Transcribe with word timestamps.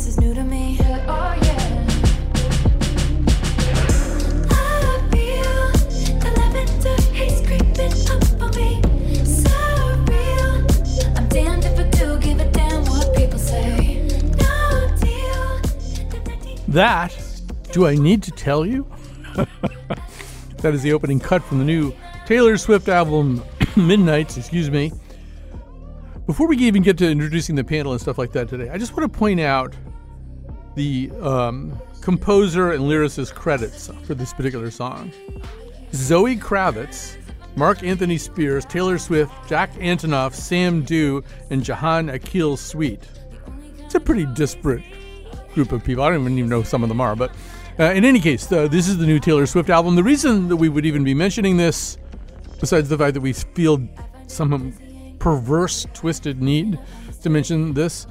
This 0.00 0.16
is 0.16 0.20
new 0.20 0.32
to 0.32 0.42
me. 0.42 0.78
Yeah, 0.80 1.04
oh 1.08 1.34
yeah. 1.44 1.86
I 4.50 5.08
feel 5.12 5.62
the 6.20 6.30
lavender 6.38 7.02
haze 7.12 7.40
creeping 7.46 7.92
up 8.08 8.40
on 8.40 8.50
me. 8.56 8.80
So 9.26 9.50
real. 10.08 10.64
I'm 11.18 11.28
damned 11.28 11.66
if 11.66 11.78
I 11.78 11.82
do 11.90 12.18
give 12.18 12.40
a 12.40 12.50
damn 12.50 12.86
what 12.86 13.14
people 13.14 13.38
say. 13.38 14.08
No 14.38 14.96
deal. 15.02 15.60
That, 16.68 17.14
do 17.72 17.86
I 17.86 17.94
need 17.94 18.22
to 18.22 18.30
tell 18.30 18.64
you? 18.64 18.90
that 19.34 20.72
is 20.72 20.80
the 20.80 20.94
opening 20.94 21.20
cut 21.20 21.44
from 21.44 21.58
the 21.58 21.64
new 21.64 21.94
Taylor 22.24 22.56
Swift 22.56 22.88
album, 22.88 23.42
Midnights, 23.76 24.38
excuse 24.38 24.70
me. 24.70 24.92
Before 26.24 26.46
we 26.46 26.56
even 26.56 26.82
get 26.82 26.96
to 26.98 27.10
introducing 27.10 27.54
the 27.54 27.64
panel 27.64 27.92
and 27.92 28.00
stuff 28.00 28.16
like 28.16 28.32
that 28.32 28.48
today, 28.48 28.70
I 28.70 28.78
just 28.78 28.96
want 28.96 29.12
to 29.12 29.18
point 29.18 29.40
out 29.40 29.76
the 30.74 31.10
um, 31.20 31.78
composer 32.00 32.72
and 32.72 32.84
lyricist 32.84 33.34
credits 33.34 33.90
for 34.04 34.14
this 34.14 34.32
particular 34.32 34.70
song 34.70 35.12
Zoe 35.92 36.36
Kravitz, 36.36 37.16
Mark 37.56 37.82
Anthony 37.82 38.16
Spears, 38.16 38.64
Taylor 38.64 38.96
Swift, 38.96 39.32
Jack 39.48 39.72
Antonoff, 39.74 40.34
Sam 40.34 40.82
Dew, 40.82 41.24
and 41.50 41.62
Jahaan 41.62 42.12
Akil 42.12 42.56
Sweet. 42.56 43.02
It's 43.78 43.96
a 43.96 44.00
pretty 44.00 44.24
disparate 44.26 44.84
group 45.54 45.72
of 45.72 45.82
people. 45.82 46.04
I 46.04 46.10
don't 46.10 46.22
even 46.22 46.48
know 46.48 46.62
some 46.62 46.82
of 46.84 46.88
them 46.88 47.00
are, 47.00 47.16
but 47.16 47.32
uh, 47.78 47.84
in 47.92 48.04
any 48.04 48.20
case, 48.20 48.50
uh, 48.52 48.68
this 48.68 48.88
is 48.88 48.98
the 48.98 49.06
new 49.06 49.18
Taylor 49.18 49.46
Swift 49.46 49.68
album. 49.68 49.96
The 49.96 50.04
reason 50.04 50.48
that 50.48 50.56
we 50.56 50.68
would 50.68 50.86
even 50.86 51.02
be 51.02 51.14
mentioning 51.14 51.56
this, 51.56 51.98
besides 52.60 52.88
the 52.88 52.96
fact 52.98 53.14
that 53.14 53.20
we 53.20 53.32
feel 53.32 53.80
some 54.28 54.72
perverse, 55.18 55.86
twisted 55.92 56.40
need 56.40 56.78
to 57.22 57.30
mention 57.30 57.74
this, 57.74 58.06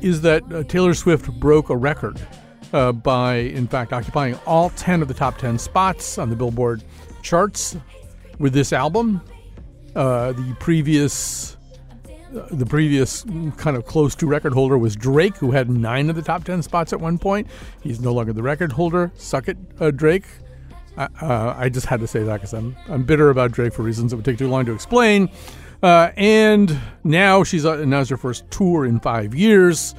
is 0.00 0.20
that 0.22 0.42
uh, 0.52 0.62
Taylor 0.64 0.94
Swift 0.94 1.30
broke 1.40 1.70
a 1.70 1.76
record 1.76 2.20
uh, 2.72 2.92
by, 2.92 3.36
in 3.36 3.66
fact, 3.66 3.92
occupying 3.92 4.38
all 4.46 4.70
10 4.70 5.02
of 5.02 5.08
the 5.08 5.14
top 5.14 5.38
10 5.38 5.58
spots 5.58 6.18
on 6.18 6.30
the 6.30 6.36
Billboard 6.36 6.82
charts 7.22 7.76
with 8.38 8.52
this 8.52 8.72
album. 8.72 9.20
Uh, 9.94 10.32
the 10.32 10.56
previous 10.60 11.56
uh, 12.36 12.46
the 12.50 12.66
previous 12.66 13.24
kind 13.56 13.76
of 13.76 13.86
close 13.86 14.14
to 14.16 14.26
record 14.26 14.52
holder 14.52 14.76
was 14.76 14.96
Drake, 14.96 15.36
who 15.36 15.52
had 15.52 15.70
nine 15.70 16.10
of 16.10 16.16
the 16.16 16.22
top 16.22 16.44
10 16.44 16.62
spots 16.62 16.92
at 16.92 17.00
one 17.00 17.18
point. 17.18 17.46
He's 17.82 18.00
no 18.00 18.12
longer 18.12 18.32
the 18.32 18.42
record 18.42 18.72
holder. 18.72 19.12
Suck 19.14 19.48
it, 19.48 19.56
uh, 19.80 19.90
Drake. 19.90 20.24
I, 20.96 21.04
uh, 21.22 21.54
I 21.56 21.68
just 21.68 21.86
had 21.86 22.00
to 22.00 22.06
say 22.06 22.22
that 22.24 22.34
because 22.34 22.52
I'm, 22.52 22.76
I'm 22.88 23.04
bitter 23.04 23.30
about 23.30 23.52
Drake 23.52 23.72
for 23.72 23.82
reasons 23.82 24.10
that 24.10 24.16
would 24.16 24.24
take 24.24 24.38
too 24.38 24.48
long 24.48 24.66
to 24.66 24.72
explain. 24.72 25.30
Uh, 25.82 26.10
and 26.16 26.78
now 27.04 27.44
she's 27.44 27.64
uh, 27.64 27.78
announced 27.78 28.10
her 28.10 28.16
first 28.16 28.50
tour 28.50 28.86
in 28.86 29.00
five 29.00 29.34
years. 29.34 29.94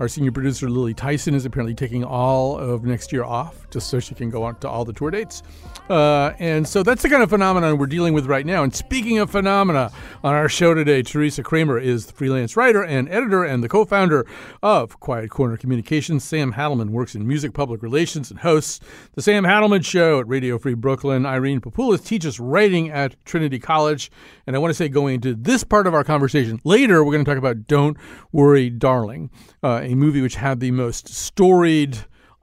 Our 0.00 0.08
senior 0.08 0.32
producer 0.32 0.68
Lily 0.68 0.92
Tyson 0.92 1.34
is 1.34 1.46
apparently 1.46 1.74
taking 1.74 2.04
all 2.04 2.58
of 2.58 2.84
next 2.84 3.12
year 3.12 3.24
off 3.24 3.68
just 3.70 3.88
so 3.88 4.00
she 4.00 4.14
can 4.14 4.28
go 4.28 4.42
on 4.42 4.58
to 4.60 4.68
all 4.68 4.84
the 4.84 4.92
tour 4.92 5.10
dates. 5.10 5.42
Uh, 5.88 6.32
and 6.38 6.66
so 6.66 6.82
that's 6.82 7.02
the 7.02 7.10
kind 7.10 7.22
of 7.22 7.28
phenomenon 7.28 7.76
we're 7.76 7.86
dealing 7.86 8.14
with 8.14 8.24
right 8.26 8.46
now. 8.46 8.62
And 8.62 8.74
speaking 8.74 9.18
of 9.18 9.30
phenomena, 9.30 9.92
on 10.22 10.34
our 10.34 10.48
show 10.48 10.72
today, 10.72 11.02
Teresa 11.02 11.42
Kramer 11.42 11.78
is 11.78 12.06
the 12.06 12.14
freelance 12.14 12.56
writer 12.56 12.82
and 12.82 13.06
editor 13.10 13.44
and 13.44 13.62
the 13.62 13.68
co 13.68 13.84
founder 13.84 14.26
of 14.62 14.98
Quiet 15.00 15.28
Corner 15.28 15.58
Communications. 15.58 16.24
Sam 16.24 16.54
Hadelman 16.54 16.90
works 16.90 17.14
in 17.14 17.28
music 17.28 17.52
public 17.52 17.82
relations 17.82 18.30
and 18.30 18.40
hosts 18.40 18.80
The 19.14 19.20
Sam 19.20 19.44
Hadelman 19.44 19.84
Show 19.84 20.20
at 20.20 20.28
Radio 20.28 20.58
Free 20.58 20.74
Brooklyn. 20.74 21.26
Irene 21.26 21.60
Papoulis 21.60 22.04
teaches 22.04 22.40
writing 22.40 22.90
at 22.90 23.22
Trinity 23.26 23.58
College. 23.58 24.10
And 24.46 24.56
I 24.56 24.58
want 24.60 24.70
to 24.70 24.74
say, 24.74 24.88
going 24.88 25.16
into 25.16 25.34
this 25.34 25.64
part 25.64 25.86
of 25.86 25.92
our 25.92 26.04
conversation 26.04 26.60
later, 26.64 27.04
we're 27.04 27.12
going 27.12 27.24
to 27.24 27.30
talk 27.30 27.38
about 27.38 27.66
Don't 27.66 27.98
Worry, 28.32 28.70
Darling, 28.70 29.30
uh, 29.62 29.80
a 29.82 29.94
movie 29.94 30.22
which 30.22 30.36
had 30.36 30.60
the 30.60 30.70
most 30.70 31.08
storied 31.08 31.98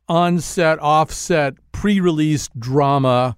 on-set, 0.07 0.79
off-set, 0.79 1.55
pre-release 1.71 2.49
drama 2.57 3.35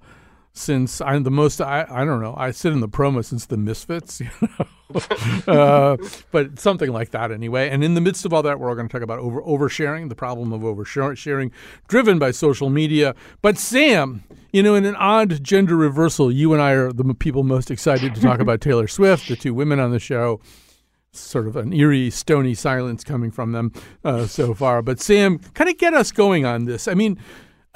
since 0.54 1.02
I'm 1.02 1.24
the 1.24 1.32
most. 1.32 1.60
I, 1.60 1.86
I 1.90 2.06
don't 2.06 2.22
know. 2.22 2.36
I 2.38 2.52
sit 2.52 2.72
in 2.72 2.80
the 2.80 2.88
promo 2.88 3.26
since 3.26 3.48
the 3.48 3.58
Misfits, 3.58 4.20
you 4.22 4.30
know? 4.42 4.66
uh, 5.48 5.98
but 6.32 6.60
something 6.60 6.92
like 6.92 7.10
that 7.10 7.32
anyway. 7.32 7.70
And 7.70 7.84
in 7.84 7.96
the 7.96 8.02
midst 8.02 8.26
of 8.26 8.34
all 8.34 8.44
that, 8.44 8.60
we're 8.60 8.70
all 8.70 8.76
going 8.76 8.88
to 8.88 8.92
talk 8.92 9.02
about 9.02 9.20
over 9.20 9.42
oversharing, 9.42 10.10
the 10.10 10.16
problem 10.16 10.54
of 10.54 10.62
oversharing, 10.62 11.52
driven 11.88 12.20
by 12.20 12.32
social 12.32 12.70
media. 12.70 13.16
But 13.42 13.58
Sam, 13.58 14.24
you 14.52 14.62
know, 14.62 14.76
in 14.76 14.86
an 14.86 14.96
odd 14.96 15.44
gender 15.44 15.76
reversal, 15.76 16.32
you 16.32 16.54
and 16.54 16.62
I 16.62 16.72
are 16.72 16.94
the 16.94 17.04
people 17.16 17.44
most 17.44 17.72
excited 17.72 18.14
to 18.16 18.22
talk 18.22 18.40
about 18.42 18.62
Taylor 18.62 18.88
Swift, 18.88 19.28
the 19.28 19.36
two 19.36 19.54
women 19.54 19.80
on 19.80 19.92
the 19.92 20.00
show 20.00 20.40
sort 21.20 21.48
of 21.48 21.56
an 21.56 21.74
eerie, 21.74 22.10
stony 22.10 22.54
silence 22.54 23.04
coming 23.04 23.32
from 23.32 23.52
them 23.52 23.72
uh, 24.04 24.26
so 24.26 24.54
far. 24.54 24.82
But 24.82 25.00
Sam, 25.00 25.40
kind 25.40 25.70
of 25.70 25.78
get 25.78 25.94
us 25.94 26.12
going 26.12 26.46
on 26.46 26.66
this. 26.66 26.88
I 26.88 26.94
mean, 26.94 27.18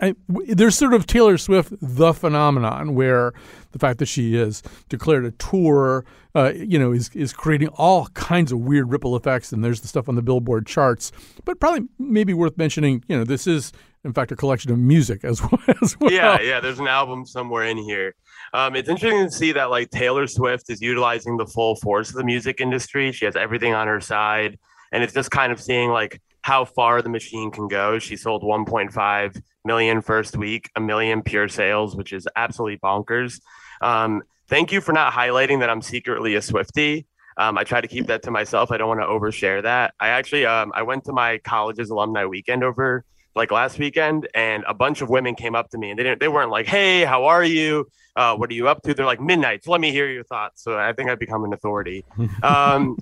I, 0.00 0.14
there's 0.28 0.76
sort 0.76 0.94
of 0.94 1.06
Taylor 1.06 1.38
Swift, 1.38 1.72
the 1.80 2.12
phenomenon, 2.12 2.94
where 2.94 3.32
the 3.72 3.78
fact 3.78 3.98
that 3.98 4.06
she 4.06 4.34
has 4.34 4.62
declared 4.88 5.24
a 5.24 5.30
tour, 5.32 6.04
uh, 6.34 6.52
you 6.54 6.78
know, 6.78 6.92
is 6.92 7.10
is 7.14 7.32
creating 7.32 7.68
all 7.68 8.06
kinds 8.08 8.50
of 8.50 8.60
weird 8.60 8.90
ripple 8.90 9.16
effects. 9.16 9.52
And 9.52 9.64
there's 9.64 9.82
the 9.82 9.88
stuff 9.88 10.08
on 10.08 10.14
the 10.14 10.22
Billboard 10.22 10.66
charts. 10.66 11.12
But 11.44 11.60
probably 11.60 11.88
maybe 11.98 12.34
worth 12.34 12.56
mentioning, 12.56 13.04
you 13.08 13.16
know, 13.16 13.24
this 13.24 13.46
is 13.46 13.72
in 14.04 14.12
fact 14.12 14.32
a 14.32 14.36
collection 14.36 14.70
of 14.70 14.78
music 14.78 15.24
as 15.24 15.40
well. 15.42 15.60
As 15.82 15.98
well. 15.98 16.12
Yeah, 16.12 16.40
yeah. 16.40 16.60
There's 16.60 16.78
an 16.78 16.88
album 16.88 17.24
somewhere 17.24 17.64
in 17.64 17.76
here. 17.76 18.14
Um, 18.54 18.76
it's 18.76 18.88
interesting 18.88 19.24
to 19.24 19.32
see 19.32 19.50
that 19.52 19.70
like 19.70 19.90
Taylor 19.90 20.28
Swift 20.28 20.70
is 20.70 20.80
utilizing 20.80 21.36
the 21.36 21.46
full 21.46 21.74
force 21.74 22.10
of 22.10 22.14
the 22.14 22.22
music 22.22 22.60
industry. 22.60 23.10
She 23.10 23.24
has 23.24 23.34
everything 23.34 23.74
on 23.74 23.88
her 23.88 24.00
side, 24.00 24.60
and 24.92 25.02
it's 25.02 25.12
just 25.12 25.32
kind 25.32 25.52
of 25.52 25.60
seeing 25.60 25.90
like 25.90 26.22
how 26.42 26.64
far 26.64 27.02
the 27.02 27.08
machine 27.08 27.50
can 27.50 27.66
go. 27.66 27.98
She 27.98 28.16
sold 28.16 28.44
1.5 28.44 29.42
million 29.64 30.00
first 30.02 30.36
week, 30.36 30.70
a 30.76 30.80
million 30.80 31.20
pure 31.20 31.48
sales, 31.48 31.96
which 31.96 32.12
is 32.12 32.28
absolutely 32.36 32.78
bonkers. 32.78 33.40
Um, 33.80 34.22
thank 34.46 34.70
you 34.70 34.80
for 34.80 34.92
not 34.92 35.12
highlighting 35.12 35.58
that 35.58 35.68
I'm 35.68 35.82
secretly 35.82 36.36
a 36.36 36.42
Swifty. 36.42 37.06
Um, 37.36 37.58
I 37.58 37.64
try 37.64 37.80
to 37.80 37.88
keep 37.88 38.06
that 38.06 38.22
to 38.22 38.30
myself. 38.30 38.70
I 38.70 38.76
don't 38.76 38.86
want 38.86 39.00
to 39.00 39.06
overshare 39.06 39.64
that. 39.64 39.94
I 39.98 40.10
actually 40.10 40.46
um, 40.46 40.70
I 40.76 40.82
went 40.82 41.06
to 41.06 41.12
my 41.12 41.38
college's 41.38 41.90
alumni 41.90 42.24
weekend 42.24 42.62
over 42.62 43.04
like 43.34 43.50
last 43.50 43.78
weekend, 43.78 44.28
and 44.34 44.64
a 44.66 44.74
bunch 44.74 45.00
of 45.00 45.08
women 45.08 45.34
came 45.34 45.54
up 45.54 45.70
to 45.70 45.78
me, 45.78 45.90
and 45.90 45.98
they 45.98 46.02
didn't 46.02 46.20
they 46.20 46.28
weren't 46.28 46.50
like, 46.50 46.66
"Hey, 46.66 47.04
how 47.04 47.24
are 47.24 47.44
you? 47.44 47.88
Uh, 48.16 48.36
what 48.36 48.50
are 48.50 48.54
you 48.54 48.68
up 48.68 48.82
to?" 48.82 48.94
They're 48.94 49.06
like, 49.06 49.20
"Midnights. 49.20 49.66
Let 49.66 49.80
me 49.80 49.90
hear 49.90 50.08
your 50.10 50.24
thoughts." 50.24 50.62
So 50.62 50.78
I 50.78 50.92
think 50.92 51.10
I've 51.10 51.18
become 51.18 51.44
an 51.44 51.52
authority. 51.52 52.04
Um, 52.42 52.98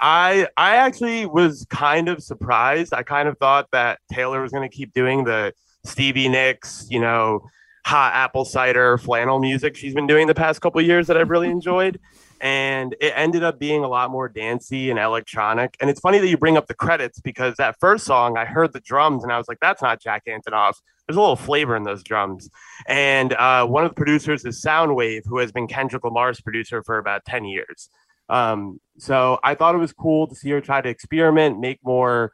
I 0.00 0.48
I 0.56 0.76
actually 0.76 1.26
was 1.26 1.66
kind 1.70 2.08
of 2.08 2.22
surprised. 2.22 2.92
I 2.92 3.02
kind 3.02 3.28
of 3.28 3.38
thought 3.38 3.68
that 3.72 3.98
Taylor 4.12 4.42
was 4.42 4.52
going 4.52 4.68
to 4.68 4.74
keep 4.74 4.92
doing 4.92 5.24
the 5.24 5.52
Stevie 5.84 6.28
Nicks, 6.28 6.86
you 6.90 7.00
know, 7.00 7.48
hot 7.86 8.12
apple 8.14 8.44
cider 8.44 8.98
flannel 8.98 9.38
music 9.38 9.76
she's 9.76 9.94
been 9.94 10.08
doing 10.08 10.26
the 10.26 10.34
past 10.34 10.60
couple 10.60 10.80
years 10.80 11.06
that 11.06 11.16
I've 11.16 11.30
really 11.30 11.48
enjoyed. 11.58 12.00
And 12.40 12.96
it 13.00 13.12
ended 13.14 13.44
up 13.44 13.60
being 13.60 13.84
a 13.84 13.88
lot 13.88 14.10
more 14.10 14.28
dancey 14.28 14.90
and 14.90 14.98
electronic. 14.98 15.76
And 15.80 15.88
it's 15.88 16.00
funny 16.00 16.18
that 16.18 16.28
you 16.28 16.36
bring 16.36 16.56
up 16.56 16.66
the 16.66 16.74
credits 16.74 17.20
because 17.20 17.54
that 17.56 17.76
first 17.80 18.04
song, 18.04 18.36
I 18.36 18.44
heard 18.44 18.72
the 18.72 18.80
drums 18.80 19.22
and 19.22 19.32
I 19.32 19.38
was 19.38 19.48
like, 19.48 19.58
that's 19.62 19.80
not 19.80 20.02
Jack 20.02 20.24
Antonoff. 20.26 20.74
There's 21.06 21.16
a 21.16 21.20
little 21.20 21.36
flavor 21.36 21.76
in 21.76 21.84
those 21.84 22.02
drums. 22.02 22.50
And 22.88 23.32
uh, 23.34 23.64
one 23.66 23.84
of 23.84 23.90
the 23.90 23.94
producers 23.94 24.44
is 24.44 24.62
Soundwave, 24.62 25.22
who 25.24 25.38
has 25.38 25.52
been 25.52 25.66
Kendrick 25.66 26.04
Lamar's 26.04 26.40
producer 26.40 26.82
for 26.82 26.98
about 26.98 27.24
10 27.24 27.44
years. 27.44 27.88
Um, 28.28 28.80
so 28.98 29.38
I 29.44 29.54
thought 29.54 29.74
it 29.74 29.78
was 29.78 29.92
cool 29.92 30.26
to 30.26 30.34
see 30.34 30.50
her 30.50 30.60
try 30.60 30.80
to 30.80 30.88
experiment, 30.88 31.60
make 31.60 31.78
more, 31.84 32.32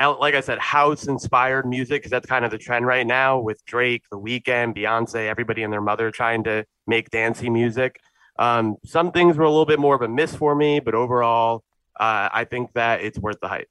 like 0.00 0.34
I 0.34 0.40
said, 0.40 0.58
house 0.58 1.06
inspired 1.06 1.66
music 1.66 2.02
because 2.02 2.10
that's 2.10 2.26
kind 2.26 2.44
of 2.44 2.50
the 2.50 2.58
trend 2.58 2.86
right 2.86 3.06
now 3.06 3.38
with 3.38 3.64
Drake, 3.64 4.02
The 4.10 4.18
Weeknd, 4.18 4.76
Beyonce, 4.76 5.28
everybody 5.28 5.62
and 5.62 5.72
their 5.72 5.80
mother 5.80 6.10
trying 6.10 6.44
to 6.44 6.64
make 6.86 7.10
dancey 7.10 7.50
music. 7.50 8.00
Um, 8.38 8.76
some 8.84 9.12
things 9.12 9.36
were 9.36 9.44
a 9.44 9.50
little 9.50 9.66
bit 9.66 9.78
more 9.78 9.94
of 9.94 10.02
a 10.02 10.08
miss 10.08 10.34
for 10.34 10.54
me, 10.54 10.80
but 10.80 10.94
overall, 10.94 11.62
uh, 11.98 12.28
I 12.32 12.44
think 12.44 12.72
that 12.74 13.00
it's 13.00 13.18
worth 13.18 13.40
the 13.40 13.48
hype. 13.48 13.70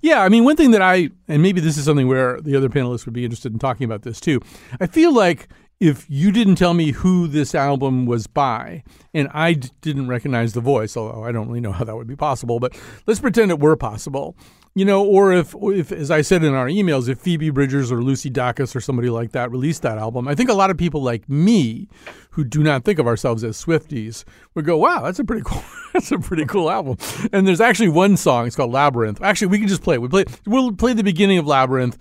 Yeah, 0.00 0.22
I 0.22 0.30
mean, 0.30 0.44
one 0.44 0.56
thing 0.56 0.70
that 0.70 0.80
I, 0.80 1.10
and 1.28 1.42
maybe 1.42 1.60
this 1.60 1.76
is 1.76 1.84
something 1.84 2.08
where 2.08 2.40
the 2.40 2.56
other 2.56 2.70
panelists 2.70 3.04
would 3.04 3.12
be 3.12 3.24
interested 3.24 3.52
in 3.52 3.58
talking 3.58 3.84
about 3.84 4.02
this 4.02 4.20
too. 4.20 4.40
I 4.80 4.86
feel 4.86 5.12
like 5.12 5.48
if 5.80 6.06
you 6.08 6.32
didn't 6.32 6.54
tell 6.54 6.74
me 6.74 6.92
who 6.92 7.26
this 7.26 7.54
album 7.54 8.06
was 8.06 8.26
by, 8.26 8.84
and 9.12 9.28
I 9.34 9.54
d- 9.54 9.68
didn't 9.80 10.08
recognize 10.08 10.54
the 10.54 10.60
voice, 10.60 10.96
although 10.96 11.24
I 11.24 11.32
don't 11.32 11.48
really 11.48 11.60
know 11.60 11.72
how 11.72 11.84
that 11.84 11.96
would 11.96 12.06
be 12.06 12.16
possible, 12.16 12.58
but 12.58 12.78
let's 13.06 13.20
pretend 13.20 13.50
it 13.50 13.58
were 13.58 13.76
possible, 13.76 14.36
you 14.74 14.84
know, 14.84 15.04
or 15.04 15.32
if, 15.32 15.54
if, 15.60 15.92
as 15.92 16.10
I 16.10 16.22
said 16.22 16.42
in 16.42 16.54
our 16.54 16.66
emails, 16.66 17.08
if 17.08 17.18
Phoebe 17.18 17.50
Bridgers 17.50 17.92
or 17.92 18.02
Lucy 18.02 18.30
Dacus 18.30 18.74
or 18.74 18.80
somebody 18.80 19.10
like 19.10 19.32
that 19.32 19.50
released 19.50 19.82
that 19.82 19.98
album, 19.98 20.26
I 20.26 20.34
think 20.34 20.48
a 20.48 20.54
lot 20.54 20.70
of 20.70 20.78
people 20.78 21.02
like 21.02 21.28
me, 21.28 21.88
who 22.30 22.44
do 22.44 22.62
not 22.62 22.84
think 22.84 22.98
of 22.98 23.06
ourselves 23.06 23.44
as 23.44 23.62
Swifties, 23.62 24.24
would 24.54 24.64
go, 24.64 24.76
"Wow, 24.78 25.02
that's 25.02 25.18
a 25.18 25.24
pretty 25.24 25.42
cool, 25.46 25.62
that's 25.92 26.10
a 26.10 26.18
pretty 26.18 26.46
cool 26.46 26.70
album." 26.70 26.96
And 27.32 27.46
there's 27.46 27.60
actually 27.60 27.90
one 27.90 28.16
song, 28.16 28.46
it's 28.46 28.56
called 28.56 28.72
Labyrinth. 28.72 29.20
Actually, 29.20 29.48
we 29.48 29.58
can 29.58 29.68
just 29.68 29.82
play. 29.82 29.96
it. 29.96 30.02
We 30.02 30.08
play. 30.08 30.24
We'll 30.46 30.72
play 30.72 30.94
the 30.94 31.04
beginning 31.04 31.38
of 31.38 31.46
Labyrinth 31.46 31.98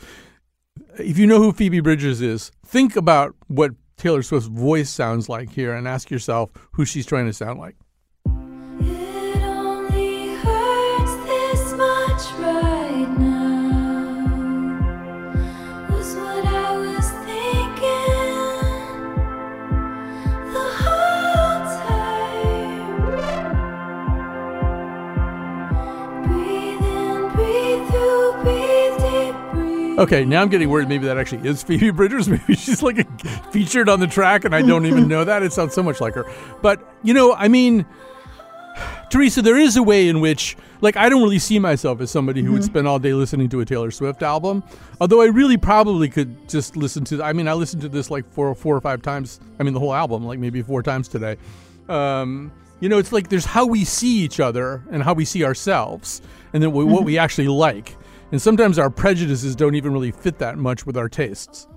if 0.98 1.18
you 1.18 1.28
know 1.28 1.40
who 1.40 1.52
Phoebe 1.52 1.80
Bridgers 1.80 2.22
is, 2.22 2.52
think 2.66 2.96
about 2.96 3.36
what 3.48 3.72
Taylor 3.98 4.24
Swift's 4.24 4.48
voice 4.48 4.90
sounds 4.90 5.30
like 5.30 5.52
here 5.52 5.74
and 5.74 5.88
ask 5.88 6.10
yourself 6.10 6.52
who 6.74 6.86
she's 6.86 7.06
trying 7.06 7.26
to 7.26 7.34
sound 7.34 7.60
like. 7.60 7.76
Okay, 29.98 30.24
now 30.24 30.42
I'm 30.42 30.50
getting 30.50 30.70
worried. 30.70 30.88
Maybe 30.88 31.06
that 31.06 31.18
actually 31.18 31.48
is 31.48 31.64
Phoebe 31.64 31.92
Bridgers. 31.92 32.30
Maybe 32.30 32.56
she's 32.56 32.82
like 32.82 33.00
a, 33.00 33.28
featured 33.52 33.90
on 33.90 34.00
the 34.00 34.08
track, 34.08 34.46
and 34.46 34.56
I 34.56 34.62
don't 34.62 34.86
even 34.86 35.08
know 35.08 35.26
that. 35.26 35.44
It 35.44 35.52
sounds 35.52 35.74
so 35.74 35.84
much 35.84 36.00
like 36.00 36.16
her. 36.16 36.26
But 36.62 36.82
you 37.04 37.14
know, 37.14 37.34
I 37.34 37.50
mean, 37.50 37.86
Teresa, 39.10 39.42
there 39.42 39.58
is 39.58 39.76
a 39.76 39.84
way 39.84 40.08
in 40.08 40.22
which, 40.22 40.56
like, 40.80 40.96
I 40.96 41.10
don't 41.10 41.22
really 41.22 41.40
see 41.40 41.60
myself 41.60 42.00
as 42.00 42.10
somebody 42.10 42.42
who 42.42 42.54
would 42.54 42.64
spend 42.64 42.88
all 42.88 43.00
day 43.00 43.14
listening 43.14 43.50
to 43.50 43.60
a 43.60 43.66
Taylor 43.66 43.92
Swift 43.92 44.24
album. 44.24 44.64
Although 45.02 45.22
I 45.22 45.26
really 45.26 45.58
probably 45.58 46.10
could 46.10 46.48
just 46.48 46.78
listen 46.78 47.04
to. 47.06 47.22
I 47.22 47.34
mean, 47.34 47.48
I 47.48 47.54
listened 47.54 47.82
to 47.82 47.90
this 47.90 48.10
like 48.10 48.26
four, 48.32 48.56
four 48.56 48.76
or 48.76 48.82
five 48.82 49.02
times. 49.02 49.40
I 49.60 49.64
mean, 49.64 49.74
the 49.74 49.80
whole 49.80 49.94
album, 49.94 50.26
like 50.26 50.40
maybe 50.40 50.62
four 50.62 50.82
times 50.84 51.10
today. 51.10 51.38
Um, 51.90 52.52
you 52.80 52.90
know, 52.90 52.98
it's 52.98 53.12
like 53.12 53.28
there's 53.30 53.46
how 53.46 53.66
we 53.66 53.84
see 53.84 54.20
each 54.20 54.40
other 54.40 54.84
and 54.90 55.04
how 55.04 55.14
we 55.14 55.26
see 55.26 55.44
ourselves, 55.44 56.22
and 56.54 56.64
then 56.64 56.72
what 56.72 57.04
we 57.04 57.18
actually 57.18 57.50
like. 57.50 57.96
And 58.32 58.42
sometimes 58.42 58.80
our 58.80 58.90
prejudices 58.90 59.56
don't 59.56 59.76
even 59.76 59.92
really 59.94 60.12
fit 60.12 60.40
that 60.40 60.58
much 60.58 60.86
with 60.86 60.98
our 60.98 61.10
tastes. 61.10 61.68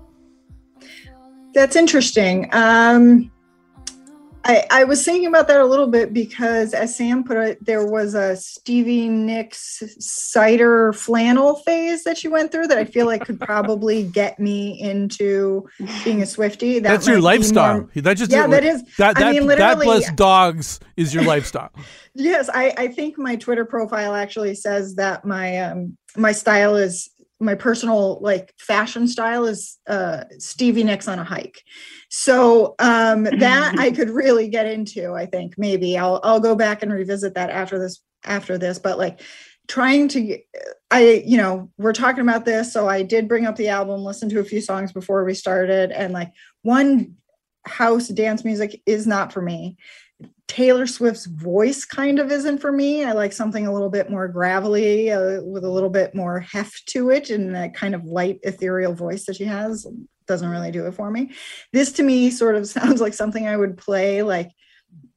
That's 1.53 1.75
interesting. 1.75 2.49
Um, 2.53 3.31
I, 4.47 4.63
I 4.69 4.83
was 4.83 5.03
thinking 5.03 5.25
about 5.27 5.47
that 5.47 5.59
a 5.59 5.65
little 5.65 5.87
bit 5.87 6.13
because, 6.13 6.73
as 6.75 6.95
Sam 6.95 7.23
put 7.23 7.37
it, 7.37 7.65
there 7.65 7.85
was 7.87 8.13
a 8.13 8.35
Stevie 8.35 9.09
Nicks 9.09 9.81
cider 9.97 10.93
flannel 10.93 11.55
phase 11.55 12.03
that 12.03 12.15
she 12.17 12.27
went 12.27 12.51
through 12.51 12.67
that 12.67 12.77
I 12.77 12.85
feel 12.85 13.07
like 13.07 13.25
could 13.25 13.39
probably 13.39 14.03
get 14.03 14.39
me 14.39 14.79
into 14.79 15.67
being 16.03 16.21
a 16.21 16.27
Swifty. 16.27 16.77
That 16.79 16.89
That's 16.91 17.07
your 17.07 17.19
lifestyle. 17.21 17.79
more- 17.81 17.89
that 17.95 18.17
just 18.17 18.29
Yeah, 18.31 18.45
that 18.47 18.63
is- 18.63 18.83
that 18.99 19.17
I 19.17 19.19
that, 19.21 19.31
mean, 19.33 19.47
that 19.47 19.57
literally- 19.57 19.85
plus 19.85 20.11
dogs 20.11 20.79
is 20.95 21.13
your 21.13 21.23
lifestyle. 21.23 21.71
Yes, 22.17 22.49
I, 22.53 22.73
I 22.77 22.87
think 22.87 23.17
my 23.17 23.35
Twitter 23.35 23.65
profile 23.65 24.15
actually 24.15 24.55
says 24.55 24.95
that 24.95 25.25
my 25.25 25.57
um 25.57 25.97
my 26.17 26.31
style 26.31 26.75
is 26.75 27.09
my 27.39 27.55
personal 27.55 28.19
like 28.21 28.53
fashion 28.57 29.07
style 29.07 29.45
is 29.45 29.77
uh 29.87 30.23
Stevie 30.39 30.83
Nicks 30.83 31.07
on 31.07 31.19
a 31.19 31.23
hike. 31.23 31.61
So 32.09 32.75
um 32.79 33.23
that 33.39 33.75
I 33.77 33.91
could 33.91 34.09
really 34.09 34.47
get 34.47 34.65
into, 34.65 35.13
I 35.13 35.25
think 35.25 35.55
maybe 35.57 35.97
I'll 35.97 36.19
I'll 36.23 36.39
go 36.39 36.55
back 36.55 36.83
and 36.83 36.91
revisit 36.91 37.35
that 37.35 37.49
after 37.49 37.79
this 37.79 38.01
after 38.23 38.57
this 38.57 38.79
but 38.79 38.97
like 38.97 39.21
trying 39.67 40.07
to 40.09 40.39
I 40.91 41.23
you 41.25 41.37
know, 41.37 41.69
we're 41.77 41.93
talking 41.93 42.21
about 42.21 42.45
this 42.45 42.71
so 42.71 42.87
I 42.87 43.03
did 43.03 43.27
bring 43.27 43.45
up 43.45 43.55
the 43.55 43.69
album, 43.69 44.01
listen 44.01 44.29
to 44.29 44.39
a 44.39 44.45
few 44.45 44.61
songs 44.61 44.91
before 44.91 45.25
we 45.25 45.33
started 45.33 45.91
and 45.91 46.13
like 46.13 46.31
one 46.61 47.15
house 47.65 48.07
dance 48.07 48.45
music 48.45 48.81
is 48.85 49.07
not 49.07 49.33
for 49.33 49.41
me. 49.41 49.77
Taylor 50.47 50.87
Swift's 50.87 51.25
voice 51.25 51.85
kind 51.85 52.19
of 52.19 52.31
isn't 52.31 52.59
for 52.59 52.71
me. 52.71 53.03
I 53.03 53.13
like 53.13 53.33
something 53.33 53.67
a 53.67 53.73
little 53.73 53.89
bit 53.89 54.09
more 54.09 54.27
gravelly 54.27 55.11
uh, 55.11 55.41
with 55.41 55.63
a 55.63 55.69
little 55.69 55.89
bit 55.89 56.13
more 56.15 56.39
heft 56.39 56.87
to 56.87 57.09
it 57.09 57.29
and 57.29 57.55
that 57.55 57.73
kind 57.73 57.95
of 57.95 58.05
light 58.05 58.39
ethereal 58.43 58.93
voice 58.93 59.25
that 59.25 59.35
she 59.35 59.45
has 59.45 59.85
doesn't 60.27 60.49
really 60.49 60.71
do 60.71 60.85
it 60.87 60.93
for 60.93 61.11
me. 61.11 61.31
This 61.73 61.91
to 61.93 62.03
me 62.03 62.29
sort 62.29 62.55
of 62.55 62.67
sounds 62.67 63.01
like 63.01 63.13
something 63.13 63.47
I 63.47 63.57
would 63.57 63.77
play 63.77 64.23
like 64.23 64.51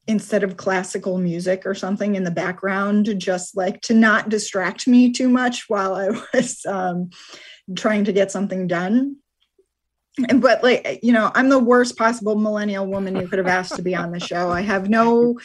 instead 0.07 0.43
of 0.43 0.57
classical 0.57 1.19
music 1.19 1.65
or 1.65 1.75
something 1.75 2.15
in 2.15 2.23
the 2.23 2.31
background 2.31 3.05
to 3.05 3.13
just 3.13 3.55
like 3.55 3.79
to 3.81 3.93
not 3.93 4.29
distract 4.29 4.87
me 4.87 5.11
too 5.11 5.29
much 5.29 5.65
while 5.67 5.93
I 5.93 6.09
was 6.33 6.65
um, 6.65 7.11
trying 7.75 8.05
to 8.05 8.13
get 8.13 8.31
something 8.31 8.67
done. 8.67 9.17
But 10.35 10.63
like 10.63 10.99
you 11.01 11.13
know, 11.13 11.31
I'm 11.35 11.49
the 11.49 11.59
worst 11.59 11.97
possible 11.97 12.35
millennial 12.35 12.85
woman 12.85 13.15
you 13.15 13.27
could 13.27 13.39
have 13.39 13.47
asked 13.47 13.75
to 13.75 13.81
be 13.81 13.95
on 13.95 14.11
the 14.11 14.19
show. 14.19 14.51
I 14.51 14.61
have 14.61 14.89
no 14.89 15.39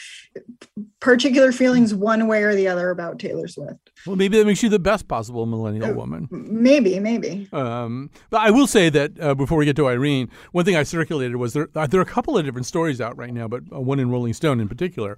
particular 1.00 1.52
feelings 1.52 1.94
one 1.94 2.26
way 2.26 2.42
or 2.42 2.54
the 2.54 2.66
other 2.68 2.90
about 2.90 3.18
Taylor 3.18 3.46
Swift. 3.46 3.90
Well, 4.06 4.16
maybe 4.16 4.38
that 4.38 4.46
makes 4.46 4.62
you 4.62 4.68
the 4.68 4.78
best 4.78 5.06
possible 5.06 5.46
millennial 5.46 5.92
woman. 5.94 6.28
Maybe, 6.30 6.98
maybe. 6.98 7.48
Um, 7.52 8.10
but 8.30 8.40
I 8.40 8.50
will 8.50 8.66
say 8.66 8.88
that 8.90 9.20
uh, 9.20 9.34
before 9.34 9.58
we 9.58 9.64
get 9.64 9.76
to 9.76 9.88
Irene, 9.88 10.30
one 10.52 10.64
thing 10.64 10.76
I 10.76 10.82
circulated 10.82 11.36
was 11.36 11.52
there, 11.52 11.68
uh, 11.74 11.86
there 11.86 12.00
are 12.00 12.02
a 12.02 12.06
couple 12.06 12.36
of 12.36 12.44
different 12.44 12.66
stories 12.66 13.00
out 13.00 13.16
right 13.16 13.32
now, 13.32 13.46
but 13.48 13.62
uh, 13.72 13.80
one 13.80 14.00
in 14.00 14.10
Rolling 14.10 14.32
Stone 14.32 14.60
in 14.60 14.68
particular, 14.68 15.16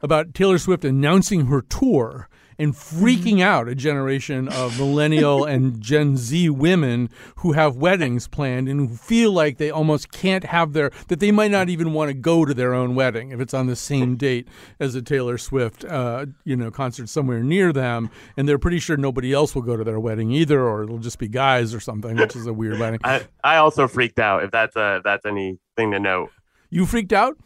about 0.00 0.34
Taylor 0.34 0.58
Swift 0.58 0.84
announcing 0.84 1.46
her 1.46 1.62
tour 1.62 2.28
and 2.62 2.74
freaking 2.74 3.40
out 3.40 3.66
a 3.66 3.74
generation 3.74 4.46
of 4.48 4.78
millennial 4.78 5.44
and 5.52 5.80
Gen 5.80 6.16
Z 6.16 6.48
women 6.50 7.10
who 7.36 7.52
have 7.52 7.76
weddings 7.76 8.28
planned 8.28 8.68
and 8.68 8.88
who 8.88 8.96
feel 8.96 9.32
like 9.32 9.58
they 9.58 9.68
almost 9.68 10.12
can't 10.12 10.44
have 10.44 10.72
their, 10.72 10.92
that 11.08 11.18
they 11.18 11.32
might 11.32 11.50
not 11.50 11.68
even 11.68 11.92
want 11.92 12.08
to 12.10 12.14
go 12.14 12.44
to 12.44 12.54
their 12.54 12.72
own 12.72 12.94
wedding 12.94 13.32
if 13.32 13.40
it's 13.40 13.52
on 13.52 13.66
the 13.66 13.74
same 13.74 14.16
date 14.16 14.46
as 14.78 14.94
a 14.94 15.02
Taylor 15.02 15.38
Swift, 15.38 15.84
uh, 15.84 16.26
you 16.44 16.54
know, 16.54 16.70
concert 16.70 17.08
somewhere 17.08 17.42
near 17.42 17.72
them. 17.72 18.08
And 18.36 18.48
they're 18.48 18.58
pretty 18.58 18.78
sure 18.78 18.96
nobody 18.96 19.32
else 19.32 19.56
will 19.56 19.62
go 19.62 19.76
to 19.76 19.82
their 19.82 19.98
wedding 19.98 20.30
either, 20.30 20.62
or 20.62 20.84
it'll 20.84 20.98
just 20.98 21.18
be 21.18 21.26
guys 21.26 21.74
or 21.74 21.80
something, 21.80 22.16
which 22.16 22.36
is 22.36 22.46
a 22.46 22.52
weird 22.52 22.78
wedding. 22.78 23.00
I, 23.04 23.26
I 23.42 23.56
also 23.56 23.88
freaked 23.88 24.20
out 24.20 24.44
if 24.44 24.52
that's 24.52 24.76
a 24.76 24.98
if 24.98 25.02
that's 25.02 25.26
anything 25.26 25.90
to 25.90 25.98
note. 25.98 26.30
You 26.70 26.86
freaked 26.86 27.12
out? 27.12 27.36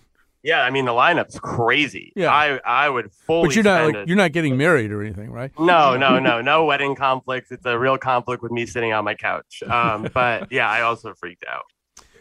Yeah, 0.46 0.62
I 0.62 0.70
mean 0.70 0.84
the 0.84 0.92
lineup's 0.92 1.38
crazy. 1.40 2.12
Yeah. 2.14 2.32
I 2.32 2.58
I 2.64 2.88
would 2.88 3.10
fully. 3.12 3.48
But 3.48 3.54
you're 3.56 3.64
not 3.64 3.80
spend 3.80 3.86
like 3.94 4.02
it- 4.04 4.08
you're 4.08 4.16
not 4.16 4.30
getting 4.32 4.56
married 4.56 4.92
or 4.92 5.02
anything, 5.02 5.30
right? 5.32 5.50
No, 5.58 5.96
no, 5.96 6.18
no, 6.20 6.40
no 6.40 6.64
wedding 6.64 6.94
conflicts. 6.94 7.50
It's 7.50 7.66
a 7.66 7.76
real 7.78 7.98
conflict 7.98 8.42
with 8.44 8.52
me 8.52 8.64
sitting 8.64 8.92
on 8.92 9.04
my 9.04 9.14
couch. 9.14 9.62
Um, 9.68 10.08
but 10.14 10.46
yeah, 10.52 10.70
I 10.70 10.82
also 10.82 11.14
freaked 11.14 11.44
out. 11.50 11.64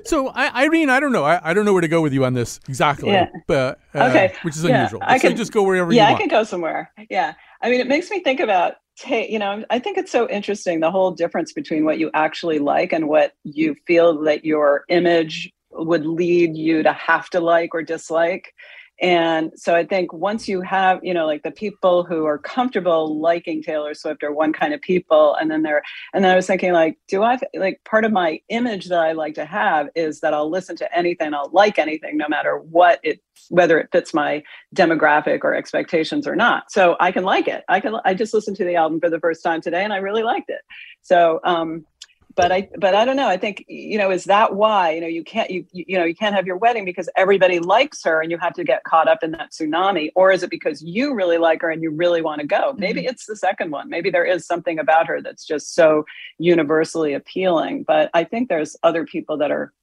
So, 0.05 0.27
I, 0.29 0.63
Irene, 0.65 0.89
I 0.89 0.99
don't 0.99 1.11
know. 1.11 1.23
I, 1.23 1.39
I 1.49 1.53
don't 1.53 1.65
know 1.65 1.73
where 1.73 1.81
to 1.81 1.87
go 1.87 2.01
with 2.01 2.13
you 2.13 2.25
on 2.25 2.33
this 2.33 2.59
exactly, 2.67 3.11
Yeah. 3.11 3.27
but 3.47 3.79
uh, 3.95 4.03
Okay. 4.09 4.33
which 4.43 4.55
is 4.55 4.63
Yeah, 4.63 4.75
unusual. 4.81 4.99
I 5.03 5.17
so 5.17 5.27
can- 5.29 5.37
just 5.37 5.51
go 5.51 5.63
wherever 5.63 5.91
yeah, 5.91 6.09
you 6.09 6.15
I 6.15 6.17
can 6.19 6.27
go 6.27 6.43
somewhere. 6.43 6.91
Yeah. 7.09 7.33
I 7.61 7.69
mean, 7.71 7.79
it 7.79 7.87
makes 7.87 8.11
me 8.11 8.19
think 8.19 8.39
about, 8.39 8.75
ta- 8.99 9.25
you 9.27 9.39
know, 9.39 9.63
I 9.71 9.79
think 9.79 9.97
it's 9.97 10.11
so 10.11 10.29
interesting 10.29 10.79
the 10.79 10.91
whole 10.91 11.09
difference 11.11 11.53
between 11.53 11.85
what 11.85 11.97
you 11.97 12.11
actually 12.13 12.59
like 12.59 12.93
and 12.93 13.07
what 13.07 13.33
you 13.43 13.75
feel 13.87 14.21
that 14.23 14.45
your 14.45 14.83
image 14.89 15.51
would 15.75 16.05
lead 16.05 16.55
you 16.55 16.83
to 16.83 16.93
have 16.93 17.29
to 17.31 17.39
like 17.39 17.73
or 17.73 17.83
dislike. 17.83 18.53
And 19.01 19.51
so 19.57 19.75
I 19.75 19.85
think 19.85 20.13
once 20.13 20.47
you 20.47 20.61
have, 20.61 21.03
you 21.03 21.13
know, 21.13 21.25
like 21.25 21.43
the 21.43 21.51
people 21.51 22.05
who 22.05 22.25
are 22.25 22.37
comfortable 22.37 23.19
liking 23.19 23.61
Taylor 23.61 23.93
Swift 23.93 24.23
are 24.23 24.31
one 24.31 24.53
kind 24.53 24.73
of 24.73 24.79
people. 24.79 25.35
And 25.35 25.51
then 25.51 25.63
they're, 25.63 25.83
and 26.13 26.23
then 26.23 26.31
I 26.31 26.35
was 26.35 26.47
thinking, 26.47 26.71
like, 26.71 26.97
do 27.09 27.21
I, 27.21 27.37
like, 27.55 27.81
part 27.83 28.05
of 28.05 28.13
my 28.13 28.39
image 28.47 28.85
that 28.85 28.99
I 28.99 29.11
like 29.11 29.33
to 29.35 29.45
have 29.45 29.89
is 29.95 30.21
that 30.21 30.33
I'll 30.33 30.49
listen 30.49 30.77
to 30.77 30.97
anything, 30.97 31.33
I'll 31.33 31.49
like 31.51 31.77
anything, 31.77 32.15
no 32.15 32.29
matter 32.29 32.57
what 32.57 33.01
it, 33.03 33.19
whether 33.49 33.77
it 33.77 33.89
fits 33.91 34.13
my 34.13 34.41
demographic 34.73 35.39
or 35.43 35.53
expectations 35.53 36.25
or 36.25 36.37
not. 36.37 36.71
So 36.71 36.95
I 37.01 37.11
can 37.11 37.25
like 37.25 37.49
it. 37.49 37.65
I 37.67 37.81
can, 37.81 37.95
I 38.05 38.13
just 38.13 38.33
listened 38.33 38.55
to 38.57 38.63
the 38.63 38.77
album 38.77 39.01
for 39.01 39.09
the 39.09 39.19
first 39.19 39.43
time 39.43 39.59
today 39.59 39.83
and 39.83 39.91
I 39.91 39.97
really 39.97 40.23
liked 40.23 40.49
it. 40.49 40.61
So, 41.01 41.41
um, 41.43 41.85
but 42.35 42.51
I 42.51 42.69
but 42.77 42.93
I 42.95 43.05
don't 43.05 43.15
know. 43.15 43.27
I 43.27 43.37
think 43.37 43.63
you 43.67 43.97
know 43.97 44.11
is 44.11 44.25
that 44.25 44.55
why 44.55 44.91
you 44.91 45.01
know 45.01 45.07
you 45.07 45.23
can't 45.23 45.49
you 45.49 45.65
you 45.71 45.97
know 45.97 46.03
you 46.03 46.15
can't 46.15 46.35
have 46.35 46.45
your 46.45 46.57
wedding 46.57 46.85
because 46.85 47.09
everybody 47.15 47.59
likes 47.59 48.03
her 48.03 48.21
and 48.21 48.29
you 48.29 48.37
have 48.37 48.53
to 48.53 48.63
get 48.63 48.83
caught 48.83 49.07
up 49.07 49.23
in 49.23 49.31
that 49.31 49.51
tsunami, 49.51 50.11
or 50.15 50.31
is 50.31 50.43
it 50.43 50.49
because 50.49 50.81
you 50.81 51.13
really 51.13 51.37
like 51.37 51.61
her 51.61 51.69
and 51.71 51.81
you 51.81 51.91
really 51.91 52.21
want 52.21 52.41
to 52.41 52.47
go? 52.47 52.73
Maybe 52.77 53.01
Mm-hmm. 53.01 53.09
it's 53.09 53.25
the 53.25 53.35
second 53.35 53.71
one. 53.71 53.89
Maybe 53.89 54.09
there 54.09 54.25
is 54.25 54.45
something 54.45 54.79
about 54.79 55.07
her 55.07 55.21
that's 55.21 55.45
just 55.45 55.75
so 55.75 56.05
universally 56.37 57.13
appealing. 57.13 57.83
But 57.83 58.09
I 58.13 58.23
think 58.23 58.49
there's 58.49 58.75
other 58.83 59.05
people 59.05 59.37
that 59.37 59.51
are 59.51 59.73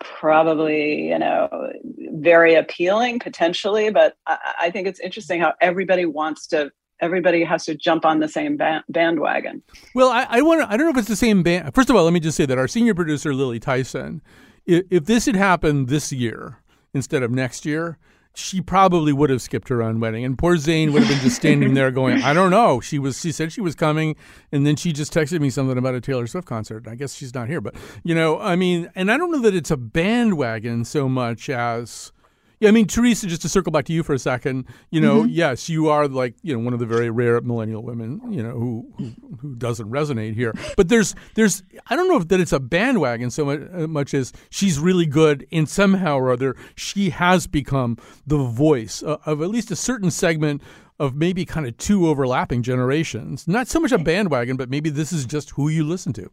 probably 0.00 1.08
you 1.08 1.18
know 1.18 1.72
very 2.12 2.54
appealing 2.54 3.18
potentially 3.18 3.90
but 3.90 4.14
I, 4.26 4.54
I 4.60 4.70
think 4.70 4.86
it's 4.86 5.00
interesting 5.00 5.40
how 5.40 5.54
everybody 5.60 6.04
wants 6.06 6.46
to 6.48 6.70
everybody 7.00 7.44
has 7.44 7.64
to 7.64 7.74
jump 7.74 8.04
on 8.04 8.20
the 8.20 8.28
same 8.28 8.56
ba- 8.56 8.84
bandwagon 8.88 9.62
Well, 9.94 10.10
I, 10.10 10.26
I 10.28 10.42
want 10.42 10.60
to. 10.62 10.72
I 10.72 10.76
don't 10.76 10.86
know 10.86 10.90
if 10.92 10.98
it's 10.98 11.08
the 11.08 11.16
same 11.16 11.42
band. 11.42 11.74
First 11.74 11.90
of 11.90 11.96
all, 11.96 12.04
let 12.04 12.12
me 12.12 12.20
just 12.20 12.36
say 12.36 12.46
that 12.46 12.58
our 12.58 12.68
senior 12.68 12.94
producer 12.94 13.34
Lily 13.34 13.60
Tyson, 13.60 14.22
if, 14.66 14.84
if 14.90 15.04
this 15.04 15.26
had 15.26 15.36
happened 15.36 15.88
this 15.88 16.12
year 16.12 16.58
instead 16.94 17.22
of 17.22 17.30
next 17.30 17.64
year, 17.64 17.98
she 18.34 18.60
probably 18.60 19.12
would 19.12 19.30
have 19.30 19.42
skipped 19.42 19.68
her 19.68 19.82
own 19.82 19.98
wedding, 19.98 20.24
and 20.24 20.38
poor 20.38 20.56
Zane 20.56 20.92
would 20.92 21.02
have 21.02 21.10
been 21.10 21.20
just 21.20 21.36
standing 21.36 21.74
there 21.74 21.90
going, 21.90 22.22
"I 22.22 22.32
don't 22.32 22.50
know." 22.50 22.80
She 22.80 22.98
was. 22.98 23.20
She 23.20 23.32
said 23.32 23.52
she 23.52 23.60
was 23.60 23.74
coming, 23.74 24.14
and 24.52 24.64
then 24.66 24.76
she 24.76 24.92
just 24.92 25.12
texted 25.12 25.40
me 25.40 25.50
something 25.50 25.76
about 25.76 25.94
a 25.94 26.00
Taylor 26.00 26.26
Swift 26.26 26.46
concert. 26.46 26.86
I 26.86 26.94
guess 26.94 27.14
she's 27.14 27.34
not 27.34 27.48
here, 27.48 27.60
but 27.60 27.74
you 28.04 28.14
know, 28.14 28.38
I 28.38 28.54
mean, 28.54 28.90
and 28.94 29.10
I 29.10 29.16
don't 29.16 29.32
know 29.32 29.40
that 29.40 29.54
it's 29.54 29.70
a 29.70 29.76
bandwagon 29.76 30.84
so 30.84 31.08
much 31.08 31.48
as. 31.50 32.12
Yeah, 32.60 32.70
I 32.70 32.72
mean, 32.72 32.86
Teresa, 32.86 33.28
just 33.28 33.42
to 33.42 33.48
circle 33.48 33.70
back 33.70 33.84
to 33.84 33.92
you 33.92 34.02
for 34.02 34.14
a 34.14 34.18
second, 34.18 34.66
you 34.90 35.00
know, 35.00 35.24
yes, 35.24 35.68
you 35.68 35.88
are 35.88 36.08
like, 36.08 36.34
you 36.42 36.52
know, 36.52 36.58
one 36.58 36.72
of 36.72 36.80
the 36.80 36.86
very 36.86 37.08
rare 37.08 37.40
millennial 37.40 37.84
women, 37.84 38.20
you 38.32 38.42
know, 38.42 38.50
who, 38.50 38.92
who 38.98 39.12
who 39.40 39.54
doesn't 39.54 39.88
resonate 39.90 40.34
here. 40.34 40.52
But 40.76 40.88
there's 40.88 41.14
there's 41.34 41.62
I 41.88 41.94
don't 41.94 42.08
know 42.08 42.16
if 42.16 42.28
that 42.28 42.40
it's 42.40 42.52
a 42.52 42.58
bandwagon 42.58 43.30
so 43.30 43.44
much, 43.44 43.60
uh, 43.72 43.86
much 43.86 44.12
as 44.12 44.32
she's 44.50 44.78
really 44.78 45.06
good 45.06 45.46
and 45.52 45.68
somehow 45.68 46.18
or 46.18 46.32
other 46.32 46.56
she 46.74 47.10
has 47.10 47.46
become 47.46 47.96
the 48.26 48.38
voice 48.38 49.02
of, 49.02 49.20
of 49.24 49.42
at 49.42 49.50
least 49.50 49.70
a 49.70 49.76
certain 49.76 50.10
segment 50.10 50.60
of 50.98 51.14
maybe 51.14 51.44
kind 51.44 51.66
of 51.66 51.76
two 51.76 52.08
overlapping 52.08 52.62
generations. 52.62 53.46
Not 53.46 53.68
so 53.68 53.78
much 53.78 53.92
a 53.92 53.98
bandwagon, 53.98 54.56
but 54.56 54.68
maybe 54.68 54.90
this 54.90 55.12
is 55.12 55.26
just 55.26 55.50
who 55.50 55.68
you 55.68 55.84
listen 55.84 56.12
to. 56.14 56.28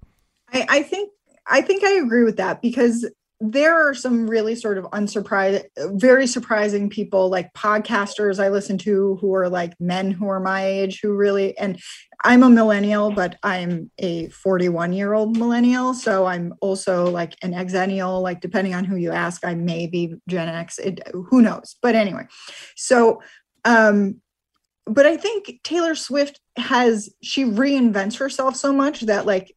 I, 0.51 0.65
I 0.69 0.83
think 0.83 1.11
I 1.47 1.61
think 1.61 1.83
I 1.83 1.91
agree 1.91 2.23
with 2.23 2.37
that 2.37 2.61
because 2.61 3.07
there 3.41 3.75
are 3.75 3.93
some 3.93 4.29
really 4.29 4.55
sort 4.55 4.77
of 4.77 4.85
unsurprised, 4.93 5.65
very 5.77 6.25
surprising 6.25 6.89
people 6.89 7.29
like 7.29 7.53
podcasters 7.53 8.41
I 8.41 8.49
listen 8.49 8.77
to 8.79 9.17
who 9.19 9.33
are 9.35 9.49
like 9.49 9.73
men 9.79 10.11
who 10.11 10.27
are 10.29 10.39
my 10.39 10.65
age 10.65 10.99
who 11.01 11.13
really 11.13 11.57
and 11.57 11.79
I'm 12.23 12.43
a 12.43 12.49
millennial, 12.49 13.11
but 13.11 13.37
I'm 13.43 13.91
a 13.99 14.29
41 14.29 14.93
year 14.93 15.13
old 15.13 15.37
millennial. 15.37 15.93
So 15.93 16.25
I'm 16.25 16.53
also 16.61 17.09
like 17.09 17.35
an 17.43 17.53
exennial, 17.53 18.21
like 18.21 18.41
depending 18.41 18.73
on 18.73 18.85
who 18.85 18.95
you 18.95 19.11
ask, 19.11 19.45
I 19.45 19.53
may 19.53 19.85
be 19.85 20.15
Gen 20.27 20.47
X, 20.47 20.79
it, 20.79 21.01
who 21.13 21.41
knows? 21.41 21.75
But 21.81 21.95
anyway, 21.95 22.27
so 22.75 23.21
um 23.65 24.21
but 24.87 25.05
I 25.07 25.17
think 25.17 25.59
Taylor 25.63 25.95
Swift 25.95 26.39
has 26.57 27.09
she 27.21 27.43
reinvents 27.43 28.17
herself 28.17 28.55
so 28.55 28.71
much 28.71 29.01
that 29.01 29.25
like 29.25 29.54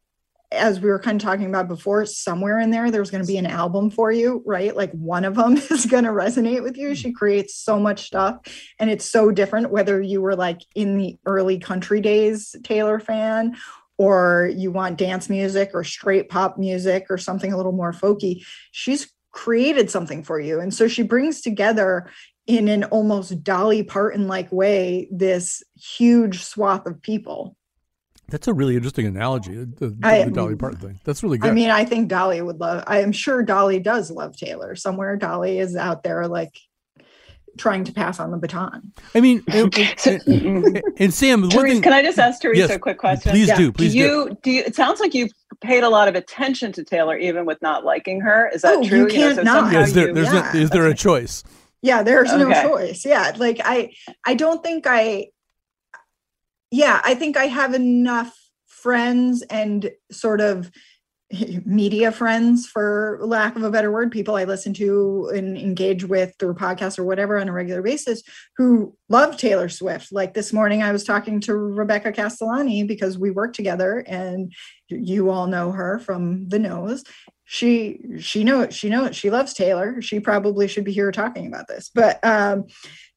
as 0.51 0.79
we 0.79 0.89
were 0.89 0.99
kind 0.99 1.21
of 1.21 1.25
talking 1.25 1.45
about 1.45 1.67
before, 1.67 2.05
somewhere 2.05 2.59
in 2.59 2.71
there 2.71 2.89
there's 2.89 3.11
going 3.11 3.23
to 3.23 3.27
be 3.27 3.37
an 3.37 3.45
album 3.45 3.89
for 3.89 4.11
you, 4.11 4.41
right? 4.45 4.75
Like 4.75 4.91
one 4.93 5.23
of 5.25 5.35
them 5.35 5.57
is 5.71 5.85
going 5.85 6.05
to 6.05 6.11
resonate 6.11 6.63
with 6.63 6.77
you. 6.77 6.89
Hmm. 6.89 6.93
She 6.95 7.11
creates 7.11 7.55
so 7.55 7.79
much 7.79 8.07
stuff 8.07 8.39
and 8.79 8.89
it's 8.89 9.05
so 9.05 9.31
different 9.31 9.71
whether 9.71 10.01
you 10.01 10.21
were 10.21 10.35
like 10.35 10.61
in 10.75 10.97
the 10.97 11.17
early 11.25 11.59
country 11.59 12.01
days 12.01 12.55
Taylor 12.63 12.99
fan 12.99 13.55
or 13.97 14.49
you 14.55 14.71
want 14.71 14.97
dance 14.97 15.29
music 15.29 15.71
or 15.73 15.83
straight 15.83 16.29
pop 16.29 16.57
music 16.57 17.07
or 17.09 17.17
something 17.17 17.51
a 17.51 17.57
little 17.57 17.73
more 17.73 17.91
folky. 17.91 18.43
She's 18.71 19.11
created 19.31 19.91
something 19.91 20.23
for 20.23 20.39
you. 20.39 20.59
And 20.59 20.73
so 20.73 20.87
she 20.87 21.03
brings 21.03 21.41
together 21.41 22.09
in 22.47 22.67
an 22.67 22.85
almost 22.85 23.43
Dolly 23.43 23.83
Parton 23.83 24.27
like 24.27 24.51
way 24.51 25.07
this 25.11 25.61
huge 25.75 26.43
swath 26.43 26.87
of 26.87 27.01
people. 27.01 27.55
That's 28.31 28.47
a 28.47 28.53
really 28.53 28.75
interesting 28.75 29.05
analogy, 29.07 29.57
uh, 29.61 29.65
the, 29.77 29.89
the, 29.89 30.07
I- 30.07 30.23
the 30.25 30.31
Dolly 30.31 30.55
Parton 30.55 30.79
thing. 30.79 30.99
That's 31.03 31.23
really 31.23 31.37
good. 31.37 31.49
I 31.49 31.53
mean, 31.53 31.69
I 31.69 31.85
think 31.85 32.07
Dolly 32.09 32.41
would 32.41 32.59
love, 32.59 32.83
I 32.87 33.01
am 33.01 33.11
sure 33.11 33.43
Dolly 33.43 33.79
does 33.79 34.11
love 34.11 34.35
Taylor. 34.37 34.75
Somewhere 34.75 35.15
Dolly 35.15 35.59
is 35.59 35.75
out 35.75 36.03
there 36.03 36.27
like 36.27 36.53
trying 37.57 37.83
to 37.83 37.91
pass 37.91 38.19
on 38.19 38.31
the 38.31 38.37
baton. 38.37 38.93
I 39.13 39.19
mean, 39.21 39.43
and, 39.49 39.75
and- 39.77 40.21
and- 40.27 40.81
and 40.97 41.13
Sam, 41.13 41.49
Therese, 41.49 41.73
thing, 41.73 41.81
can 41.81 41.93
I 41.93 42.01
just 42.01 42.19
ask 42.19 42.41
Teresa 42.41 42.59
Yes, 42.61 42.69
a 42.71 42.79
quick 42.79 42.97
question? 42.97 43.31
please 43.31 43.47
Yeah. 43.49 43.57
do, 43.57 43.71
please 43.71 43.93
do 43.93 43.99
do. 43.99 44.03
you 44.05 44.37
do 44.43 44.51
you, 44.51 44.61
it 44.63 44.75
sounds 44.75 44.99
like 44.99 45.13
you've 45.13 45.31
paid 45.61 45.83
a 45.83 45.89
lot 45.89 46.07
of 46.07 46.15
attention 46.15 46.71
to 46.73 46.83
Taylor 46.83 47.17
even 47.17 47.45
with 47.45 47.61
not 47.61 47.83
liking 47.83 48.21
her. 48.21 48.49
Is 48.53 48.61
that 48.61 48.75
Oh, 48.77 48.83
true? 48.87 48.99
you 48.99 49.07
can't 49.07 49.43
not. 49.43 49.55
somehow 49.55 49.71
Yeah, 49.79 49.83
is 49.83 49.93
there, 49.93 50.07
you- 50.07 50.13
there's 50.13 50.31
yeah, 50.33 50.51
no, 50.53 50.59
is 50.59 50.69
there 50.69 50.87
a 50.87 50.93
choice? 50.95 51.43
Yeah, 51.81 52.03
there's 52.03 52.31
no 52.33 52.51
choice. 52.51 53.05
Yeah, 53.05 53.33
like 53.37 53.61
I 53.63 53.93
I 54.25 54.35
don't 54.35 54.61
think 54.61 54.85
I 54.85 55.27
Yeah, 56.71 57.01
I 57.03 57.15
think 57.15 57.37
I 57.37 57.45
have 57.45 57.73
enough 57.73 58.35
friends 58.67 59.41
and 59.43 59.91
sort 60.11 60.41
of 60.41 60.71
media 61.65 62.11
friends 62.11 62.65
for 62.65 63.19
lack 63.21 63.55
of 63.55 63.61
a 63.61 63.69
better 63.69 63.91
word 63.91 64.11
people 64.11 64.35
i 64.35 64.45
listen 64.45 64.73
to 64.73 65.29
and 65.35 65.55
engage 65.55 66.03
with 66.03 66.33
through 66.39 66.55
podcasts 66.55 66.97
or 66.97 67.03
whatever 67.03 67.37
on 67.37 67.47
a 67.47 67.51
regular 67.51 67.83
basis 67.83 68.23
who 68.57 68.95
love 69.09 69.37
taylor 69.37 69.69
swift. 69.69 70.11
Like 70.11 70.33
this 70.33 70.51
morning 70.51 70.81
i 70.81 70.91
was 70.91 71.03
talking 71.03 71.39
to 71.41 71.55
rebecca 71.55 72.11
castellani 72.11 72.83
because 72.83 73.19
we 73.19 73.29
work 73.29 73.53
together 73.53 74.03
and 74.07 74.51
you 74.89 75.29
all 75.29 75.47
know 75.47 75.71
her 75.71 75.99
from 75.99 76.49
the 76.49 76.59
nose. 76.59 77.03
She 77.45 77.99
she 78.19 78.43
knows 78.43 78.75
she 78.75 78.89
knows 78.89 79.15
she 79.15 79.29
loves 79.29 79.53
taylor. 79.53 80.01
She 80.01 80.19
probably 80.19 80.67
should 80.67 80.83
be 80.83 80.91
here 80.91 81.11
talking 81.11 81.47
about 81.47 81.67
this. 81.67 81.89
But 81.93 82.23
um 82.23 82.65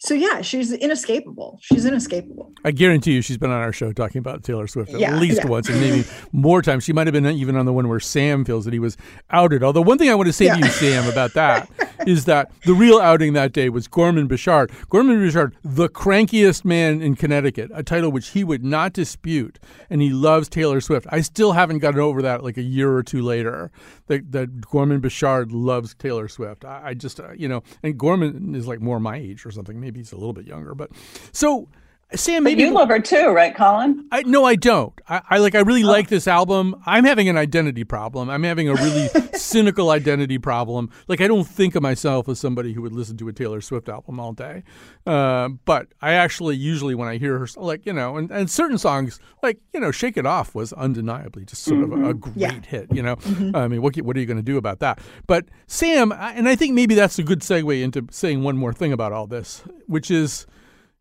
so 0.04 0.14
yeah 0.14 0.40
she's 0.40 0.72
inescapable 0.72 1.58
she's 1.62 1.84
inescapable 1.86 2.52
I 2.64 2.70
guarantee 2.70 3.12
you 3.14 3.22
she's 3.22 3.38
been 3.38 3.50
on 3.50 3.60
our 3.60 3.72
show 3.72 3.92
talking 3.92 4.18
about 4.20 4.44
Taylor 4.44 4.66
Swift 4.66 4.92
at 4.94 5.00
Yeah, 5.00 5.18
least 5.18 5.38
yeah. 5.38 5.46
once 5.48 5.68
and 5.68 5.80
maybe 5.80 6.04
more 6.32 6.62
times. 6.62 6.84
She 6.84 6.92
might 6.92 7.08
have 7.08 7.12
been 7.12 7.26
even 7.26 7.56
on 7.56 7.66
the 7.66 7.72
one 7.72 7.88
where 7.88 7.98
Sam 7.98 8.44
feels 8.44 8.64
that 8.66 8.72
he 8.72 8.78
was 8.78 8.96
outed. 9.30 9.64
Although 9.64 9.82
one 9.82 9.98
thing 9.98 10.08
I 10.10 10.14
want 10.14 10.28
to 10.28 10.32
say 10.32 10.48
to 10.48 10.56
you, 10.58 10.66
Sam, 10.66 11.08
about 11.08 11.34
that 11.34 11.68
is 12.06 12.24
that 12.26 12.52
the 12.64 12.72
real 12.74 12.98
outing 13.00 13.32
that 13.32 13.52
day 13.52 13.68
was 13.68 13.88
Gorman 13.88 14.28
Bechard. 14.28 14.70
Gorman 14.90 15.16
Bechard, 15.18 15.54
the 15.64 15.88
crankiest 15.88 16.64
man 16.64 17.02
in 17.02 17.16
Connecticut, 17.16 17.70
a 17.74 17.82
title 17.82 18.12
which 18.12 18.28
he 18.28 18.44
would 18.44 18.62
not 18.64 18.92
dispute, 18.92 19.58
and 19.90 20.00
he 20.00 20.10
loves 20.10 20.48
Taylor 20.48 20.80
Swift. 20.80 21.06
I 21.10 21.20
still 21.20 21.52
haven't 21.52 21.78
gotten 21.80 21.98
over 22.00 22.22
that 22.22 22.44
like 22.44 22.56
a 22.56 22.62
year 22.62 22.92
or 22.94 23.02
two 23.02 23.22
later, 23.22 23.72
that, 24.06 24.30
that 24.30 24.60
Gorman 24.60 25.00
Bechard 25.00 25.48
loves 25.50 25.94
Taylor 25.94 26.28
Swift. 26.28 26.64
I, 26.64 26.80
I 26.90 26.94
just, 26.94 27.18
uh, 27.18 27.32
you 27.32 27.48
know, 27.48 27.64
and 27.82 27.98
Gorman 27.98 28.54
is 28.54 28.68
like 28.68 28.80
more 28.80 29.00
my 29.00 29.16
age 29.16 29.44
or 29.44 29.50
something. 29.50 29.80
Maybe 29.80 29.91
he's 29.96 30.12
a 30.12 30.16
little 30.16 30.32
bit 30.32 30.46
younger. 30.46 30.74
But 30.74 30.90
so, 31.32 31.68
Sam, 32.14 32.44
But 32.44 32.50
maybe 32.50 32.62
you 32.62 32.70
love 32.72 32.88
her 32.88 33.00
too, 33.00 33.28
right, 33.28 33.54
Colin? 33.54 34.06
I 34.12 34.22
no, 34.22 34.44
I 34.44 34.54
don't. 34.56 34.92
I, 35.08 35.22
I 35.30 35.38
like. 35.38 35.54
I 35.54 35.60
really 35.60 35.82
like 35.82 36.08
this 36.08 36.28
album. 36.28 36.74
I'm 36.86 37.04
having 37.04 37.28
an 37.28 37.36
identity 37.36 37.84
problem. 37.84 38.28
I'm 38.30 38.42
having 38.42 38.68
a 38.68 38.74
really 38.74 39.08
cynical 39.34 39.90
identity 39.90 40.38
problem. 40.38 40.90
Like 41.08 41.20
I 41.20 41.26
don't 41.28 41.44
think 41.44 41.74
of 41.74 41.82
myself 41.82 42.28
as 42.28 42.38
somebody 42.38 42.72
who 42.72 42.82
would 42.82 42.92
listen 42.92 43.16
to 43.18 43.28
a 43.28 43.32
Taylor 43.32 43.60
Swift 43.60 43.88
album 43.88 44.20
all 44.20 44.32
day. 44.32 44.62
Uh, 45.06 45.48
but 45.64 45.88
I 46.00 46.12
actually 46.12 46.56
usually 46.56 46.94
when 46.94 47.08
I 47.08 47.16
hear 47.18 47.38
her, 47.38 47.48
like 47.56 47.86
you 47.86 47.92
know, 47.92 48.16
and, 48.16 48.30
and 48.30 48.50
certain 48.50 48.78
songs 48.78 49.18
like 49.42 49.58
you 49.72 49.80
know, 49.80 49.90
"Shake 49.90 50.16
It 50.16 50.26
Off" 50.26 50.54
was 50.54 50.72
undeniably 50.72 51.44
just 51.44 51.62
sort 51.62 51.82
of 51.82 51.92
a, 51.92 52.10
a 52.10 52.14
great 52.14 52.36
Yeah. 52.36 52.60
hit. 52.66 52.92
You 52.92 53.02
know, 53.02 53.16
I 53.54 53.68
mean, 53.68 53.82
what 53.82 53.96
what 53.96 54.16
are 54.16 54.20
you 54.20 54.26
going 54.26 54.36
to 54.36 54.42
do 54.42 54.56
about 54.58 54.80
that? 54.80 55.00
But 55.26 55.46
Sam, 55.66 56.12
and 56.12 56.48
I 56.48 56.56
think 56.56 56.74
maybe 56.74 56.94
that's 56.94 57.18
a 57.18 57.22
good 57.22 57.40
segue 57.40 57.82
into 57.82 58.06
saying 58.10 58.42
one 58.42 58.56
more 58.56 58.72
thing 58.72 58.92
about 58.92 59.12
all 59.12 59.26
this, 59.26 59.62
which 59.86 60.10
is 60.10 60.46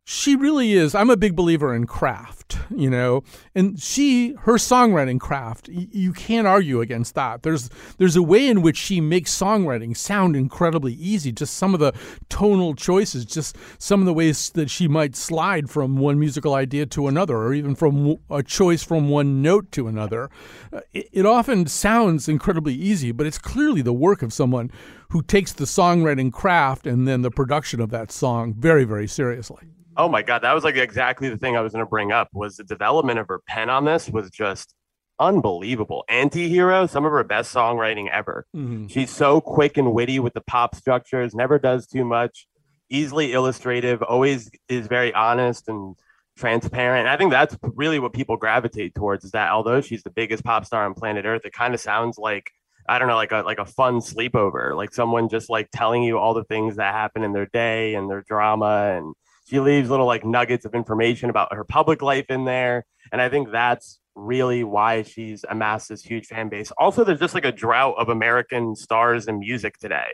she 0.03 0.35
really 0.35 0.73
is 0.73 0.93
i'm 0.93 1.09
a 1.09 1.17
big 1.17 1.35
believer 1.35 1.73
in 1.73 1.85
craft 1.85 2.57
you 2.75 2.89
know 2.89 3.23
and 3.55 3.79
she 3.79 4.33
her 4.41 4.53
songwriting 4.53 5.19
craft 5.19 5.69
you 5.69 6.13
can't 6.13 6.47
argue 6.47 6.81
against 6.81 7.15
that. 7.15 7.43
There's 7.43 7.69
there's 7.97 8.15
a 8.15 8.23
way 8.23 8.47
in 8.47 8.61
which 8.61 8.77
she 8.77 9.01
makes 9.01 9.37
songwriting 9.37 9.95
sound 9.95 10.35
incredibly 10.35 10.93
easy 10.93 11.31
just 11.31 11.55
some 11.55 11.73
of 11.73 11.79
the 11.79 11.93
tonal 12.29 12.75
choices 12.75 13.25
just 13.25 13.57
some 13.77 13.99
of 13.99 14.05
the 14.05 14.13
ways 14.13 14.49
that 14.51 14.69
she 14.69 14.87
might 14.87 15.15
slide 15.15 15.69
from 15.69 15.97
one 15.97 16.19
musical 16.19 16.53
idea 16.53 16.85
to 16.87 17.07
another 17.07 17.37
or 17.37 17.53
even 17.53 17.75
from 17.75 18.17
a 18.29 18.43
choice 18.43 18.83
from 18.83 19.09
one 19.09 19.41
note 19.41 19.71
to 19.71 19.87
another. 19.87 20.29
Uh, 20.71 20.81
it, 20.93 21.09
it 21.11 21.25
often 21.25 21.67
sounds 21.67 22.27
incredibly 22.27 22.73
easy 22.73 23.11
but 23.11 23.27
it's 23.27 23.37
clearly 23.37 23.81
the 23.81 23.93
work 23.93 24.21
of 24.21 24.33
someone 24.33 24.71
who 25.09 25.21
takes 25.21 25.51
the 25.53 25.65
songwriting 25.65 26.31
craft 26.31 26.87
and 26.87 27.07
then 27.07 27.21
the 27.21 27.31
production 27.31 27.79
of 27.79 27.89
that 27.89 28.11
song 28.11 28.53
very 28.53 28.83
very 28.83 29.07
seriously 29.07 29.67
Oh 29.97 30.07
my 30.07 30.21
god, 30.21 30.39
that 30.43 30.53
was 30.53 30.63
like 30.63 30.75
exactly 30.75 31.29
the 31.29 31.37
thing 31.37 31.55
I 31.57 31.61
was 31.61 31.73
going 31.73 31.85
to 31.85 31.89
bring 31.89 32.11
up. 32.11 32.29
Was 32.33 32.57
the 32.57 32.63
development 32.63 33.19
of 33.19 33.27
her 33.27 33.41
pen 33.47 33.69
on 33.69 33.85
this 33.85 34.09
was 34.09 34.29
just 34.29 34.73
unbelievable. 35.19 36.03
Anti-hero, 36.09 36.87
some 36.87 37.05
of 37.05 37.11
her 37.11 37.23
best 37.23 37.53
songwriting 37.53 38.09
ever. 38.09 38.45
Mm-hmm. 38.55 38.87
She's 38.87 39.11
so 39.11 39.39
quick 39.39 39.77
and 39.77 39.93
witty 39.93 40.19
with 40.19 40.33
the 40.33 40.41
pop 40.41 40.75
structures, 40.75 41.35
never 41.35 41.59
does 41.59 41.87
too 41.87 42.03
much, 42.03 42.47
easily 42.89 43.33
illustrative, 43.33 44.01
always 44.01 44.49
is 44.67 44.87
very 44.87 45.13
honest 45.13 45.67
and 45.67 45.95
transparent. 46.37 47.01
And 47.01 47.09
I 47.09 47.17
think 47.17 47.31
that's 47.31 47.55
really 47.61 47.99
what 47.99 48.13
people 48.13 48.37
gravitate 48.37 48.95
towards 48.95 49.23
is 49.23 49.31
that 49.31 49.51
although 49.51 49.81
she's 49.81 50.03
the 50.03 50.09
biggest 50.09 50.43
pop 50.43 50.65
star 50.65 50.85
on 50.85 50.93
planet 50.95 51.25
Earth, 51.25 51.45
it 51.45 51.53
kind 51.53 51.73
of 51.73 51.79
sounds 51.79 52.17
like 52.17 52.51
I 52.89 52.99
don't 52.99 53.07
know, 53.07 53.15
like 53.15 53.31
a 53.31 53.41
like 53.41 53.59
a 53.59 53.65
fun 53.65 53.99
sleepover, 53.99 54.75
like 54.75 54.93
someone 54.93 55.29
just 55.29 55.49
like 55.49 55.69
telling 55.71 56.03
you 56.03 56.17
all 56.17 56.33
the 56.33 56.43
things 56.43 56.77
that 56.77 56.93
happen 56.93 57.23
in 57.23 57.31
their 57.31 57.45
day 57.45 57.93
and 57.95 58.09
their 58.09 58.23
drama. 58.23 58.97
And 58.97 59.13
she 59.51 59.59
leaves 59.59 59.89
little 59.89 60.05
like 60.05 60.23
nuggets 60.23 60.63
of 60.63 60.73
information 60.73 61.29
about 61.29 61.53
her 61.53 61.65
public 61.65 62.01
life 62.01 62.27
in 62.29 62.45
there. 62.45 62.85
And 63.11 63.21
I 63.21 63.27
think 63.27 63.51
that's 63.51 63.99
really 64.15 64.63
why 64.63 65.03
she's 65.03 65.43
amassed 65.49 65.89
this 65.89 66.01
huge 66.01 66.27
fan 66.27 66.47
base. 66.47 66.71
Also, 66.77 67.03
there's 67.03 67.19
just 67.19 67.33
like 67.33 67.43
a 67.43 67.51
drought 67.51 67.95
of 67.97 68.07
American 68.07 68.77
stars 68.77 69.27
in 69.27 69.39
music 69.39 69.77
today. 69.77 70.07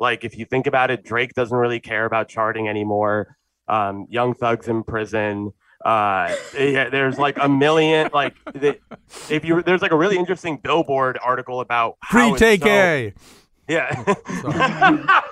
Like 0.00 0.24
if 0.24 0.38
you 0.38 0.46
think 0.46 0.66
about 0.66 0.90
it, 0.90 1.04
Drake 1.04 1.34
doesn't 1.34 1.56
really 1.56 1.80
care 1.80 2.06
about 2.06 2.28
charting 2.28 2.66
anymore. 2.66 3.36
Um, 3.68 4.06
Young 4.08 4.32
Thug's 4.32 4.68
in 4.68 4.84
prison. 4.84 5.52
Uh, 5.84 6.34
yeah, 6.58 6.88
there's 6.88 7.18
like 7.18 7.36
a 7.38 7.48
million. 7.48 8.08
Like 8.14 8.36
the, 8.54 8.78
if 9.28 9.44
you 9.44 9.62
there's 9.62 9.82
like 9.82 9.92
a 9.92 9.96
really 9.96 10.16
interesting 10.16 10.56
Billboard 10.56 11.18
article 11.22 11.60
about 11.60 11.98
it's 12.32 12.38
take 12.38 12.62
so- 12.62 12.68
A. 12.70 13.12
yeah. 13.68 14.14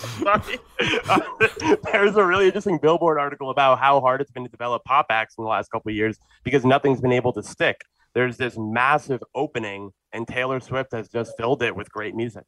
Sorry. 0.00 0.58
Uh, 1.08 1.20
there's 1.92 2.16
a 2.16 2.24
really 2.24 2.46
interesting 2.46 2.78
Billboard 2.78 3.18
article 3.18 3.50
about 3.50 3.78
how 3.78 4.00
hard 4.00 4.20
it's 4.20 4.30
been 4.30 4.44
to 4.44 4.48
develop 4.48 4.84
pop 4.84 5.06
acts 5.10 5.34
in 5.36 5.42
the 5.42 5.50
last 5.50 5.70
couple 5.70 5.90
of 5.90 5.96
years 5.96 6.18
because 6.44 6.64
nothing's 6.64 7.00
been 7.00 7.12
able 7.12 7.32
to 7.32 7.42
stick. 7.42 7.80
There's 8.14 8.36
this 8.36 8.56
massive 8.56 9.22
opening, 9.34 9.90
and 10.12 10.26
Taylor 10.26 10.60
Swift 10.60 10.92
has 10.92 11.08
just 11.08 11.36
filled 11.36 11.62
it 11.62 11.74
with 11.74 11.90
great 11.90 12.14
music. 12.14 12.44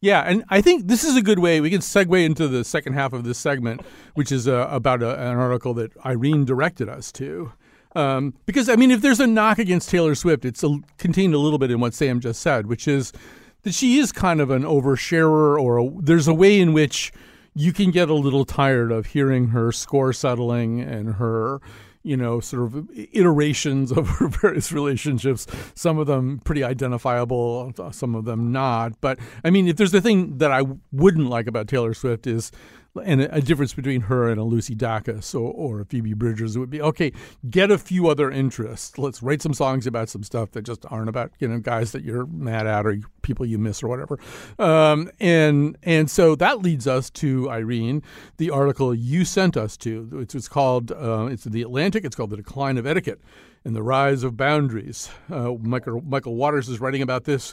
Yeah, 0.00 0.22
and 0.22 0.44
I 0.48 0.60
think 0.60 0.88
this 0.88 1.04
is 1.04 1.16
a 1.16 1.22
good 1.22 1.38
way. 1.38 1.60
We 1.60 1.70
can 1.70 1.80
segue 1.80 2.24
into 2.24 2.48
the 2.48 2.64
second 2.64 2.94
half 2.94 3.12
of 3.12 3.24
this 3.24 3.38
segment, 3.38 3.82
which 4.14 4.32
is 4.32 4.48
uh, 4.48 4.68
about 4.70 5.02
a, 5.02 5.18
an 5.20 5.36
article 5.36 5.74
that 5.74 5.92
Irene 6.04 6.44
directed 6.44 6.88
us 6.88 7.12
to. 7.12 7.52
Um, 7.94 8.34
because, 8.44 8.68
I 8.68 8.76
mean, 8.76 8.90
if 8.90 9.00
there's 9.00 9.20
a 9.20 9.26
knock 9.26 9.58
against 9.58 9.88
Taylor 9.88 10.14
Swift, 10.14 10.44
it's 10.44 10.62
a, 10.62 10.78
contained 10.98 11.34
a 11.34 11.38
little 11.38 11.58
bit 11.58 11.70
in 11.70 11.80
what 11.80 11.94
Sam 11.94 12.20
just 12.20 12.40
said, 12.40 12.66
which 12.66 12.86
is 12.86 13.12
that 13.62 13.74
she 13.74 13.98
is 13.98 14.12
kind 14.12 14.40
of 14.40 14.50
an 14.50 14.62
oversharer, 14.62 15.60
or 15.60 15.78
a, 15.78 15.90
there's 16.00 16.28
a 16.28 16.34
way 16.34 16.60
in 16.60 16.72
which 16.72 17.12
you 17.54 17.72
can 17.72 17.90
get 17.90 18.08
a 18.08 18.14
little 18.14 18.44
tired 18.44 18.92
of 18.92 19.06
hearing 19.06 19.48
her 19.48 19.72
score 19.72 20.12
settling 20.12 20.80
and 20.80 21.14
her 21.14 21.60
you 22.02 22.16
know, 22.16 22.40
sort 22.40 22.62
of 22.62 22.88
iterations 23.12 23.92
of 23.96 24.08
her 24.08 24.28
various 24.28 24.72
relationships. 24.72 25.46
Some 25.74 25.98
of 25.98 26.06
them 26.06 26.40
pretty 26.44 26.64
identifiable, 26.64 27.72
some 27.92 28.14
of 28.14 28.24
them 28.24 28.50
not. 28.50 28.98
But 29.00 29.18
I 29.44 29.50
mean, 29.50 29.68
if 29.68 29.76
there's 29.76 29.92
the 29.92 30.00
thing 30.00 30.38
that 30.38 30.50
I 30.50 30.62
wouldn't 30.92 31.28
like 31.28 31.46
about 31.46 31.68
Taylor 31.68 31.94
Swift 31.94 32.26
is, 32.26 32.50
and 32.98 33.22
a 33.22 33.40
difference 33.40 33.74
between 33.74 34.02
her 34.02 34.28
and 34.28 34.40
a 34.40 34.44
Lucy 34.44 34.74
Dacus 34.74 35.34
or, 35.34 35.80
a 35.80 35.84
Phoebe 35.84 36.14
Bridgers 36.14 36.58
would 36.58 36.70
be 36.70 36.80
okay. 36.80 37.12
Get 37.48 37.70
a 37.70 37.78
few 37.78 38.08
other 38.08 38.30
interests. 38.30 38.98
Let's 38.98 39.22
write 39.22 39.42
some 39.42 39.54
songs 39.54 39.86
about 39.86 40.08
some 40.08 40.22
stuff 40.22 40.52
that 40.52 40.62
just 40.62 40.84
aren't 40.90 41.08
about 41.08 41.32
you 41.38 41.48
know 41.48 41.58
guys 41.58 41.92
that 41.92 42.02
you're 42.02 42.26
mad 42.26 42.66
at 42.66 42.86
or 42.86 42.98
people 43.22 43.46
you 43.46 43.58
miss 43.58 43.82
or 43.82 43.88
whatever. 43.88 44.18
Um, 44.58 45.10
and 45.20 45.76
and 45.82 46.10
so 46.10 46.34
that 46.36 46.62
leads 46.62 46.86
us 46.86 47.10
to 47.10 47.50
Irene, 47.50 48.02
the 48.36 48.50
article 48.50 48.94
you 48.94 49.24
sent 49.24 49.56
us 49.56 49.76
to. 49.78 50.08
It's, 50.14 50.34
was 50.34 50.48
called 50.48 50.92
uh, 50.92 51.28
it's 51.30 51.44
the 51.44 51.62
Atlantic. 51.62 52.04
It's 52.04 52.16
called 52.16 52.30
the 52.30 52.36
Decline 52.36 52.78
of 52.78 52.86
Etiquette 52.86 53.20
and 53.68 53.76
the 53.76 53.82
Rise 53.82 54.24
of 54.24 54.34
Boundaries. 54.34 55.10
Uh, 55.30 55.52
Michael, 55.60 56.00
Michael 56.00 56.36
Waters 56.36 56.70
is 56.70 56.80
writing 56.80 57.02
about 57.02 57.24
this, 57.24 57.52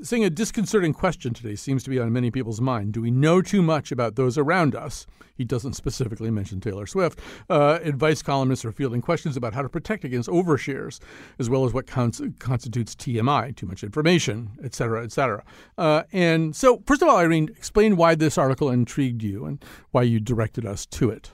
saying 0.00 0.24
a 0.24 0.30
disconcerting 0.30 0.92
question 0.92 1.34
today 1.34 1.56
seems 1.56 1.82
to 1.82 1.90
be 1.90 1.98
on 1.98 2.12
many 2.12 2.30
people's 2.30 2.60
mind. 2.60 2.92
Do 2.92 3.02
we 3.02 3.10
know 3.10 3.42
too 3.42 3.62
much 3.62 3.90
about 3.90 4.14
those 4.14 4.38
around 4.38 4.76
us? 4.76 5.08
He 5.34 5.44
doesn't 5.44 5.72
specifically 5.72 6.30
mention 6.30 6.60
Taylor 6.60 6.86
Swift. 6.86 7.18
Uh, 7.50 7.80
advice 7.82 8.22
columnists 8.22 8.64
are 8.64 8.70
fielding 8.70 9.02
questions 9.02 9.36
about 9.36 9.54
how 9.54 9.62
to 9.62 9.68
protect 9.68 10.04
against 10.04 10.28
overshares, 10.28 11.00
as 11.40 11.50
well 11.50 11.64
as 11.64 11.74
what 11.74 11.88
cons- 11.88 12.22
constitutes 12.38 12.94
TMI, 12.94 13.54
too 13.56 13.66
much 13.66 13.82
information, 13.82 14.52
et 14.62 14.72
cetera, 14.72 15.02
et 15.02 15.10
cetera. 15.10 15.42
Uh, 15.76 16.04
and 16.12 16.54
so, 16.54 16.80
first 16.86 17.02
of 17.02 17.08
all, 17.08 17.16
Irene, 17.16 17.48
explain 17.56 17.96
why 17.96 18.14
this 18.14 18.38
article 18.38 18.70
intrigued 18.70 19.24
you 19.24 19.44
and 19.44 19.64
why 19.90 20.02
you 20.04 20.20
directed 20.20 20.64
us 20.64 20.86
to 20.86 21.10
it. 21.10 21.32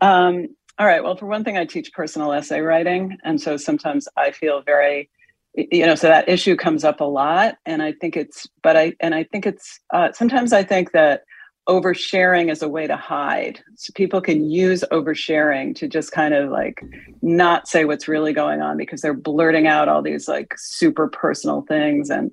Um, 0.00 0.48
all 0.82 0.88
right. 0.88 1.04
Well, 1.04 1.14
for 1.14 1.26
one 1.26 1.44
thing, 1.44 1.56
I 1.56 1.64
teach 1.64 1.92
personal 1.92 2.32
essay 2.32 2.60
writing. 2.60 3.16
And 3.22 3.40
so 3.40 3.56
sometimes 3.56 4.08
I 4.16 4.32
feel 4.32 4.62
very, 4.62 5.08
you 5.54 5.86
know, 5.86 5.94
so 5.94 6.08
that 6.08 6.28
issue 6.28 6.56
comes 6.56 6.82
up 6.82 7.00
a 7.00 7.04
lot. 7.04 7.54
And 7.64 7.84
I 7.84 7.92
think 7.92 8.16
it's, 8.16 8.48
but 8.64 8.76
I, 8.76 8.94
and 8.98 9.14
I 9.14 9.22
think 9.22 9.46
it's, 9.46 9.78
uh, 9.94 10.10
sometimes 10.10 10.52
I 10.52 10.64
think 10.64 10.90
that 10.90 11.22
oversharing 11.68 12.50
is 12.50 12.62
a 12.62 12.68
way 12.68 12.88
to 12.88 12.96
hide. 12.96 13.60
So 13.76 13.92
people 13.94 14.20
can 14.20 14.50
use 14.50 14.82
oversharing 14.90 15.76
to 15.76 15.86
just 15.86 16.10
kind 16.10 16.34
of 16.34 16.50
like 16.50 16.82
not 17.22 17.68
say 17.68 17.84
what's 17.84 18.08
really 18.08 18.32
going 18.32 18.60
on 18.60 18.76
because 18.76 19.02
they're 19.02 19.14
blurting 19.14 19.68
out 19.68 19.88
all 19.88 20.02
these 20.02 20.26
like 20.26 20.52
super 20.56 21.06
personal 21.06 21.62
things. 21.68 22.10
And 22.10 22.32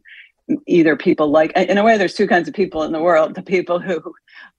either 0.66 0.96
people 0.96 1.30
like, 1.30 1.52
in 1.56 1.78
a 1.78 1.84
way, 1.84 1.98
there's 1.98 2.14
two 2.14 2.28
kinds 2.28 2.48
of 2.48 2.54
people 2.54 2.84
in 2.84 2.92
the 2.92 3.00
world 3.00 3.36
the 3.36 3.42
people 3.42 3.80
who, 3.80 4.02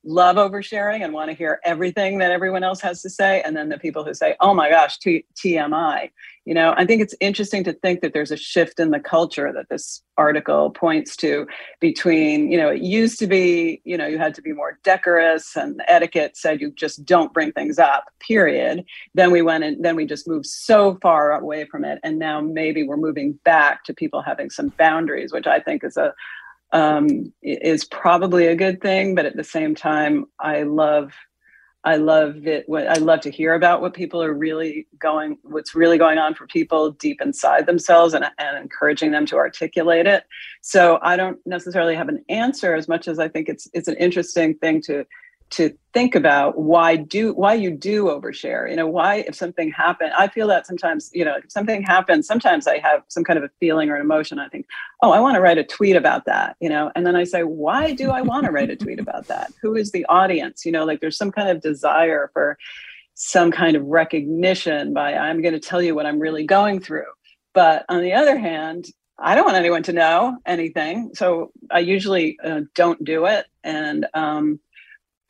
love 0.04 0.36
oversharing 0.36 1.04
and 1.04 1.12
want 1.12 1.30
to 1.30 1.36
hear 1.36 1.60
everything 1.64 2.18
that 2.18 2.30
everyone 2.30 2.64
else 2.64 2.80
has 2.80 3.02
to 3.02 3.10
say 3.10 3.42
and 3.42 3.54
then 3.54 3.68
the 3.68 3.78
people 3.78 4.02
who 4.02 4.14
say 4.14 4.34
oh 4.40 4.54
my 4.54 4.70
gosh 4.70 4.98
T- 4.98 5.26
tmi 5.34 6.10
you 6.46 6.54
know 6.54 6.72
i 6.78 6.86
think 6.86 7.02
it's 7.02 7.14
interesting 7.20 7.62
to 7.64 7.74
think 7.74 8.00
that 8.00 8.14
there's 8.14 8.30
a 8.30 8.36
shift 8.36 8.80
in 8.80 8.92
the 8.92 9.00
culture 9.00 9.52
that 9.52 9.68
this 9.68 10.02
article 10.16 10.70
points 10.70 11.16
to 11.16 11.46
between 11.80 12.50
you 12.50 12.56
know 12.56 12.70
it 12.70 12.80
used 12.80 13.18
to 13.18 13.26
be 13.26 13.82
you 13.84 13.96
know 13.96 14.06
you 14.06 14.16
had 14.16 14.34
to 14.34 14.42
be 14.42 14.54
more 14.54 14.78
decorous 14.84 15.54
and 15.54 15.82
etiquette 15.86 16.34
said 16.34 16.62
you 16.62 16.70
just 16.70 17.04
don't 17.04 17.34
bring 17.34 17.52
things 17.52 17.78
up 17.78 18.04
period. 18.20 18.84
Then 19.14 19.30
we 19.30 19.42
went 19.42 19.64
and 19.64 19.82
then 19.84 19.96
we 19.96 20.06
just 20.06 20.28
moved 20.28 20.46
so 20.46 20.98
far 21.02 21.32
away 21.32 21.64
from 21.64 21.84
it 21.84 21.98
and 22.02 22.18
now 22.18 22.40
maybe 22.40 22.82
we're 22.82 22.96
moving 22.96 23.38
back 23.44 23.84
to 23.84 23.94
people 23.94 24.22
having 24.22 24.50
some 24.50 24.68
boundaries 24.78 25.32
which 25.32 25.46
i 25.46 25.58
think 25.58 25.79
is 25.84 25.96
a 25.96 26.14
um, 26.72 27.32
is 27.42 27.84
probably 27.84 28.46
a 28.46 28.54
good 28.54 28.80
thing. 28.80 29.14
But 29.14 29.26
at 29.26 29.36
the 29.36 29.44
same 29.44 29.74
time, 29.74 30.26
I 30.38 30.62
love, 30.62 31.12
I 31.82 31.96
love 31.96 32.46
it. 32.46 32.66
I 32.68 32.98
love 32.98 33.20
to 33.22 33.30
hear 33.30 33.54
about 33.54 33.80
what 33.80 33.94
people 33.94 34.22
are 34.22 34.32
really 34.32 34.86
going, 34.98 35.38
what's 35.42 35.74
really 35.74 35.98
going 35.98 36.18
on 36.18 36.34
for 36.34 36.46
people 36.46 36.92
deep 36.92 37.20
inside 37.20 37.66
themselves, 37.66 38.14
and 38.14 38.24
and 38.38 38.58
encouraging 38.58 39.10
them 39.10 39.26
to 39.26 39.36
articulate 39.36 40.06
it. 40.06 40.24
So 40.60 40.98
I 41.02 41.16
don't 41.16 41.38
necessarily 41.46 41.94
have 41.96 42.08
an 42.08 42.24
answer 42.28 42.74
as 42.74 42.86
much 42.86 43.08
as 43.08 43.18
I 43.18 43.28
think 43.28 43.48
it's 43.48 43.68
it's 43.72 43.88
an 43.88 43.96
interesting 43.96 44.54
thing 44.58 44.82
to 44.82 45.04
to 45.50 45.76
think 45.92 46.14
about 46.14 46.58
why 46.58 46.94
do 46.94 47.32
why 47.34 47.52
you 47.52 47.70
do 47.70 48.04
overshare 48.04 48.70
you 48.70 48.76
know 48.76 48.86
why 48.86 49.16
if 49.26 49.34
something 49.34 49.70
happened 49.72 50.12
i 50.16 50.28
feel 50.28 50.46
that 50.46 50.66
sometimes 50.66 51.10
you 51.12 51.24
know 51.24 51.36
if 51.36 51.50
something 51.50 51.82
happens 51.82 52.26
sometimes 52.26 52.66
i 52.68 52.78
have 52.78 53.02
some 53.08 53.24
kind 53.24 53.36
of 53.36 53.44
a 53.44 53.50
feeling 53.58 53.90
or 53.90 53.96
an 53.96 54.00
emotion 54.00 54.38
i 54.38 54.48
think 54.48 54.66
oh 55.02 55.10
i 55.10 55.18
want 55.18 55.34
to 55.34 55.40
write 55.40 55.58
a 55.58 55.64
tweet 55.64 55.96
about 55.96 56.24
that 56.24 56.56
you 56.60 56.68
know 56.68 56.90
and 56.94 57.04
then 57.04 57.16
i 57.16 57.24
say 57.24 57.42
why 57.42 57.92
do 57.92 58.10
i 58.10 58.20
want 58.20 58.44
to 58.44 58.52
write 58.52 58.70
a 58.70 58.76
tweet 58.76 59.00
about 59.00 59.26
that 59.26 59.52
who 59.60 59.74
is 59.74 59.90
the 59.90 60.06
audience 60.06 60.64
you 60.64 60.72
know 60.72 60.84
like 60.84 61.00
there's 61.00 61.18
some 61.18 61.32
kind 61.32 61.48
of 61.48 61.60
desire 61.60 62.30
for 62.32 62.56
some 63.14 63.50
kind 63.50 63.76
of 63.76 63.84
recognition 63.84 64.94
by 64.94 65.14
i'm 65.14 65.42
going 65.42 65.54
to 65.54 65.60
tell 65.60 65.82
you 65.82 65.94
what 65.94 66.06
i'm 66.06 66.20
really 66.20 66.44
going 66.44 66.78
through 66.78 67.10
but 67.52 67.84
on 67.88 68.00
the 68.00 68.12
other 68.12 68.38
hand 68.38 68.86
I 69.22 69.34
don't 69.34 69.44
want 69.44 69.58
anyone 69.58 69.82
to 69.82 69.92
know 69.92 70.38
anything, 70.46 71.10
so 71.14 71.52
I 71.70 71.80
usually 71.80 72.38
uh, 72.42 72.62
don't 72.74 73.04
do 73.04 73.26
it. 73.26 73.44
And 73.62 74.06
um, 74.14 74.60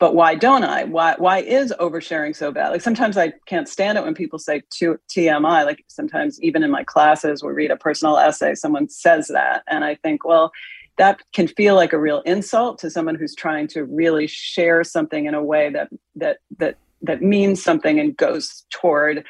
but 0.01 0.15
why 0.15 0.33
don't 0.33 0.63
I? 0.63 0.83
Why 0.85 1.13
why 1.19 1.41
is 1.41 1.71
oversharing 1.79 2.35
so 2.35 2.51
bad? 2.51 2.69
Like 2.69 2.81
sometimes 2.81 3.17
I 3.17 3.33
can't 3.45 3.69
stand 3.69 3.99
it 3.99 4.03
when 4.03 4.15
people 4.15 4.39
say 4.39 4.63
TMI. 4.71 5.63
Like 5.63 5.85
sometimes 5.89 6.41
even 6.41 6.63
in 6.63 6.71
my 6.71 6.83
classes, 6.83 7.43
we 7.43 7.51
read 7.51 7.69
a 7.69 7.77
personal 7.77 8.17
essay, 8.17 8.55
someone 8.55 8.89
says 8.89 9.27
that, 9.27 9.61
and 9.67 9.85
I 9.85 9.93
think, 9.93 10.25
well, 10.25 10.51
that 10.97 11.21
can 11.33 11.47
feel 11.47 11.75
like 11.75 11.93
a 11.93 11.99
real 11.99 12.21
insult 12.21 12.79
to 12.79 12.89
someone 12.89 13.13
who's 13.13 13.35
trying 13.35 13.67
to 13.67 13.83
really 13.85 14.25
share 14.25 14.83
something 14.83 15.27
in 15.27 15.35
a 15.35 15.43
way 15.43 15.69
that 15.69 15.89
that 16.15 16.39
that 16.57 16.77
that 17.03 17.21
means 17.21 17.63
something 17.63 17.99
and 17.99 18.17
goes 18.17 18.65
toward 18.71 19.23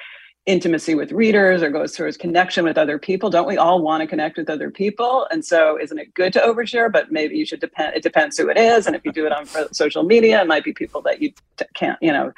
intimacy 0.47 0.95
with 0.95 1.11
readers 1.11 1.61
or 1.61 1.69
goes 1.69 1.95
through 1.95 2.07
his 2.07 2.17
connection 2.17 2.65
with 2.65 2.77
other 2.77 2.97
people. 2.97 3.29
Don't 3.29 3.47
we 3.47 3.57
all 3.57 3.81
want 3.81 4.01
to 4.01 4.07
connect 4.07 4.37
with 4.37 4.49
other 4.49 4.71
people? 4.71 5.27
And 5.29 5.45
so 5.45 5.79
isn't 5.79 5.97
it 5.99 6.13
good 6.15 6.33
to 6.33 6.39
overshare 6.39 6.91
but 6.91 7.11
maybe 7.11 7.37
you 7.37 7.45
should 7.45 7.59
depend 7.59 7.95
it 7.95 8.01
depends 8.01 8.37
who 8.37 8.49
it 8.49 8.57
is. 8.57 8.87
And 8.87 8.95
if 8.95 9.05
you 9.05 9.11
do 9.11 9.25
it 9.27 9.31
on 9.31 9.45
social 9.71 10.03
media 10.03 10.41
it 10.41 10.47
might 10.47 10.63
be 10.63 10.73
people 10.73 11.01
that 11.03 11.21
you 11.21 11.31
can't 11.75 11.99
you 12.01 12.11
know 12.11 12.31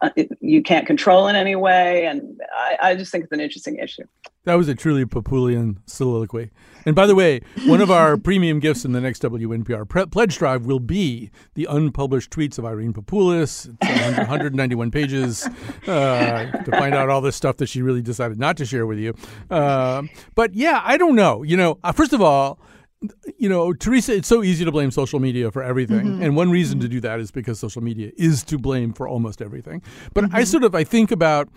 uh, 0.00 0.10
you 0.40 0.62
can't 0.62 0.86
control 0.86 1.28
in 1.28 1.36
any 1.36 1.54
way. 1.54 2.06
And 2.06 2.40
I, 2.56 2.78
I 2.80 2.94
just 2.94 3.12
think 3.12 3.24
it's 3.24 3.32
an 3.32 3.40
interesting 3.40 3.76
issue. 3.76 4.04
That 4.44 4.54
was 4.54 4.68
a 4.68 4.74
truly 4.74 5.04
Papulian 5.04 5.76
soliloquy. 5.84 6.50
And 6.86 6.94
by 6.94 7.06
the 7.06 7.14
way, 7.14 7.40
one 7.66 7.80
of 7.80 7.90
our 7.90 8.16
premium 8.30 8.60
gifts 8.60 8.84
in 8.84 8.92
the 8.92 9.00
next 9.00 9.22
WNPR 9.22 9.88
pre- 9.88 10.06
pledge 10.06 10.38
drive 10.38 10.66
will 10.66 10.80
be 10.80 11.30
the 11.54 11.66
unpublished 11.66 12.30
tweets 12.30 12.58
of 12.58 12.64
Irene 12.64 12.92
Papoulis. 12.92 13.74
It's 13.82 14.18
191 14.18 14.90
pages 14.90 15.46
uh, 15.86 16.50
to 16.64 16.70
find 16.72 16.94
out 16.94 17.08
all 17.08 17.20
this 17.20 17.36
stuff 17.36 17.56
that 17.58 17.68
she 17.68 17.82
really 17.82 18.02
decided 18.02 18.38
not 18.38 18.56
to 18.58 18.64
share 18.64 18.86
with 18.86 18.98
you. 18.98 19.14
Uh, 19.50 20.02
but 20.34 20.54
yeah, 20.54 20.80
I 20.84 20.96
don't 20.96 21.14
know. 21.14 21.42
You 21.42 21.56
know, 21.56 21.78
uh, 21.84 21.92
first 21.92 22.12
of 22.12 22.20
all, 22.20 22.58
you 23.38 23.48
know, 23.48 23.72
Teresa, 23.72 24.14
it's 24.14 24.28
so 24.28 24.42
easy 24.42 24.64
to 24.64 24.72
blame 24.72 24.90
social 24.90 25.20
media 25.20 25.50
for 25.50 25.62
everything. 25.62 26.06
Mm-hmm. 26.06 26.22
And 26.22 26.36
one 26.36 26.50
reason 26.50 26.80
to 26.80 26.88
do 26.88 27.00
that 27.00 27.18
is 27.18 27.30
because 27.30 27.58
social 27.58 27.82
media 27.82 28.10
is 28.16 28.44
to 28.44 28.58
blame 28.58 28.92
for 28.92 29.08
almost 29.08 29.40
everything. 29.40 29.82
But 30.12 30.24
mm-hmm. 30.24 30.36
I 30.36 30.44
sort 30.44 30.64
of 30.64 30.74
I 30.74 30.84
think 30.84 31.10
about 31.10 31.48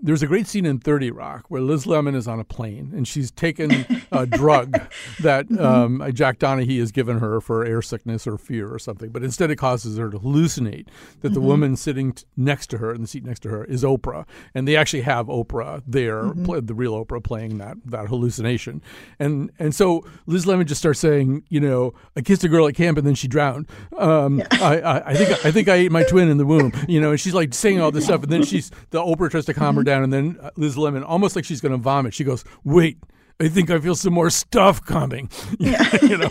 there's 0.00 0.22
a 0.22 0.26
great 0.26 0.46
scene 0.46 0.64
in 0.64 0.78
30 0.78 1.10
Rock 1.10 1.46
where 1.48 1.60
Liz 1.60 1.86
Lemon 1.86 2.14
is 2.14 2.28
on 2.28 2.38
a 2.38 2.44
plane 2.44 2.92
and 2.94 3.06
she's 3.06 3.30
taken 3.30 3.86
a 4.12 4.26
drug 4.38 4.80
that 5.20 5.50
um, 5.58 6.02
Jack 6.12 6.38
Donaghy 6.38 6.78
has 6.78 6.92
given 6.92 7.18
her 7.18 7.40
for 7.40 7.64
air 7.64 7.82
sickness 7.82 8.26
or 8.26 8.38
fear 8.38 8.72
or 8.72 8.78
something, 8.78 9.10
but 9.10 9.22
instead 9.22 9.50
it 9.50 9.56
causes 9.56 9.98
her 9.98 10.10
to 10.10 10.18
hallucinate 10.18 10.86
that 11.20 11.34
the 11.34 11.40
woman 11.40 11.76
sitting 11.76 12.12
t- 12.12 12.24
next 12.36 12.68
to 12.68 12.78
her 12.78 12.94
in 12.94 13.00
the 13.00 13.06
seat 13.06 13.24
next 13.24 13.40
to 13.40 13.48
her 13.48 13.64
is 13.64 13.82
Oprah, 13.82 14.26
and 14.54 14.68
they 14.68 14.76
actually 14.76 15.02
have 15.02 15.26
Oprah 15.26 15.82
there, 15.86 16.32
pl- 16.32 16.62
the 16.62 16.74
real 16.74 16.92
Oprah, 17.04 17.22
playing 17.22 17.58
that 17.58 17.76
that 17.84 18.06
hallucination, 18.08 18.82
and 19.18 19.50
and 19.58 19.74
so 19.74 20.04
Liz 20.26 20.46
Lemon 20.46 20.66
just 20.66 20.80
starts 20.80 21.00
saying, 21.00 21.44
you 21.48 21.60
know, 21.60 21.94
I 22.16 22.20
kissed 22.20 22.44
a 22.44 22.48
girl 22.48 22.66
at 22.68 22.74
camp 22.74 22.98
and 22.98 23.06
then 23.06 23.14
she 23.14 23.28
drowned. 23.28 23.68
Um, 23.96 24.42
I, 24.52 24.80
I 24.80 25.10
I 25.10 25.14
think 25.14 25.44
I 25.44 25.50
think 25.50 25.68
I 25.68 25.74
ate 25.74 25.92
my 25.92 26.04
twin 26.04 26.28
in 26.28 26.38
the 26.38 26.46
womb, 26.46 26.72
you 26.88 27.00
know, 27.00 27.10
and 27.10 27.20
she's 27.20 27.34
like 27.34 27.52
saying 27.54 27.80
all 27.80 27.90
this 27.90 28.04
stuff, 28.08 28.22
and 28.22 28.32
then 28.32 28.44
she's 28.44 28.70
the 28.90 29.00
Oprah 29.00 29.30
tries 29.30 29.44
to 29.46 29.54
calm 29.54 29.76
her 29.76 29.84
down, 29.88 30.04
and 30.04 30.12
then 30.12 30.38
Liz 30.56 30.76
Lemon, 30.76 31.02
almost 31.02 31.36
like 31.36 31.44
she's 31.44 31.60
going 31.60 31.72
to 31.72 31.78
vomit, 31.78 32.14
she 32.14 32.24
goes, 32.24 32.44
"Wait, 32.64 32.98
I 33.40 33.48
think 33.48 33.70
I 33.70 33.78
feel 33.78 33.94
some 33.94 34.12
more 34.12 34.30
stuff 34.30 34.84
coming," 34.84 35.30
you 35.58 36.18
know, 36.18 36.30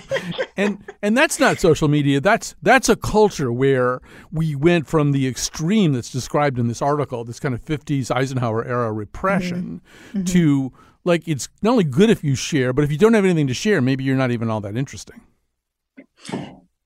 and 0.56 0.84
and 1.02 1.18
that's 1.18 1.40
not 1.40 1.60
social 1.60 1.88
media. 1.88 2.22
That's 2.22 2.56
that's 2.62 2.90
a 2.90 2.96
culture 2.96 3.52
where 3.52 4.02
we 4.32 4.56
went 4.56 4.88
from 4.88 5.12
the 5.12 5.28
extreme 5.28 5.94
that's 5.94 6.12
described 6.12 6.60
in 6.60 6.68
this 6.68 6.82
article, 6.82 7.24
this 7.24 7.40
kind 7.40 7.56
of 7.56 7.64
'50s 7.66 8.10
Eisenhower 8.10 8.64
era 8.66 8.92
repression, 8.94 9.82
mm-hmm. 10.10 10.18
Mm-hmm. 10.20 10.26
to 10.26 10.74
like 11.04 11.28
it's 11.28 11.50
not 11.62 11.72
only 11.72 11.84
good 11.84 12.10
if 12.10 12.24
you 12.24 12.36
share, 12.36 12.74
but 12.74 12.84
if 12.84 12.92
you 12.92 12.98
don't 12.98 13.14
have 13.14 13.26
anything 13.26 13.48
to 13.48 13.54
share, 13.54 13.82
maybe 13.82 14.04
you're 14.04 14.18
not 14.18 14.32
even 14.32 14.50
all 14.50 14.62
that 14.62 14.78
interesting. 14.78 15.22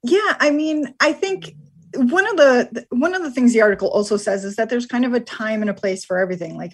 Yeah, 0.04 0.36
I 0.40 0.50
mean, 0.52 0.94
I 1.00 1.14
think 1.14 1.56
one 1.96 2.28
of 2.28 2.38
the 2.38 2.86
one 2.90 3.14
of 3.14 3.24
the 3.24 3.32
things 3.32 3.54
the 3.54 3.62
article 3.62 3.90
also 3.90 4.18
says 4.18 4.46
is 4.46 4.56
that 4.56 4.70
there's 4.70 4.86
kind 4.86 5.06
of 5.06 5.14
a 5.14 5.20
time 5.20 5.62
and 5.62 5.70
a 5.70 5.74
place 5.74 6.06
for 6.06 6.18
everything. 6.20 6.58
Like 6.58 6.74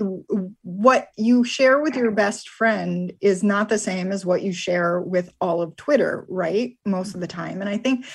what 0.63 1.10
you 1.17 1.43
share 1.43 1.82
with 1.82 1.95
your 1.95 2.12
best 2.12 2.49
friend 2.49 3.12
is 3.21 3.43
not 3.43 3.69
the 3.69 3.77
same 3.80 4.12
as 4.12 4.25
what 4.25 4.41
you 4.41 4.53
share 4.53 5.01
with 5.01 5.32
all 5.41 5.62
of 5.62 5.75
Twitter, 5.75 6.25
right? 6.30 6.77
Most 6.86 7.15
of 7.15 7.21
the 7.21 7.27
time. 7.27 7.62
And 7.62 7.69
I 7.69 7.77
think 7.77 8.06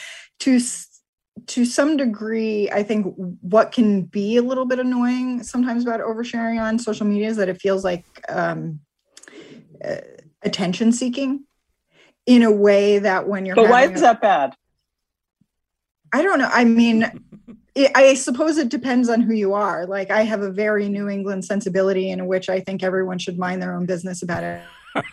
to 0.41 0.61
to 1.47 1.65
some 1.65 1.97
degree, 1.97 2.71
I 2.71 2.83
think 2.83 3.15
what 3.17 3.73
can 3.73 4.03
be 4.03 4.37
a 4.37 4.43
little 4.43 4.67
bit 4.67 4.79
annoying 4.79 5.43
sometimes 5.43 5.83
about 5.85 6.01
oversharing 6.01 6.61
on 6.61 6.79
social 6.79 7.07
media 7.07 7.29
is 7.29 7.37
that 7.37 7.49
it 7.49 7.61
feels 7.61 7.85
like 7.85 8.05
um, 8.29 8.81
uh, 9.85 9.97
attention 10.43 10.93
seeking 10.93 11.45
in 12.27 12.43
a 12.43 12.53
way 12.53 12.99
that 12.99 13.27
when 13.29 13.47
you're 13.47 13.57
But 13.57 13.69
why 13.69 13.85
is 13.85 13.99
a- 13.99 14.01
that 14.03 14.21
bad? 14.21 14.55
I 16.13 16.23
don't 16.23 16.39
know. 16.39 16.51
I 16.53 16.65
mean, 16.65 17.11
it, 17.75 17.91
I 17.95 18.15
suppose 18.15 18.59
it 18.59 18.69
depends 18.69 19.09
on 19.09 19.21
who 19.21 19.35
you 19.35 19.55
are. 19.55 19.87
Like, 19.87 20.11
I 20.11 20.23
have 20.23 20.43
a 20.43 20.51
very 20.51 20.89
New 20.89 21.09
England 21.09 21.45
sensibility 21.45 22.11
in 22.11 22.27
which 22.27 22.49
I 22.49 22.61
think 22.61 22.83
everyone 22.83 23.19
should 23.19 23.39
mind 23.39 23.63
their 23.63 23.75
own 23.75 23.87
business 23.87 24.23
about 24.23 24.45
it, 24.45 24.63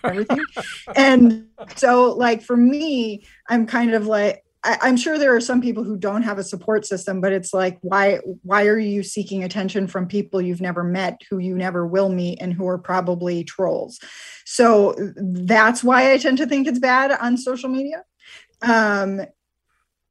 everything. 0.03 0.41
and 0.95 1.47
so, 1.75 2.13
like, 2.13 2.41
for 2.41 2.57
me, 2.57 3.23
I'm 3.47 3.65
kind 3.65 3.93
of 3.93 4.07
like, 4.07 4.43
I, 4.62 4.77
I'm 4.81 4.97
sure 4.97 5.17
there 5.17 5.33
are 5.33 5.41
some 5.41 5.62
people 5.62 5.85
who 5.85 5.95
don't 5.95 6.23
have 6.23 6.38
a 6.38 6.43
support 6.43 6.85
system, 6.85 7.21
but 7.21 7.31
it's 7.31 7.53
like, 7.53 7.77
why, 7.81 8.19
why 8.43 8.67
are 8.67 8.77
you 8.77 9.03
seeking 9.03 9.43
attention 9.45 9.88
from 9.88 10.05
people 10.05 10.41
you've 10.41 10.59
never 10.59 10.83
met, 10.83 11.21
who 11.29 11.38
you 11.38 11.55
never 11.55 11.88
will 11.88 12.09
meet, 12.09 12.41
and 12.41 12.53
who 12.53 12.67
are 12.67 12.77
probably 12.77 13.45
trolls? 13.45 13.99
So 14.45 14.95
that's 15.15 15.81
why 15.81 16.12
I 16.12 16.17
tend 16.17 16.39
to 16.39 16.45
think 16.45 16.67
it's 16.67 16.79
bad 16.79 17.12
on 17.12 17.38
social 17.38 17.69
media. 17.69 18.03
Um, 18.62 19.21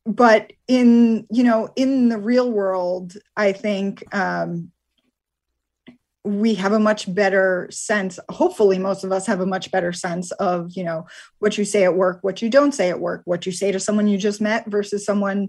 but 0.09 0.55
in 0.67 1.27
you 1.31 1.45
know 1.45 1.69
in 1.77 2.09
the 2.09 2.19
real 2.19 2.51
world 2.51 3.17
i 3.37 3.53
think 3.53 4.03
um 4.15 4.73
we 6.25 6.55
have 6.55 6.73
a 6.73 6.79
much 6.79 7.13
better 7.15 7.69
sense 7.71 8.19
hopefully 8.31 8.79
most 8.79 9.05
of 9.05 9.13
us 9.13 9.27
have 9.27 9.41
a 9.41 9.47
much 9.47 9.71
better 9.71 9.93
sense 9.93 10.31
of 10.33 10.73
you 10.73 10.83
know 10.83 11.07
what 11.41 11.59
you 11.59 11.65
say 11.65 11.85
at 11.85 11.95
work 11.95 12.19
what 12.23 12.41
you 12.41 12.49
don't 12.49 12.73
say 12.73 12.89
at 12.89 13.01
work 13.01 13.21
what 13.27 13.45
you 13.45 13.53
say 13.53 13.71
to 13.71 13.79
someone 13.79 14.09
you 14.09 14.17
just 14.17 14.41
met 14.41 14.67
versus 14.67 15.05
someone 15.05 15.49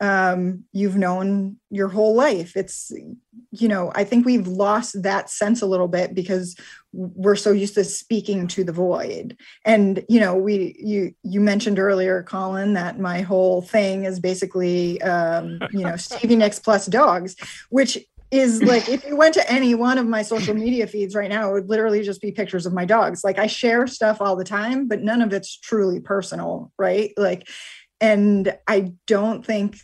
um 0.00 0.64
you've 0.72 0.96
known 0.96 1.56
your 1.70 1.88
whole 1.88 2.14
life. 2.14 2.56
It's 2.56 2.92
you 3.52 3.68
know 3.68 3.92
i 3.94 4.04
think 4.04 4.26
we've 4.26 4.46
lost 4.46 5.02
that 5.02 5.30
sense 5.30 5.62
a 5.62 5.66
little 5.66 5.88
bit 5.88 6.14
because 6.14 6.56
we're 6.92 7.36
so 7.36 7.52
used 7.52 7.74
to 7.74 7.84
speaking 7.84 8.46
to 8.48 8.64
the 8.64 8.72
void. 8.72 9.36
And 9.64 10.02
you 10.08 10.18
know 10.18 10.34
we 10.34 10.76
you 10.78 11.14
you 11.22 11.40
mentioned 11.40 11.78
earlier 11.78 12.22
colin 12.22 12.72
that 12.72 12.98
my 12.98 13.20
whole 13.20 13.62
thing 13.62 14.04
is 14.04 14.18
basically 14.18 15.00
um 15.02 15.60
you 15.72 15.84
know 15.84 15.96
stevie 15.96 16.36
nicks 16.36 16.58
plus 16.58 16.86
dogs 16.86 17.36
which 17.70 17.98
is 18.30 18.62
like 18.72 18.88
if 18.88 19.04
you 19.06 19.16
went 19.16 19.34
to 19.34 19.50
any 19.50 19.74
one 19.74 19.98
of 19.98 20.06
my 20.06 20.22
social 20.22 20.54
media 20.54 20.86
feeds 20.86 21.14
right 21.14 21.30
now 21.30 21.50
it 21.50 21.52
would 21.52 21.68
literally 21.68 22.02
just 22.02 22.20
be 22.20 22.32
pictures 22.32 22.66
of 22.66 22.72
my 22.72 22.84
dogs. 22.84 23.22
Like 23.22 23.38
i 23.38 23.46
share 23.46 23.86
stuff 23.86 24.20
all 24.20 24.36
the 24.36 24.44
time 24.44 24.88
but 24.88 25.02
none 25.02 25.22
of 25.22 25.32
it's 25.32 25.56
truly 25.58 26.00
personal 26.00 26.72
right? 26.78 27.12
Like 27.16 27.48
and 28.00 28.56
i 28.66 28.92
don't 29.06 29.44
think 29.44 29.76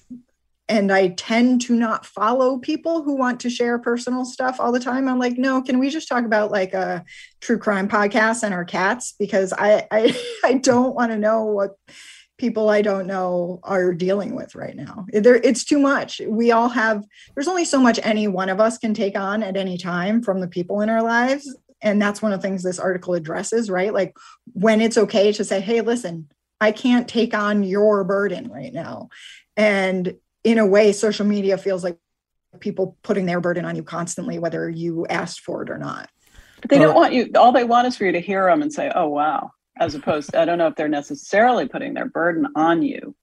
and 0.68 0.90
I 0.90 1.08
tend 1.08 1.60
to 1.62 1.74
not 1.74 2.06
follow 2.06 2.56
people 2.56 3.02
who 3.02 3.14
want 3.14 3.40
to 3.40 3.50
share 3.50 3.78
personal 3.78 4.24
stuff 4.24 4.58
all 4.58 4.72
the 4.72 4.80
time. 4.80 5.06
I'm 5.06 5.18
like, 5.18 5.36
no, 5.36 5.60
can 5.60 5.78
we 5.78 5.90
just 5.90 6.08
talk 6.08 6.24
about 6.24 6.50
like 6.50 6.72
a 6.72 7.04
true 7.42 7.58
crime 7.58 7.88
podcast 7.88 8.42
and 8.42 8.54
our 8.54 8.64
cats? 8.64 9.14
Because 9.18 9.52
I 9.52 9.86
I, 9.90 10.16
I 10.44 10.54
don't 10.54 10.94
want 10.94 11.12
to 11.12 11.18
know 11.18 11.44
what 11.44 11.72
people 12.38 12.70
I 12.70 12.80
don't 12.80 13.06
know 13.06 13.60
are 13.62 13.92
dealing 13.92 14.34
with 14.34 14.54
right 14.54 14.74
now. 14.74 15.04
There, 15.12 15.36
it's 15.36 15.62
too 15.64 15.78
much. 15.78 16.22
We 16.26 16.52
all 16.52 16.70
have. 16.70 17.04
There's 17.34 17.48
only 17.48 17.64
so 17.64 17.78
much 17.80 18.00
any 18.02 18.26
one 18.26 18.48
of 18.48 18.58
us 18.58 18.78
can 18.78 18.94
take 18.94 19.16
on 19.16 19.42
at 19.42 19.56
any 19.56 19.76
time 19.76 20.22
from 20.22 20.40
the 20.40 20.48
people 20.48 20.80
in 20.80 20.88
our 20.88 21.02
lives, 21.02 21.54
and 21.82 22.00
that's 22.00 22.22
one 22.22 22.32
of 22.32 22.40
the 22.40 22.48
things 22.48 22.62
this 22.62 22.78
article 22.78 23.14
addresses. 23.14 23.68
Right, 23.68 23.92
like 23.92 24.16
when 24.54 24.80
it's 24.80 24.96
okay 24.96 25.32
to 25.32 25.44
say, 25.44 25.60
hey, 25.60 25.82
listen, 25.82 26.28
I 26.62 26.70
can't 26.70 27.08
take 27.08 27.34
on 27.34 27.64
your 27.64 28.04
burden 28.04 28.48
right 28.48 28.72
now, 28.72 29.08
and 29.56 30.14
in 30.44 30.58
a 30.58 30.66
way, 30.66 30.92
social 30.92 31.26
media 31.26 31.58
feels 31.58 31.82
like 31.82 31.98
people 32.60 32.96
putting 33.02 33.26
their 33.26 33.40
burden 33.40 33.64
on 33.64 33.74
you 33.74 33.82
constantly, 33.82 34.38
whether 34.38 34.70
you 34.70 35.04
asked 35.08 35.40
for 35.40 35.62
it 35.64 35.70
or 35.70 35.78
not. 35.78 36.08
But 36.60 36.70
they 36.70 36.78
don't 36.78 36.94
want 36.94 37.14
you. 37.14 37.30
All 37.34 37.50
they 37.50 37.64
want 37.64 37.88
is 37.88 37.96
for 37.96 38.04
you 38.04 38.12
to 38.12 38.20
hear 38.20 38.46
them 38.46 38.62
and 38.62 38.72
say, 38.72 38.92
"Oh, 38.94 39.08
wow." 39.08 39.50
As 39.76 39.96
opposed, 39.96 40.30
to, 40.30 40.40
I 40.40 40.44
don't 40.44 40.58
know 40.58 40.68
if 40.68 40.76
they're 40.76 40.88
necessarily 40.88 41.66
putting 41.66 41.94
their 41.94 42.06
burden 42.06 42.46
on 42.54 42.82
you. 42.82 43.16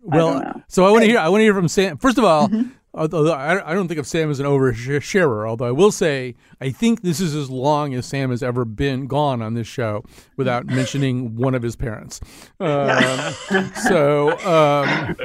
Well, 0.00 0.40
don't 0.40 0.62
so 0.68 0.86
I 0.86 0.90
want 0.90 1.02
to 1.02 1.08
hear. 1.10 1.18
I 1.18 1.28
want 1.28 1.40
to 1.40 1.44
hear 1.44 1.54
from 1.54 1.68
Sam. 1.68 1.98
First 1.98 2.16
of 2.16 2.24
all, 2.24 2.48
Mhm. 2.48 2.72
Although 2.94 3.32
I, 3.32 3.70
I 3.70 3.74
don't 3.74 3.88
think 3.88 4.00
of 4.00 4.06
Sam 4.06 4.30
as 4.30 4.40
an 4.40 4.46
oversharer, 4.46 5.48
although 5.48 5.66
I 5.66 5.70
will 5.70 5.92
say 5.92 6.34
I 6.60 6.70
think 6.70 7.02
this 7.02 7.20
is 7.20 7.34
as 7.34 7.50
long 7.50 7.94
as 7.94 8.06
Sam 8.06 8.30
has 8.30 8.42
ever 8.42 8.64
been 8.64 9.06
gone 9.06 9.42
on 9.42 9.54
this 9.54 9.66
show 9.66 10.04
without 10.36 10.66
mentioning 10.66 11.36
one 11.36 11.54
of 11.54 11.62
his 11.62 11.76
parents. 11.76 12.20
Um, 12.62 13.34
so, 13.74 14.38
um, 14.46 15.16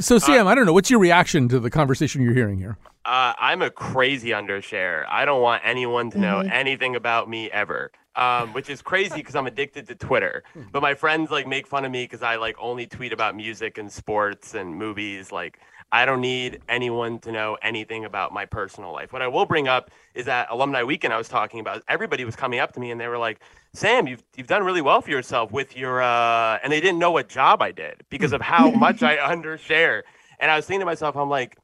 so 0.00 0.18
Sam, 0.18 0.46
I 0.46 0.54
don't 0.54 0.66
know. 0.66 0.72
What's 0.72 0.90
your 0.90 1.00
reaction 1.00 1.48
to 1.48 1.58
the 1.58 1.70
conversation 1.70 2.22
you're 2.22 2.34
hearing 2.34 2.58
here? 2.58 2.76
Uh, 3.04 3.32
I'm 3.38 3.62
a 3.62 3.70
crazy 3.70 4.30
undershare. 4.30 5.04
I 5.08 5.24
don't 5.24 5.40
want 5.40 5.62
anyone 5.64 6.10
to 6.10 6.18
know 6.18 6.40
anything 6.40 6.94
about 6.94 7.28
me 7.28 7.50
ever. 7.50 7.90
Um, 8.20 8.52
which 8.52 8.68
is 8.68 8.82
crazy 8.82 9.14
because 9.14 9.34
I'm 9.34 9.46
addicted 9.46 9.88
to 9.88 9.94
Twitter. 9.94 10.42
But 10.72 10.82
my 10.82 10.92
friends 10.92 11.30
like 11.30 11.46
make 11.46 11.66
fun 11.66 11.86
of 11.86 11.90
me 11.90 12.04
because 12.04 12.22
I 12.22 12.36
like 12.36 12.54
only 12.60 12.86
tweet 12.86 13.14
about 13.14 13.34
music 13.34 13.78
and 13.78 13.90
sports 13.90 14.54
and 14.54 14.76
movies. 14.76 15.32
Like 15.32 15.58
I 15.92 16.04
don't 16.04 16.20
need 16.20 16.60
anyone 16.68 17.18
to 17.20 17.32
know 17.32 17.56
anything 17.62 18.04
about 18.04 18.32
my 18.32 18.46
personal 18.46 18.92
life. 18.92 19.12
What 19.12 19.22
I 19.22 19.28
will 19.28 19.46
bring 19.46 19.66
up 19.66 19.90
is 20.14 20.26
that 20.26 20.48
alumni 20.50 20.84
weekend 20.84 21.12
I 21.12 21.18
was 21.18 21.28
talking 21.28 21.58
about. 21.58 21.82
Everybody 21.88 22.24
was 22.24 22.36
coming 22.36 22.60
up 22.60 22.72
to 22.74 22.80
me 22.80 22.92
and 22.92 23.00
they 23.00 23.08
were 23.08 23.18
like, 23.18 23.40
"Sam, 23.72 24.06
you've 24.06 24.22
you've 24.36 24.46
done 24.46 24.62
really 24.62 24.82
well 24.82 25.00
for 25.00 25.10
yourself 25.10 25.50
with 25.50 25.76
your," 25.76 26.00
uh, 26.00 26.58
and 26.62 26.72
they 26.72 26.80
didn't 26.80 27.00
know 27.00 27.10
what 27.10 27.28
job 27.28 27.60
I 27.60 27.72
did 27.72 28.04
because 28.08 28.32
of 28.32 28.40
how 28.40 28.70
much 28.70 29.02
I 29.02 29.16
undershare. 29.34 30.02
And 30.38 30.50
I 30.50 30.56
was 30.56 30.66
thinking 30.66 30.80
to 30.80 30.86
myself, 30.86 31.16
I'm 31.16 31.28
like, 31.28 31.56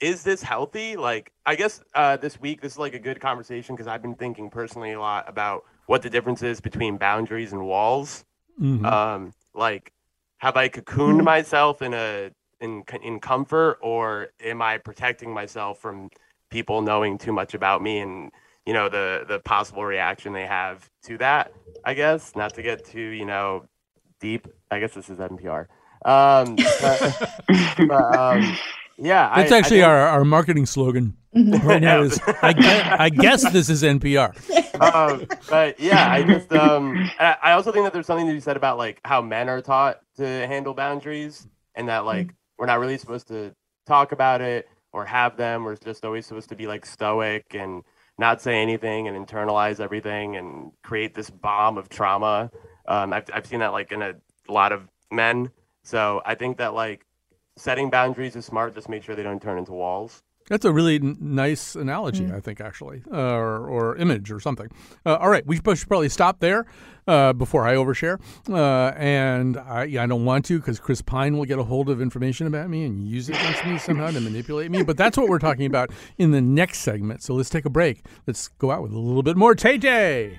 is 0.00 0.22
this 0.22 0.42
healthy? 0.42 0.96
Like, 0.96 1.32
I 1.44 1.56
guess 1.56 1.82
uh, 1.94 2.16
this 2.16 2.40
week 2.40 2.60
this 2.60 2.72
is 2.72 2.78
like 2.78 2.94
a 2.94 2.98
good 2.98 3.20
conversation 3.20 3.74
because 3.74 3.88
I've 3.88 4.02
been 4.02 4.14
thinking 4.14 4.50
personally 4.50 4.92
a 4.92 5.00
lot 5.00 5.28
about 5.28 5.64
what 5.86 6.02
the 6.02 6.10
difference 6.10 6.42
is 6.42 6.60
between 6.60 6.96
boundaries 6.96 7.52
and 7.52 7.64
walls. 7.66 8.24
Mhm. 8.60 8.84
Um, 8.84 9.32
like, 9.54 9.92
have 10.38 10.56
I 10.56 10.68
cocooned 10.68 11.22
myself 11.24 11.82
in 11.82 11.94
a 11.94 12.30
in 12.60 12.84
in 13.02 13.20
comfort, 13.20 13.78
or 13.80 14.28
am 14.40 14.62
I 14.62 14.78
protecting 14.78 15.32
myself 15.32 15.80
from 15.80 16.10
people 16.50 16.82
knowing 16.82 17.18
too 17.18 17.32
much 17.32 17.54
about 17.54 17.82
me 17.82 17.98
and 17.98 18.30
you 18.64 18.72
know 18.72 18.88
the 18.88 19.24
the 19.26 19.40
possible 19.40 19.84
reaction 19.84 20.32
they 20.32 20.46
have 20.46 20.88
to 21.04 21.18
that? 21.18 21.52
I 21.84 21.94
guess 21.94 22.34
not 22.34 22.54
to 22.54 22.62
get 22.62 22.84
too 22.84 23.00
you 23.00 23.24
know 23.24 23.66
deep. 24.20 24.48
I 24.70 24.80
guess 24.80 24.94
this 24.94 25.10
is 25.10 25.18
NPR. 25.18 25.66
Um, 26.04 26.56
but, 26.80 27.38
but, 27.88 28.14
um, 28.14 28.56
yeah, 28.96 29.32
That's 29.36 29.52
I 29.52 29.58
actually 29.58 29.76
think- 29.78 29.86
our, 29.86 29.96
our 30.08 30.24
marketing 30.24 30.66
slogan 30.66 31.16
right 31.34 31.82
now. 31.82 32.02
Is 32.02 32.20
I 32.42 32.52
guess, 32.52 32.96
I 33.00 33.08
guess 33.08 33.52
this 33.52 33.68
is 33.68 33.82
NPR. 33.82 34.34
um, 34.80 35.26
but 35.48 35.78
yeah, 35.80 36.10
I 36.10 36.22
just 36.22 36.52
um, 36.52 37.10
I 37.18 37.36
I 37.42 37.52
also 37.52 37.72
think 37.72 37.84
that 37.84 37.92
there's 37.92 38.06
something 38.06 38.26
to 38.26 38.32
be 38.32 38.40
said 38.40 38.56
about 38.56 38.78
like 38.78 39.00
how 39.04 39.20
men 39.20 39.48
are 39.48 39.60
taught 39.60 40.00
to 40.16 40.24
handle 40.24 40.74
boundaries, 40.74 41.46
and 41.74 41.88
that 41.88 42.04
like 42.04 42.34
we're 42.58 42.66
not 42.66 42.78
really 42.78 42.98
supposed 42.98 43.28
to 43.28 43.54
talk 43.86 44.12
about 44.12 44.40
it 44.40 44.68
or 44.92 45.04
have 45.04 45.36
them, 45.36 45.66
or 45.66 45.74
just 45.76 46.04
always 46.04 46.24
supposed 46.26 46.48
to 46.50 46.56
be 46.56 46.66
like 46.66 46.86
stoic 46.86 47.46
and 47.54 47.82
not 48.18 48.40
say 48.40 48.62
anything 48.62 49.08
and 49.08 49.26
internalize 49.26 49.80
everything 49.80 50.36
and 50.36 50.70
create 50.84 51.14
this 51.14 51.30
bomb 51.30 51.76
of 51.76 51.88
trauma. 51.88 52.48
Um, 52.86 53.12
I've, 53.12 53.28
I've 53.34 53.46
seen 53.46 53.58
that 53.58 53.72
like 53.72 53.90
in 53.90 54.02
a 54.02 54.14
lot 54.48 54.70
of 54.70 54.88
men. 55.10 55.50
So 55.82 56.22
I 56.24 56.36
think 56.36 56.58
that 56.58 56.74
like 56.74 57.04
setting 57.56 57.90
boundaries 57.90 58.36
is 58.36 58.44
smart. 58.44 58.74
Just 58.74 58.88
make 58.88 59.02
sure 59.02 59.14
they 59.14 59.22
don't 59.22 59.42
turn 59.42 59.58
into 59.58 59.72
walls. 59.72 60.22
That's 60.50 60.66
a 60.66 60.72
really 60.72 60.96
n- 60.96 61.16
nice 61.20 61.74
analogy, 61.74 62.30
I 62.30 62.38
think, 62.38 62.60
actually, 62.60 63.02
uh, 63.10 63.16
or, 63.16 63.66
or 63.66 63.96
image 63.96 64.30
or 64.30 64.40
something. 64.40 64.68
Uh, 65.06 65.16
all 65.16 65.30
right, 65.30 65.46
we 65.46 65.56
should 65.56 65.78
should 65.78 65.88
probably 65.88 66.10
stop 66.10 66.40
there 66.40 66.66
uh, 67.08 67.32
before 67.32 67.66
I 67.66 67.76
overshare. 67.76 68.20
Uh, 68.48 68.92
and 68.94 69.56
I, 69.56 69.84
yeah, 69.84 70.02
I 70.02 70.06
don't 70.06 70.26
want 70.26 70.44
to 70.46 70.58
because 70.58 70.78
Chris 70.78 71.00
Pine 71.00 71.38
will 71.38 71.46
get 71.46 71.58
a 71.58 71.64
hold 71.64 71.88
of 71.88 72.02
information 72.02 72.46
about 72.46 72.68
me 72.68 72.84
and 72.84 73.08
use 73.08 73.30
it 73.30 73.36
against 73.36 73.64
me 73.64 73.78
somehow 73.78 74.10
to 74.10 74.20
manipulate 74.20 74.70
me. 74.70 74.82
But 74.82 74.98
that's 74.98 75.16
what 75.16 75.28
we're 75.28 75.38
talking 75.38 75.64
about 75.64 75.90
in 76.18 76.32
the 76.32 76.42
next 76.42 76.80
segment. 76.80 77.22
So 77.22 77.32
let's 77.32 77.48
take 77.48 77.64
a 77.64 77.70
break. 77.70 78.04
Let's 78.26 78.48
go 78.48 78.70
out 78.70 78.82
with 78.82 78.92
a 78.92 78.98
little 78.98 79.22
bit 79.22 79.38
more 79.38 79.54
Tay 79.54 79.78
Tay. 79.78 80.38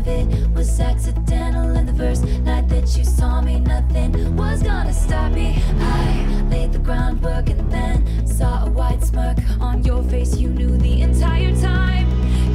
Of 0.00 0.08
it 0.08 0.50
was 0.50 0.80
accidental, 0.80 1.76
and 1.76 1.86
the 1.86 1.92
first 1.92 2.24
night 2.24 2.68
that 2.68 2.96
you 2.96 3.04
saw 3.04 3.40
me, 3.42 3.60
nothing 3.60 4.34
was 4.34 4.62
gonna 4.62 4.92
stop 4.92 5.32
me. 5.32 5.62
I 5.78 6.46
laid 6.50 6.72
the 6.72 6.78
groundwork 6.78 7.50
and 7.50 7.70
then 7.70 8.26
saw 8.26 8.64
a 8.64 8.70
wide 8.70 9.04
smirk 9.04 9.36
on 9.60 9.84
your 9.84 10.02
face. 10.04 10.36
You 10.36 10.48
knew 10.48 10.76
the 10.78 11.02
entire 11.02 11.54
time. 11.60 12.08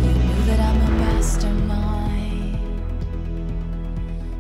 You 0.04 0.12
knew 0.12 0.42
that 0.48 0.60
I'm 0.60 0.82
a 0.82 0.90
mastermind. 1.00 2.56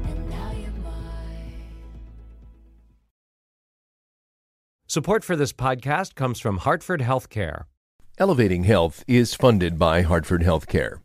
And 0.07 0.29
now 0.29 0.51
you're 0.51 0.83
mine. 0.83 1.67
Support 4.87 5.23
for 5.23 5.35
this 5.35 5.53
podcast 5.53 6.15
comes 6.15 6.39
from 6.39 6.57
Hartford 6.57 7.01
Healthcare. 7.01 7.65
Elevating 8.17 8.63
Health 8.63 9.03
is 9.07 9.35
funded 9.35 9.77
by 9.77 10.01
Hartford 10.01 10.41
Healthcare. 10.41 11.04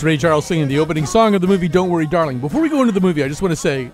That's 0.00 0.06
Ray 0.06 0.16
Charles 0.16 0.46
singing 0.46 0.66
the 0.66 0.78
opening 0.78 1.04
song 1.04 1.34
of 1.34 1.42
the 1.42 1.46
movie 1.46 1.68
Don't 1.68 1.90
Worry, 1.90 2.06
Darling. 2.06 2.38
Before 2.38 2.62
we 2.62 2.70
go 2.70 2.80
into 2.80 2.90
the 2.90 3.02
movie, 3.02 3.22
I 3.22 3.28
just 3.28 3.42
want 3.42 3.52
to 3.52 3.56
say, 3.56 3.90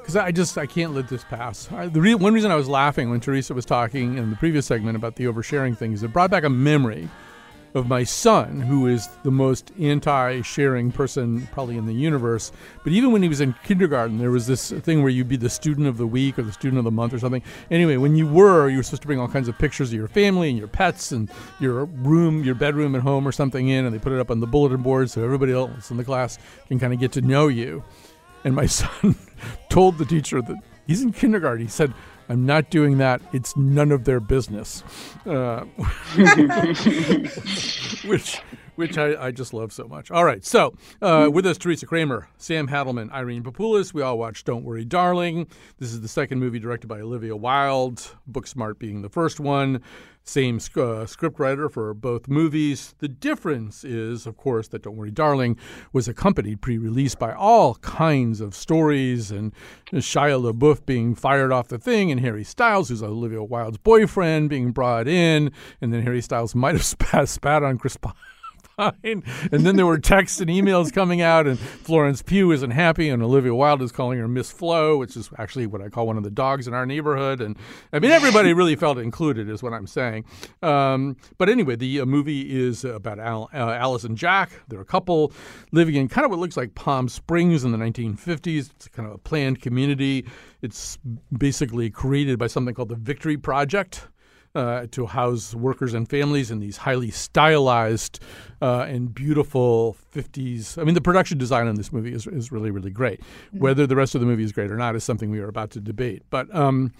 because 0.00 0.16
I 0.16 0.32
just 0.32 0.58
I 0.58 0.66
can't 0.66 0.92
let 0.92 1.06
this 1.06 1.22
pass. 1.22 1.70
I, 1.70 1.86
the 1.86 2.00
re- 2.00 2.16
one 2.16 2.34
reason 2.34 2.50
I 2.50 2.56
was 2.56 2.68
laughing 2.68 3.10
when 3.10 3.20
Teresa 3.20 3.54
was 3.54 3.64
talking 3.64 4.18
in 4.18 4.30
the 4.30 4.34
previous 4.34 4.66
segment 4.66 4.96
about 4.96 5.14
the 5.14 5.26
oversharing 5.26 5.78
thing 5.78 5.92
is 5.92 6.02
it 6.02 6.12
brought 6.12 6.32
back 6.32 6.42
a 6.42 6.50
memory 6.50 7.08
of 7.74 7.88
my 7.88 8.04
son, 8.04 8.60
who 8.60 8.86
is 8.86 9.08
the 9.22 9.30
most 9.30 9.72
anti-sharing 9.78 10.90
person 10.92 11.46
probably 11.52 11.76
in 11.76 11.86
the 11.86 11.94
universe. 11.94 12.52
But 12.82 12.92
even 12.92 13.12
when 13.12 13.22
he 13.22 13.28
was 13.28 13.40
in 13.40 13.54
kindergarten, 13.64 14.18
there 14.18 14.30
was 14.30 14.46
this 14.46 14.70
thing 14.70 15.02
where 15.02 15.10
you'd 15.10 15.28
be 15.28 15.36
the 15.36 15.50
student 15.50 15.86
of 15.86 15.96
the 15.96 16.06
week 16.06 16.38
or 16.38 16.42
the 16.42 16.52
student 16.52 16.78
of 16.78 16.84
the 16.84 16.90
month 16.90 17.14
or 17.14 17.18
something. 17.18 17.42
Anyway, 17.70 17.96
when 17.96 18.16
you 18.16 18.26
were, 18.26 18.68
you 18.68 18.78
were 18.78 18.82
supposed 18.82 19.02
to 19.02 19.06
bring 19.06 19.20
all 19.20 19.28
kinds 19.28 19.48
of 19.48 19.58
pictures 19.58 19.90
of 19.90 19.94
your 19.94 20.08
family 20.08 20.48
and 20.48 20.58
your 20.58 20.68
pets 20.68 21.12
and 21.12 21.30
your 21.60 21.84
room, 21.84 22.42
your 22.44 22.54
bedroom 22.54 22.94
at 22.94 23.02
home 23.02 23.26
or 23.26 23.32
something 23.32 23.68
in, 23.68 23.84
and 23.84 23.94
they 23.94 23.98
put 23.98 24.12
it 24.12 24.20
up 24.20 24.30
on 24.30 24.40
the 24.40 24.46
bulletin 24.46 24.82
board 24.82 25.10
so 25.10 25.22
everybody 25.22 25.52
else 25.52 25.90
in 25.90 25.96
the 25.96 26.04
class 26.04 26.38
can 26.68 26.78
kind 26.78 26.92
of 26.92 26.98
get 26.98 27.12
to 27.12 27.20
know 27.20 27.48
you. 27.48 27.84
And 28.44 28.54
my 28.54 28.66
son 28.66 29.16
told 29.68 29.98
the 29.98 30.04
teacher 30.04 30.42
that 30.42 30.56
he's 30.86 31.02
in 31.02 31.12
kindergarten. 31.12 31.64
He 31.64 31.70
said, 31.70 31.94
I'm 32.30 32.46
not 32.46 32.70
doing 32.70 32.98
that. 32.98 33.20
It's 33.32 33.56
none 33.56 33.90
of 33.90 34.04
their 34.04 34.20
business. 34.20 34.84
Uh, 35.26 35.64
which 38.04 38.38
which 38.76 38.96
I, 38.96 39.26
I 39.26 39.32
just 39.32 39.52
love 39.52 39.72
so 39.72 39.88
much. 39.88 40.12
All 40.12 40.24
right, 40.24 40.44
so 40.44 40.72
uh, 41.02 41.28
with 41.32 41.44
us, 41.44 41.58
Teresa 41.58 41.86
Kramer, 41.86 42.28
Sam 42.38 42.68
Hadelman, 42.68 43.10
Irene 43.10 43.42
Papoulis. 43.42 43.92
We 43.92 44.02
all 44.02 44.16
watched 44.16 44.46
Don't 44.46 44.62
Worry, 44.62 44.84
Darling. 44.84 45.48
This 45.78 45.92
is 45.92 46.02
the 46.02 46.08
second 46.08 46.38
movie 46.38 46.60
directed 46.60 46.86
by 46.86 47.00
Olivia 47.00 47.34
Wilde, 47.34 48.14
Booksmart 48.30 48.78
being 48.78 49.02
the 49.02 49.08
first 49.08 49.40
one. 49.40 49.82
Same 50.22 50.56
uh, 50.56 51.06
scriptwriter 51.06 51.70
for 51.70 51.92
both 51.94 52.28
movies. 52.28 52.94
The 52.98 53.08
difference 53.08 53.84
is, 53.84 54.26
of 54.26 54.36
course, 54.36 54.68
that 54.68 54.82
Don't 54.82 54.96
Worry, 54.96 55.10
Darling 55.10 55.56
was 55.92 56.06
accompanied 56.08 56.60
pre-release 56.60 57.14
by 57.14 57.32
all 57.32 57.74
kinds 57.76 58.40
of 58.40 58.54
stories 58.54 59.30
and 59.30 59.52
Shia 59.92 60.52
LaBeouf 60.52 60.86
being 60.86 61.14
fired 61.14 61.52
off 61.52 61.68
the 61.68 61.78
thing, 61.78 62.10
and 62.10 62.20
Harry 62.20 62.44
Styles, 62.44 62.90
who's 62.90 63.02
Olivia 63.02 63.42
Wilde's 63.42 63.78
boyfriend, 63.78 64.50
being 64.50 64.70
brought 64.70 65.08
in, 65.08 65.50
and 65.80 65.92
then 65.92 66.02
Harry 66.02 66.20
Styles 66.20 66.54
might 66.54 66.74
have 66.74 66.84
spat, 66.84 67.28
spat 67.28 67.62
on 67.62 67.78
Chris 67.78 67.96
Pine. 67.96 68.14
And 69.02 69.22
then 69.50 69.76
there 69.76 69.86
were 69.86 69.98
texts 69.98 70.40
and 70.40 70.48
emails 70.48 70.92
coming 70.92 71.20
out, 71.20 71.46
and 71.46 71.58
Florence 71.58 72.22
Pugh 72.22 72.50
isn't 72.52 72.70
happy, 72.70 73.08
and 73.08 73.22
Olivia 73.22 73.54
Wilde 73.54 73.82
is 73.82 73.92
calling 73.92 74.18
her 74.18 74.28
Miss 74.28 74.50
Flo, 74.50 74.96
which 74.96 75.16
is 75.16 75.30
actually 75.38 75.66
what 75.66 75.82
I 75.82 75.88
call 75.88 76.06
one 76.06 76.16
of 76.16 76.24
the 76.24 76.30
dogs 76.30 76.66
in 76.66 76.74
our 76.74 76.86
neighborhood. 76.86 77.40
And 77.40 77.56
I 77.92 77.98
mean, 77.98 78.10
everybody 78.10 78.52
really 78.52 78.76
felt 78.76 78.98
included, 78.98 79.48
is 79.48 79.62
what 79.62 79.72
I'm 79.72 79.86
saying. 79.86 80.24
Um, 80.62 81.16
but 81.38 81.48
anyway, 81.48 81.76
the 81.76 82.00
uh, 82.00 82.06
movie 82.06 82.58
is 82.58 82.84
about 82.84 83.18
Al, 83.18 83.50
uh, 83.52 83.56
Alice 83.56 84.04
and 84.04 84.16
Jack. 84.16 84.50
They're 84.68 84.80
a 84.80 84.84
couple 84.84 85.32
living 85.72 85.96
in 85.96 86.08
kind 86.08 86.24
of 86.24 86.30
what 86.30 86.40
looks 86.40 86.56
like 86.56 86.74
Palm 86.74 87.08
Springs 87.08 87.64
in 87.64 87.72
the 87.72 87.78
1950s. 87.78 88.70
It's 88.70 88.88
kind 88.88 89.08
of 89.08 89.14
a 89.14 89.18
planned 89.18 89.60
community. 89.60 90.26
It's 90.62 90.98
basically 91.36 91.90
created 91.90 92.38
by 92.38 92.46
something 92.46 92.74
called 92.74 92.88
the 92.90 92.96
Victory 92.96 93.36
Project 93.36 94.08
uh, 94.54 94.86
to 94.90 95.06
house 95.06 95.54
workers 95.54 95.94
and 95.94 96.08
families 96.08 96.50
in 96.50 96.58
these 96.58 96.78
highly 96.78 97.10
stylized 97.10 98.20
uh, 98.60 98.80
and 98.88 99.14
beautiful 99.14 99.96
50s. 100.14 100.76
I 100.80 100.84
mean, 100.84 100.94
the 100.94 101.00
production 101.00 101.38
design 101.38 101.68
on 101.68 101.76
this 101.76 101.92
movie 101.92 102.12
is, 102.12 102.26
is 102.26 102.50
really, 102.50 102.70
really 102.70 102.90
great. 102.90 103.20
Whether 103.52 103.86
the 103.86 103.96
rest 103.96 104.14
of 104.14 104.20
the 104.20 104.26
movie 104.26 104.44
is 104.44 104.52
great 104.52 104.70
or 104.70 104.76
not 104.76 104.96
is 104.96 105.04
something 105.04 105.30
we 105.30 105.38
are 105.40 105.48
about 105.48 105.70
to 105.72 105.80
debate. 105.80 106.22
But, 106.30 106.52
um, 106.54 106.92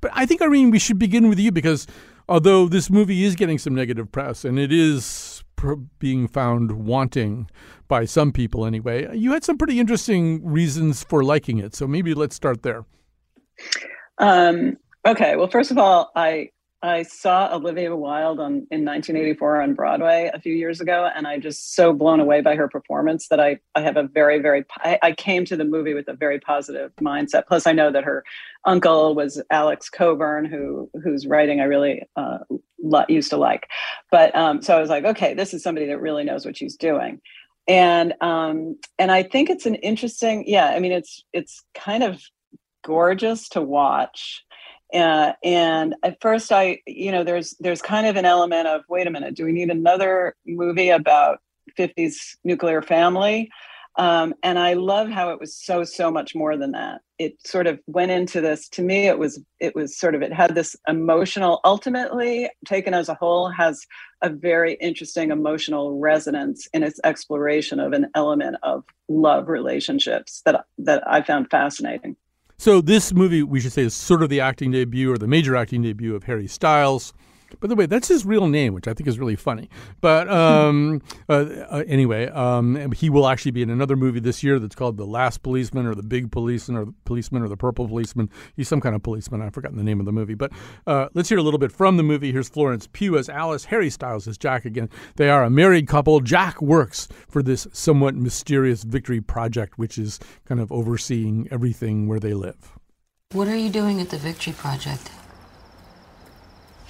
but 0.00 0.10
I 0.14 0.26
think, 0.26 0.40
Irene, 0.40 0.70
we 0.70 0.78
should 0.78 0.98
begin 0.98 1.28
with 1.28 1.38
you 1.38 1.52
because 1.52 1.86
although 2.28 2.68
this 2.68 2.88
movie 2.90 3.24
is 3.24 3.34
getting 3.34 3.58
some 3.58 3.74
negative 3.74 4.10
press 4.10 4.44
and 4.44 4.58
it 4.58 4.72
is 4.72 5.44
pr- 5.56 5.74
being 5.98 6.26
found 6.26 6.72
wanting 6.72 7.50
by 7.86 8.06
some 8.06 8.32
people 8.32 8.64
anyway, 8.64 9.14
you 9.14 9.32
had 9.32 9.44
some 9.44 9.58
pretty 9.58 9.78
interesting 9.78 10.44
reasons 10.44 11.04
for 11.04 11.22
liking 11.22 11.58
it. 11.58 11.74
So 11.74 11.86
maybe 11.86 12.14
let's 12.14 12.34
start 12.34 12.62
there. 12.62 12.86
Um, 14.18 14.78
okay. 15.06 15.36
Well, 15.36 15.48
first 15.48 15.70
of 15.70 15.76
all, 15.76 16.10
I 16.16 16.50
I 16.84 17.02
saw 17.02 17.48
Olivia 17.50 17.96
Wilde 17.96 18.40
on 18.40 18.52
in 18.70 18.84
1984 18.84 19.62
on 19.62 19.72
Broadway 19.72 20.30
a 20.34 20.38
few 20.38 20.52
years 20.52 20.82
ago, 20.82 21.08
and 21.16 21.26
I 21.26 21.38
just 21.38 21.74
so 21.74 21.94
blown 21.94 22.20
away 22.20 22.42
by 22.42 22.56
her 22.56 22.68
performance 22.68 23.28
that 23.28 23.40
I 23.40 23.58
I 23.74 23.80
have 23.80 23.96
a 23.96 24.02
very 24.02 24.38
very 24.38 24.66
I, 24.80 24.98
I 25.02 25.12
came 25.12 25.46
to 25.46 25.56
the 25.56 25.64
movie 25.64 25.94
with 25.94 26.08
a 26.08 26.12
very 26.12 26.38
positive 26.38 26.94
mindset. 26.96 27.46
Plus, 27.46 27.66
I 27.66 27.72
know 27.72 27.90
that 27.90 28.04
her 28.04 28.22
uncle 28.66 29.14
was 29.14 29.42
Alex 29.50 29.88
Cockburn, 29.88 30.44
who 30.44 30.90
whose 31.02 31.26
writing 31.26 31.62
I 31.62 31.64
really 31.64 32.02
uh, 32.16 32.40
used 33.08 33.30
to 33.30 33.38
like. 33.38 33.66
But 34.10 34.36
um, 34.36 34.60
so 34.60 34.76
I 34.76 34.80
was 34.80 34.90
like, 34.90 35.06
okay, 35.06 35.32
this 35.32 35.54
is 35.54 35.62
somebody 35.62 35.86
that 35.86 36.02
really 36.02 36.22
knows 36.22 36.44
what 36.44 36.54
she's 36.54 36.76
doing, 36.76 37.18
and 37.66 38.12
um, 38.20 38.78
and 38.98 39.10
I 39.10 39.22
think 39.22 39.48
it's 39.48 39.64
an 39.64 39.76
interesting. 39.76 40.44
Yeah, 40.46 40.66
I 40.66 40.80
mean, 40.80 40.92
it's 40.92 41.24
it's 41.32 41.64
kind 41.74 42.02
of 42.02 42.20
gorgeous 42.84 43.48
to 43.50 43.62
watch. 43.62 44.44
Uh, 44.92 45.32
and 45.42 45.94
at 46.02 46.20
first 46.20 46.52
i 46.52 46.78
you 46.86 47.10
know 47.10 47.24
there's 47.24 47.54
there's 47.58 47.82
kind 47.82 48.06
of 48.06 48.16
an 48.16 48.24
element 48.24 48.68
of 48.68 48.82
wait 48.88 49.06
a 49.06 49.10
minute 49.10 49.34
do 49.34 49.44
we 49.44 49.52
need 49.52 49.70
another 49.70 50.34
movie 50.46 50.90
about 50.90 51.38
50s 51.78 52.36
nuclear 52.44 52.82
family? 52.82 53.50
Um, 53.96 54.34
and 54.42 54.58
i 54.58 54.74
love 54.74 55.08
how 55.08 55.30
it 55.30 55.40
was 55.40 55.56
so 55.56 55.84
so 55.84 56.10
much 56.10 56.34
more 56.34 56.56
than 56.56 56.72
that. 56.72 57.00
It 57.18 57.34
sort 57.46 57.68
of 57.68 57.78
went 57.86 58.10
into 58.10 58.40
this 58.40 58.68
to 58.70 58.82
me 58.82 59.06
it 59.06 59.18
was 59.18 59.40
it 59.60 59.74
was 59.74 59.96
sort 59.96 60.14
of 60.16 60.22
it 60.22 60.32
had 60.32 60.54
this 60.54 60.76
emotional 60.88 61.60
ultimately 61.64 62.50
taken 62.66 62.92
as 62.92 63.08
a 63.08 63.14
whole 63.14 63.48
has 63.50 63.86
a 64.20 64.30
very 64.30 64.74
interesting 64.74 65.30
emotional 65.30 65.98
resonance 65.98 66.68
in 66.74 66.82
its 66.82 67.00
exploration 67.04 67.78
of 67.78 67.92
an 67.92 68.08
element 68.14 68.56
of 68.64 68.84
love 69.08 69.48
relationships 69.48 70.42
that 70.44 70.64
that 70.76 71.02
i 71.08 71.22
found 71.22 71.48
fascinating 71.50 72.16
So 72.56 72.80
this 72.80 73.12
movie, 73.12 73.42
we 73.42 73.60
should 73.60 73.72
say, 73.72 73.82
is 73.82 73.94
sort 73.94 74.22
of 74.22 74.28
the 74.28 74.40
acting 74.40 74.70
debut 74.70 75.12
or 75.12 75.18
the 75.18 75.26
major 75.26 75.56
acting 75.56 75.82
debut 75.82 76.14
of 76.14 76.24
Harry 76.24 76.46
Styles. 76.46 77.12
By 77.60 77.68
the 77.68 77.74
way, 77.74 77.86
that's 77.86 78.08
his 78.08 78.24
real 78.24 78.46
name, 78.46 78.74
which 78.74 78.88
I 78.88 78.94
think 78.94 79.08
is 79.08 79.18
really 79.18 79.36
funny. 79.36 79.68
But 80.00 80.28
um, 80.30 81.02
uh, 81.28 81.46
uh, 81.70 81.84
anyway, 81.86 82.28
um, 82.28 82.92
he 82.92 83.10
will 83.10 83.26
actually 83.26 83.52
be 83.52 83.62
in 83.62 83.70
another 83.70 83.96
movie 83.96 84.20
this 84.20 84.42
year 84.42 84.58
that's 84.58 84.74
called 84.74 84.96
The 84.96 85.06
Last 85.06 85.42
Policeman 85.42 85.86
or 85.86 85.94
The 85.94 86.02
Big 86.02 86.30
Policeman 86.30 86.76
or 86.76 86.84
the 86.86 86.94
Policeman 87.04 87.42
or 87.42 87.48
The 87.48 87.56
Purple 87.56 87.88
Policeman. 87.88 88.30
He's 88.56 88.68
some 88.68 88.80
kind 88.80 88.94
of 88.94 89.02
policeman. 89.02 89.42
I've 89.42 89.54
forgotten 89.54 89.76
the 89.78 89.84
name 89.84 90.00
of 90.00 90.06
the 90.06 90.12
movie. 90.12 90.34
But 90.34 90.52
uh, 90.86 91.08
let's 91.14 91.28
hear 91.28 91.38
a 91.38 91.42
little 91.42 91.58
bit 91.58 91.72
from 91.72 91.96
the 91.96 92.02
movie. 92.02 92.32
Here's 92.32 92.48
Florence 92.48 92.88
Pugh 92.92 93.16
as 93.16 93.28
Alice, 93.28 93.66
Harry 93.66 93.90
Styles 93.90 94.28
as 94.28 94.38
Jack 94.38 94.64
again. 94.64 94.90
They 95.16 95.30
are 95.30 95.44
a 95.44 95.50
married 95.50 95.88
couple. 95.88 96.20
Jack 96.20 96.60
works 96.60 97.08
for 97.28 97.42
this 97.42 97.66
somewhat 97.72 98.14
mysterious 98.14 98.82
victory 98.84 99.20
project, 99.20 99.78
which 99.78 99.98
is 99.98 100.20
kind 100.44 100.60
of 100.60 100.70
overseeing 100.72 101.48
everything 101.50 102.06
where 102.08 102.20
they 102.20 102.34
live. 102.34 102.74
What 103.32 103.48
are 103.48 103.56
you 103.56 103.70
doing 103.70 104.00
at 104.00 104.10
the 104.10 104.16
Victory 104.18 104.52
Project? 104.52 105.10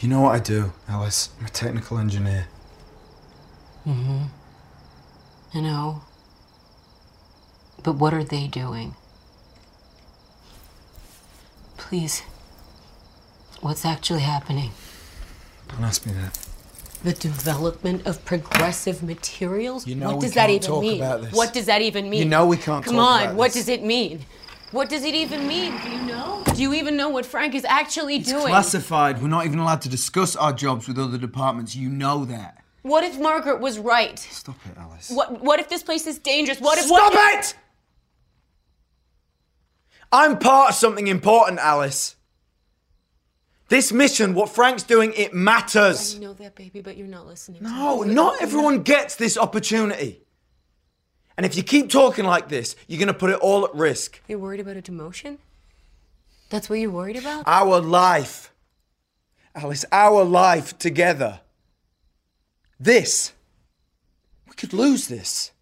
You 0.04 0.10
know 0.10 0.20
what 0.20 0.34
I 0.34 0.38
do, 0.38 0.70
Alice? 0.86 1.30
I'm 1.40 1.46
a 1.46 1.48
technical 1.48 1.96
engineer. 1.96 2.46
Mm-hmm. 3.88 4.24
I 5.54 5.60
know. 5.62 6.02
But 7.82 7.94
what 7.94 8.12
are 8.12 8.22
they 8.22 8.46
doing? 8.46 8.96
Please. 11.78 12.20
What's 13.62 13.86
actually 13.86 14.20
happening? 14.20 14.72
Don't 15.68 15.84
ask 15.84 16.04
me 16.04 16.12
that. 16.12 16.38
The 17.02 17.14
development 17.14 18.06
of 18.06 18.22
progressive 18.26 19.02
materials? 19.02 19.86
You 19.86 19.94
know 19.94 20.08
what 20.08 20.16
we 20.16 20.20
does 20.20 20.34
that 20.34 20.50
even 20.50 20.60
talk 20.60 20.82
mean? 20.82 20.96
about 20.96 21.22
this. 21.22 21.32
What 21.32 21.54
does 21.54 21.64
that 21.64 21.80
even 21.80 22.10
mean? 22.10 22.24
You 22.24 22.28
know 22.28 22.44
we 22.44 22.58
can't 22.58 22.84
Come 22.84 22.98
on, 22.98 23.36
what 23.36 23.54
does 23.54 23.70
it 23.70 23.82
mean? 23.82 24.26
What 24.74 24.88
does 24.88 25.04
it 25.04 25.14
even 25.14 25.46
mean? 25.46 25.72
Do 25.84 25.88
you 25.88 26.02
know? 26.02 26.42
Do 26.52 26.60
you 26.60 26.74
even 26.74 26.96
know 26.96 27.08
what 27.08 27.24
Frank 27.24 27.54
is 27.54 27.64
actually 27.64 28.16
It's 28.16 28.28
doing? 28.28 28.48
classified. 28.48 29.22
We're 29.22 29.28
not 29.28 29.46
even 29.46 29.60
allowed 29.60 29.82
to 29.82 29.88
discuss 29.88 30.34
our 30.34 30.52
jobs 30.52 30.88
with 30.88 30.98
other 30.98 31.16
departments. 31.16 31.76
You 31.76 31.88
know 31.88 32.24
that. 32.24 32.58
What 32.82 33.04
if 33.04 33.16
Margaret 33.20 33.60
was 33.60 33.78
right? 33.78 34.18
Stop 34.18 34.56
it, 34.68 34.76
Alice. 34.76 35.10
What 35.10 35.40
what 35.42 35.60
if 35.60 35.68
this 35.68 35.84
place 35.84 36.08
is 36.08 36.18
dangerous? 36.18 36.60
What 36.60 36.78
if 36.78 36.86
Stop 36.86 37.12
what 37.14 37.38
it! 37.38 37.54
I'm 40.10 40.40
part 40.40 40.70
of 40.70 40.74
something 40.74 41.06
important, 41.06 41.60
Alice. 41.60 42.16
This 43.68 43.92
mission, 43.92 44.34
what 44.34 44.48
Frank's 44.48 44.82
doing, 44.82 45.12
it 45.16 45.32
matters. 45.32 46.16
I 46.16 46.18
know 46.18 46.32
that, 46.34 46.56
baby, 46.56 46.80
but 46.80 46.96
you're 46.96 47.06
not 47.06 47.26
listening. 47.26 47.60
to 47.62 47.68
No, 47.68 48.02
me. 48.02 48.12
not 48.12 48.42
everyone 48.42 48.82
gets 48.82 49.14
this 49.14 49.38
opportunity. 49.38 50.23
And 51.36 51.44
if 51.44 51.56
you 51.56 51.62
keep 51.62 51.90
talking 51.90 52.24
like 52.24 52.48
this, 52.48 52.76
you're 52.86 52.98
going 52.98 53.08
to 53.08 53.14
put 53.14 53.30
it 53.30 53.40
all 53.40 53.64
at 53.64 53.74
risk. 53.74 54.20
You're 54.28 54.38
worried 54.38 54.60
about 54.60 54.76
a 54.76 54.82
demotion? 54.82 55.38
That's 56.50 56.70
what 56.70 56.78
you're 56.78 56.90
worried 56.90 57.16
about? 57.16 57.44
Our 57.46 57.80
life. 57.80 58.52
Alice, 59.54 59.84
our 59.90 60.24
life 60.24 60.78
together. 60.78 61.40
This. 62.78 63.32
We 64.48 64.54
could 64.54 64.72
lose 64.72 65.08
this. 65.08 65.52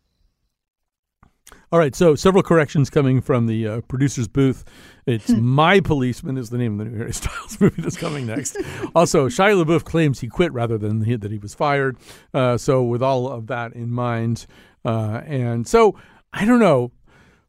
All 1.71 1.79
right, 1.79 1.95
so 1.95 2.15
several 2.15 2.43
corrections 2.43 2.91
coming 2.91 3.23
from 3.23 3.47
the 3.47 3.67
uh, 3.67 3.81
producer's 3.83 4.29
booth. 4.29 4.63
It's 5.07 5.31
My 5.31 5.81
Policeman 5.81 6.37
is 6.37 6.51
the 6.51 6.59
name 6.59 6.79
of 6.79 6.85
the 6.85 6.91
new 6.93 6.99
Harry 6.99 7.13
Styles 7.15 7.59
movie 7.59 7.81
that's 7.81 7.97
coming 7.97 8.27
next. 8.27 8.59
also, 8.95 9.29
Shia 9.29 9.65
LaBeouf 9.65 9.83
claims 9.83 10.21
he 10.21 10.29
quit 10.29 10.53
rather 10.53 10.77
than 10.77 11.03
he, 11.05 11.17
that 11.17 11.31
he 11.31 11.39
was 11.39 11.55
fired. 11.55 11.97
Uh, 12.35 12.59
so, 12.59 12.83
with 12.83 13.03
all 13.03 13.27
of 13.27 13.47
that 13.47 13.73
in 13.73 13.91
mind, 13.91 14.47
uh, 14.85 15.23
and 15.27 15.67
so 15.67 15.97
I 16.33 16.45
don't 16.45 16.61
know. 16.61 16.93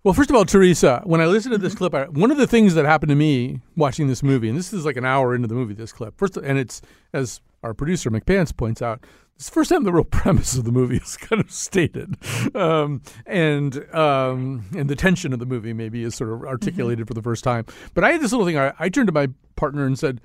Well, 0.04 0.14
first 0.14 0.30
of 0.30 0.36
all, 0.36 0.44
Teresa, 0.44 1.02
when 1.06 1.22
I 1.22 1.28
listened 1.28 1.54
to 1.54 1.58
this 1.58 1.76
clip, 1.76 1.94
I, 1.94 2.06
one 2.06 2.30
of 2.30 2.36
the 2.38 2.48
things 2.48 2.76
that 2.76 2.84
happened 2.84 3.10
to 3.10 3.16
me 3.16 3.62
watching 3.78 4.08
this 4.08 4.22
movie, 4.22 4.50
and 4.50 4.58
this 4.58 4.74
is 4.74 4.86
like 4.86 4.98
an 4.98 5.06
hour 5.06 5.34
into 5.34 5.48
the 5.48 5.56
movie, 5.56 5.74
this 5.74 5.94
clip, 5.94 6.18
first, 6.18 6.36
and 6.36 6.58
it's 6.58 6.82
as 7.14 7.40
our 7.64 7.74
producer 7.74 8.12
McPants 8.12 8.56
points 8.56 8.82
out, 8.82 9.06
it's 9.36 9.46
the 9.46 9.54
first 9.54 9.70
time 9.70 9.84
the 9.84 9.94
real 9.94 10.04
premise 10.12 10.58
of 10.58 10.66
the 10.66 10.72
movie 10.72 10.98
is 10.98 11.18
kind 11.18 11.42
of 11.42 11.50
stated, 11.52 12.18
um, 12.56 13.02
and 13.26 13.78
um, 13.96 14.66
and 14.76 14.90
the 14.90 14.96
tension 14.96 15.34
of 15.34 15.40
the 15.40 15.46
movie 15.46 15.74
maybe 15.74 16.04
is 16.04 16.16
sort 16.16 16.32
of 16.32 16.44
articulated 16.44 17.08
for 17.08 17.14
the 17.14 17.22
first 17.22 17.44
time. 17.44 17.66
But 17.94 18.04
I 18.04 18.12
had 18.12 18.22
this 18.22 18.32
little 18.32 18.46
thing. 18.46 18.58
I, 18.58 18.74
I 18.80 18.90
turned 18.90 19.08
to 19.08 19.14
my 19.14 19.30
partner 19.56 19.86
and 19.86 19.98
said, 19.98 20.22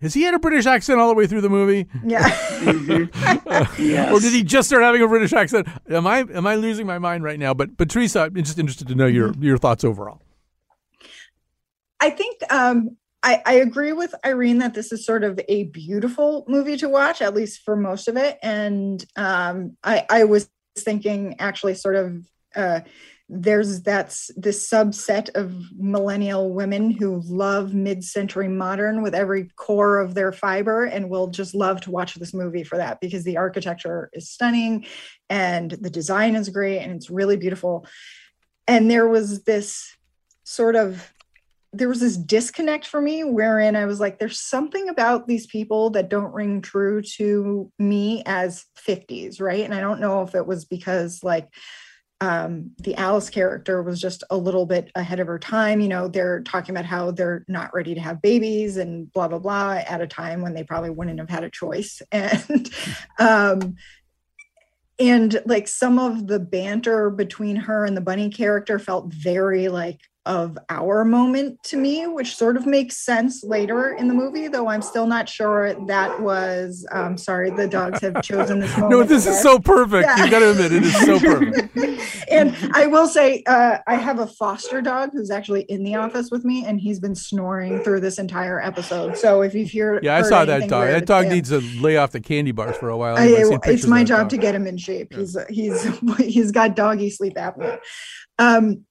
"Has 0.00 0.14
he 0.14 0.22
had 0.22 0.34
a 0.34 0.38
British 0.38 0.66
accent 0.66 1.00
all 1.00 1.08
the 1.08 1.14
way 1.14 1.26
through 1.26 1.40
the 1.40 1.48
movie, 1.50 1.86
Yeah. 2.04 2.26
Yes. 3.78 4.12
or 4.12 4.20
did 4.20 4.32
he 4.32 4.42
just 4.42 4.68
start 4.68 4.82
having 4.82 5.02
a 5.02 5.08
British 5.08 5.32
accent? 5.32 5.68
Am 5.90 6.06
I 6.06 6.18
am 6.34 6.46
I 6.46 6.54
losing 6.56 6.86
my 6.86 6.98
mind 6.98 7.24
right 7.24 7.38
now?" 7.38 7.54
But 7.54 7.76
but 7.76 7.88
Teresa, 7.90 8.22
I'm 8.22 8.34
just 8.34 8.58
interested 8.58 8.88
to 8.88 8.94
know 8.94 9.06
your 9.06 9.32
your 9.38 9.58
thoughts 9.58 9.84
overall. 9.84 10.20
I 12.00 12.10
think 12.10 12.40
um, 12.52 12.96
I, 13.22 13.42
I 13.46 13.54
agree 13.54 13.92
with 13.92 14.14
Irene 14.24 14.58
that 14.58 14.74
this 14.74 14.92
is 14.92 15.04
sort 15.06 15.24
of 15.24 15.40
a 15.48 15.64
beautiful 15.64 16.44
movie 16.46 16.76
to 16.76 16.88
watch, 16.88 17.22
at 17.22 17.34
least 17.34 17.62
for 17.64 17.74
most 17.74 18.06
of 18.06 18.16
it. 18.16 18.38
And 18.42 19.04
um, 19.16 19.76
I, 19.82 20.04
I 20.10 20.24
was 20.24 20.48
thinking 20.78 21.36
actually 21.38 21.74
sort 21.74 21.96
of 21.96 22.26
uh, 22.54 22.80
there's 23.28 23.82
that's 23.82 24.30
this 24.36 24.70
subset 24.70 25.34
of 25.34 25.52
millennial 25.76 26.52
women 26.52 26.90
who 26.90 27.20
love 27.24 27.74
mid-century 27.74 28.46
modern 28.46 29.02
with 29.02 29.14
every 29.14 29.50
core 29.56 29.98
of 29.98 30.14
their 30.14 30.32
fiber 30.32 30.84
and 30.84 31.10
will 31.10 31.26
just 31.26 31.54
love 31.54 31.80
to 31.80 31.90
watch 31.90 32.14
this 32.14 32.32
movie 32.32 32.62
for 32.62 32.78
that 32.78 33.00
because 33.00 33.24
the 33.24 33.36
architecture 33.36 34.10
is 34.12 34.30
stunning 34.30 34.86
and 35.28 35.72
the 35.72 35.90
design 35.90 36.36
is 36.36 36.48
great 36.48 36.78
and 36.78 36.92
it's 36.92 37.10
really 37.10 37.36
beautiful 37.36 37.84
and 38.68 38.90
there 38.90 39.08
was 39.08 39.42
this 39.42 39.96
sort 40.44 40.76
of 40.76 41.12
there 41.72 41.88
was 41.88 42.00
this 42.00 42.16
disconnect 42.16 42.86
for 42.86 43.02
me 43.02 43.22
wherein 43.22 43.76
I 43.76 43.84
was 43.84 44.00
like, 44.00 44.18
there's 44.18 44.40
something 44.40 44.88
about 44.88 45.26
these 45.26 45.46
people 45.46 45.90
that 45.90 46.08
don't 46.08 46.32
ring 46.32 46.62
true 46.62 47.02
to 47.16 47.70
me 47.78 48.22
as 48.24 48.64
50s, 48.78 49.42
right? 49.42 49.62
And 49.62 49.74
I 49.74 49.80
don't 49.80 50.00
know 50.00 50.22
if 50.22 50.34
it 50.34 50.46
was 50.46 50.64
because 50.64 51.22
like 51.22 51.48
um, 52.20 52.70
the 52.78 52.94
Alice 52.94 53.28
character 53.28 53.82
was 53.82 54.00
just 54.00 54.24
a 54.30 54.36
little 54.36 54.64
bit 54.64 54.90
ahead 54.94 55.20
of 55.20 55.26
her 55.26 55.38
time. 55.38 55.80
You 55.80 55.88
know, 55.88 56.08
they're 56.08 56.42
talking 56.42 56.74
about 56.74 56.86
how 56.86 57.10
they're 57.10 57.44
not 57.46 57.74
ready 57.74 57.94
to 57.94 58.00
have 58.00 58.22
babies 58.22 58.78
and 58.78 59.12
blah, 59.12 59.28
blah, 59.28 59.38
blah 59.38 59.82
at 59.86 60.00
a 60.00 60.06
time 60.06 60.40
when 60.40 60.54
they 60.54 60.64
probably 60.64 60.90
wouldn't 60.90 61.18
have 61.18 61.28
had 61.28 61.44
a 61.44 61.50
choice. 61.50 62.00
And 62.12 62.70
um, 63.18 63.76
and 64.98 65.42
like 65.44 65.68
some 65.68 65.98
of 65.98 66.26
the 66.26 66.40
banter 66.40 67.10
between 67.10 67.56
her 67.56 67.84
and 67.84 67.96
the 67.96 68.00
bunny 68.00 68.30
character 68.30 68.78
felt 68.78 69.12
very 69.12 69.68
like 69.68 70.00
of 70.26 70.58
our 70.68 71.04
moment 71.04 71.62
to 71.62 71.76
me 71.76 72.06
which 72.06 72.36
sort 72.36 72.56
of 72.56 72.66
makes 72.66 72.98
sense 72.98 73.42
later 73.44 73.92
in 73.94 74.08
the 74.08 74.14
movie 74.14 74.48
though 74.48 74.68
i'm 74.68 74.82
still 74.82 75.06
not 75.06 75.28
sure 75.28 75.72
that 75.86 76.20
was 76.20 76.86
um 76.92 77.16
sorry 77.16 77.48
the 77.50 77.66
dogs 77.66 78.00
have 78.00 78.20
chosen 78.22 78.58
this 78.58 78.70
moment 78.78 78.90
No, 78.90 79.02
this 79.04 79.26
is 79.26 79.40
so 79.40 79.58
perfect. 79.58 80.06
Yeah. 80.06 80.16
You've 80.22 80.30
got 80.30 80.38
to 80.40 80.50
admit, 80.50 80.72
it 80.72 80.82
is 80.82 80.94
so 81.04 81.18
perfect. 81.20 81.76
and 82.30 82.54
I 82.74 82.86
will 82.86 83.06
say, 83.06 83.42
uh, 83.46 83.78
I 83.86 83.94
have 83.94 84.18
a 84.18 84.26
foster 84.26 84.80
dog 84.82 85.10
who's 85.12 85.30
actually 85.30 85.62
in 85.62 85.84
the 85.84 85.94
office 85.96 86.30
with 86.30 86.44
me, 86.44 86.64
and 86.66 86.80
he's 86.80 86.98
been 87.00 87.14
snoring 87.14 87.80
through 87.80 88.00
this 88.00 88.18
entire 88.18 88.60
episode. 88.60 89.16
So 89.16 89.42
if 89.42 89.54
you've 89.54 89.72
heard, 89.72 90.04
Yeah, 90.04 90.16
I 90.16 90.22
saw 90.22 90.44
that 90.44 90.68
dog. 90.68 90.82
weird, 90.84 90.94
That 91.02 91.06
dog 91.06 91.24
him. 91.26 91.32
needs 91.32 91.48
to 91.50 91.60
lay 91.80 91.96
off 91.96 92.12
the 92.12 92.20
candy 92.20 92.52
bars 92.52 92.76
for 92.76 92.88
a 92.88 92.96
while. 92.96 93.16
I- 93.16 93.26
it's 93.66 93.86
my 93.86 94.02
job 94.04 94.20
dog. 94.20 94.28
to 94.30 94.36
get 94.38 94.54
him 94.54 94.66
in 94.66 94.76
shape. 94.78 95.12
He's 95.14 95.36
he's 95.48 95.86
he's 96.18 96.52
got 96.52 96.74
doggy 96.76 97.10
sleep 97.10 97.34
apnea. 97.34 97.78
Um, 98.38 98.84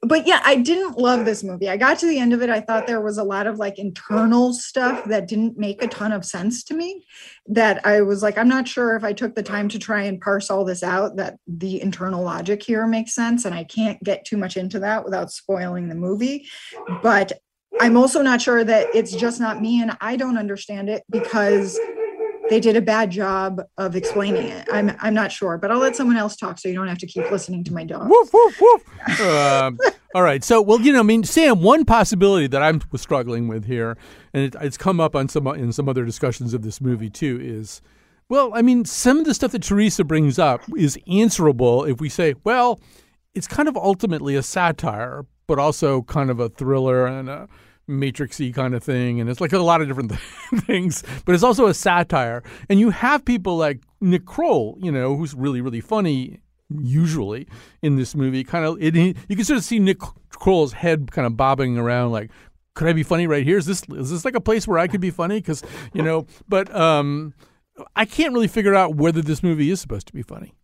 but 0.00 0.26
yeah, 0.26 0.40
I 0.44 0.56
didn't 0.56 0.98
love 0.98 1.24
this 1.24 1.42
movie. 1.42 1.68
I 1.68 1.76
got 1.76 1.98
to 2.00 2.06
the 2.06 2.18
end 2.18 2.32
of 2.32 2.42
it. 2.42 2.50
I 2.50 2.60
thought 2.60 2.86
there 2.86 3.00
was 3.00 3.18
a 3.18 3.24
lot 3.24 3.46
of 3.46 3.58
like 3.58 3.78
internal 3.78 4.52
stuff 4.52 5.04
that 5.06 5.28
didn't 5.28 5.58
make 5.58 5.82
a 5.82 5.88
ton 5.88 6.12
of 6.12 6.24
sense 6.24 6.62
to 6.64 6.74
me. 6.74 7.04
That 7.46 7.84
I 7.86 8.02
was 8.02 8.22
like, 8.22 8.38
I'm 8.38 8.48
not 8.48 8.68
sure 8.68 8.96
if 8.96 9.04
I 9.04 9.12
took 9.12 9.34
the 9.34 9.42
time 9.42 9.68
to 9.70 9.78
try 9.78 10.02
and 10.02 10.20
parse 10.20 10.50
all 10.50 10.64
this 10.64 10.82
out, 10.82 11.16
that 11.16 11.36
the 11.46 11.80
internal 11.82 12.22
logic 12.22 12.62
here 12.62 12.86
makes 12.86 13.14
sense. 13.14 13.44
And 13.44 13.54
I 13.54 13.64
can't 13.64 14.02
get 14.02 14.24
too 14.24 14.36
much 14.36 14.56
into 14.56 14.78
that 14.80 15.04
without 15.04 15.32
spoiling 15.32 15.88
the 15.88 15.94
movie. 15.94 16.48
But 17.02 17.32
I'm 17.80 17.96
also 17.96 18.22
not 18.22 18.40
sure 18.40 18.64
that 18.64 18.88
it's 18.94 19.12
just 19.12 19.40
not 19.40 19.60
me 19.60 19.82
and 19.82 19.96
I 20.00 20.16
don't 20.16 20.38
understand 20.38 20.88
it 20.88 21.02
because 21.10 21.78
they 22.52 22.60
did 22.60 22.76
a 22.76 22.82
bad 22.82 23.10
job 23.10 23.62
of 23.78 23.96
explaining 23.96 24.44
it. 24.44 24.68
I'm 24.70 24.94
I'm 25.00 25.14
not 25.14 25.32
sure, 25.32 25.56
but 25.56 25.70
I'll 25.70 25.78
let 25.78 25.96
someone 25.96 26.18
else 26.18 26.36
talk 26.36 26.58
so 26.58 26.68
you 26.68 26.74
don't 26.74 26.86
have 26.86 26.98
to 26.98 27.06
keep 27.06 27.30
listening 27.30 27.64
to 27.64 27.72
my 27.72 27.82
dog. 27.82 28.10
Woof, 28.10 28.30
woof, 28.30 28.60
woof. 28.60 29.20
Um, 29.22 29.78
all 30.14 30.22
right. 30.22 30.44
So, 30.44 30.60
well, 30.60 30.78
you 30.78 30.92
know, 30.92 31.00
I 31.00 31.02
mean, 31.02 31.24
Sam, 31.24 31.62
one 31.62 31.86
possibility 31.86 32.46
that 32.48 32.62
I'm 32.62 32.82
struggling 32.96 33.48
with 33.48 33.64
here, 33.64 33.96
and 34.34 34.44
it, 34.44 34.54
it's 34.60 34.76
come 34.76 35.00
up 35.00 35.16
on 35.16 35.30
some 35.30 35.46
in 35.46 35.72
some 35.72 35.88
other 35.88 36.04
discussions 36.04 36.52
of 36.52 36.60
this 36.60 36.78
movie 36.78 37.08
too, 37.08 37.40
is, 37.42 37.80
well, 38.28 38.52
I 38.54 38.60
mean, 38.60 38.84
some 38.84 39.18
of 39.18 39.24
the 39.24 39.32
stuff 39.32 39.52
that 39.52 39.62
Teresa 39.62 40.04
brings 40.04 40.38
up 40.38 40.60
is 40.76 40.98
answerable 41.10 41.84
if 41.84 42.02
we 42.02 42.10
say, 42.10 42.34
well, 42.44 42.80
it's 43.34 43.48
kind 43.48 43.66
of 43.66 43.78
ultimately 43.78 44.36
a 44.36 44.42
satire, 44.42 45.24
but 45.46 45.58
also 45.58 46.02
kind 46.02 46.28
of 46.28 46.38
a 46.38 46.50
thriller 46.50 47.06
and 47.06 47.30
a 47.30 47.48
matrixy 47.88 48.54
kind 48.54 48.74
of 48.74 48.82
thing 48.82 49.20
and 49.20 49.28
it's 49.28 49.40
like 49.40 49.52
a 49.52 49.58
lot 49.58 49.80
of 49.82 49.88
different 49.88 50.12
things 50.66 51.02
but 51.24 51.34
it's 51.34 51.44
also 51.44 51.66
a 51.66 51.74
satire. 51.74 52.42
And 52.68 52.78
you 52.78 52.90
have 52.90 53.24
people 53.24 53.56
like 53.56 53.80
nick 54.00 54.24
kroll 54.26 54.76
you 54.80 54.90
know 54.90 55.16
who's 55.16 55.34
really 55.34 55.60
really 55.60 55.80
funny 55.80 56.40
usually 56.70 57.46
in 57.82 57.96
this 57.96 58.14
movie 58.14 58.44
kind 58.44 58.64
of 58.64 58.82
it, 58.82 58.94
you 58.94 59.36
can 59.36 59.44
sort 59.44 59.58
of 59.58 59.64
see 59.64 59.78
nick 59.78 59.98
kroll's 60.30 60.72
head 60.72 61.10
kind 61.12 61.26
of 61.26 61.36
bobbing 61.36 61.76
around 61.76 62.12
like 62.12 62.30
could 62.74 62.88
i 62.88 62.92
be 62.92 63.02
funny 63.02 63.26
right 63.26 63.44
here? 63.44 63.58
Is 63.58 63.66
this 63.66 63.82
is 63.90 64.10
this 64.10 64.24
like 64.24 64.34
a 64.34 64.40
place 64.40 64.66
where 64.66 64.78
i 64.78 64.86
could 64.86 65.00
be 65.00 65.10
funny? 65.10 65.40
Because 65.40 65.62
you 65.92 66.02
know 66.02 66.26
but 66.48 66.74
um 66.74 67.34
i 67.96 68.04
can't 68.04 68.32
really 68.32 68.48
figure 68.48 68.74
out 68.74 68.94
whether 68.94 69.22
this 69.22 69.42
movie 69.42 69.70
is 69.70 69.80
supposed 69.80 70.06
to 70.06 70.12
be 70.12 70.22
funny 70.22 70.54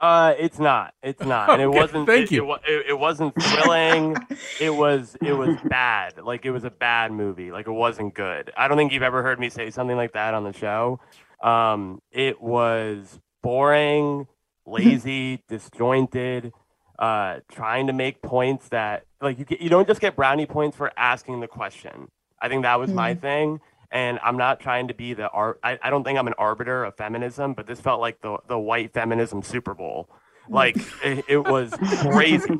Uh, 0.00 0.34
it's 0.38 0.58
not. 0.58 0.94
It's 1.02 1.22
not, 1.22 1.50
and 1.50 1.60
it 1.60 1.66
Okay, 1.66 1.78
wasn't. 1.78 2.06
thank 2.06 2.24
it, 2.26 2.34
you. 2.36 2.50
It, 2.54 2.60
it, 2.66 2.86
it 2.90 2.98
wasn't 2.98 3.34
thrilling. 3.34 4.16
it 4.60 4.70
was. 4.70 5.16
It 5.20 5.32
was 5.34 5.56
bad. 5.68 6.16
Like 6.18 6.46
it 6.46 6.50
was 6.52 6.64
a 6.64 6.70
bad 6.70 7.12
movie. 7.12 7.52
Like 7.52 7.66
it 7.66 7.72
wasn't 7.72 8.14
good. 8.14 8.50
I 8.56 8.66
don't 8.68 8.78
think 8.78 8.92
you've 8.92 9.02
ever 9.02 9.22
heard 9.22 9.38
me 9.38 9.50
say 9.50 9.70
something 9.70 9.96
like 9.96 10.12
that 10.14 10.32
on 10.32 10.44
the 10.44 10.52
show. 10.54 11.00
Um, 11.42 12.00
it 12.12 12.40
was 12.40 13.20
boring, 13.42 14.26
lazy, 14.66 15.42
disjointed. 15.48 16.52
Uh, 16.98 17.40
trying 17.50 17.86
to 17.86 17.94
make 17.94 18.20
points 18.22 18.68
that 18.68 19.04
like 19.22 19.38
you 19.38 19.44
get, 19.44 19.60
you 19.60 19.70
don't 19.70 19.86
just 19.88 20.00
get 20.02 20.16
brownie 20.16 20.44
points 20.46 20.76
for 20.76 20.92
asking 20.98 21.40
the 21.40 21.48
question. 21.48 22.08
I 22.42 22.48
think 22.48 22.62
that 22.62 22.78
was 22.78 22.90
my 22.90 23.14
Mhm. 23.14 23.20
thing 23.20 23.60
and 23.90 24.18
I'm 24.22 24.36
not 24.36 24.60
trying 24.60 24.88
to 24.88 24.94
be 24.94 25.14
the 25.14 25.28
art. 25.30 25.58
I, 25.62 25.78
I 25.82 25.90
don't 25.90 26.04
think 26.04 26.18
I'm 26.18 26.28
an 26.28 26.34
arbiter 26.38 26.84
of 26.84 26.96
feminism, 26.96 27.54
but 27.54 27.66
this 27.66 27.80
felt 27.80 28.00
like 28.00 28.20
the 28.20 28.38
the 28.46 28.58
white 28.58 28.92
feminism 28.92 29.42
Super 29.42 29.74
Bowl. 29.74 30.08
Like 30.48 30.76
it, 31.04 31.24
it 31.28 31.38
was 31.38 31.72
crazy. 32.02 32.58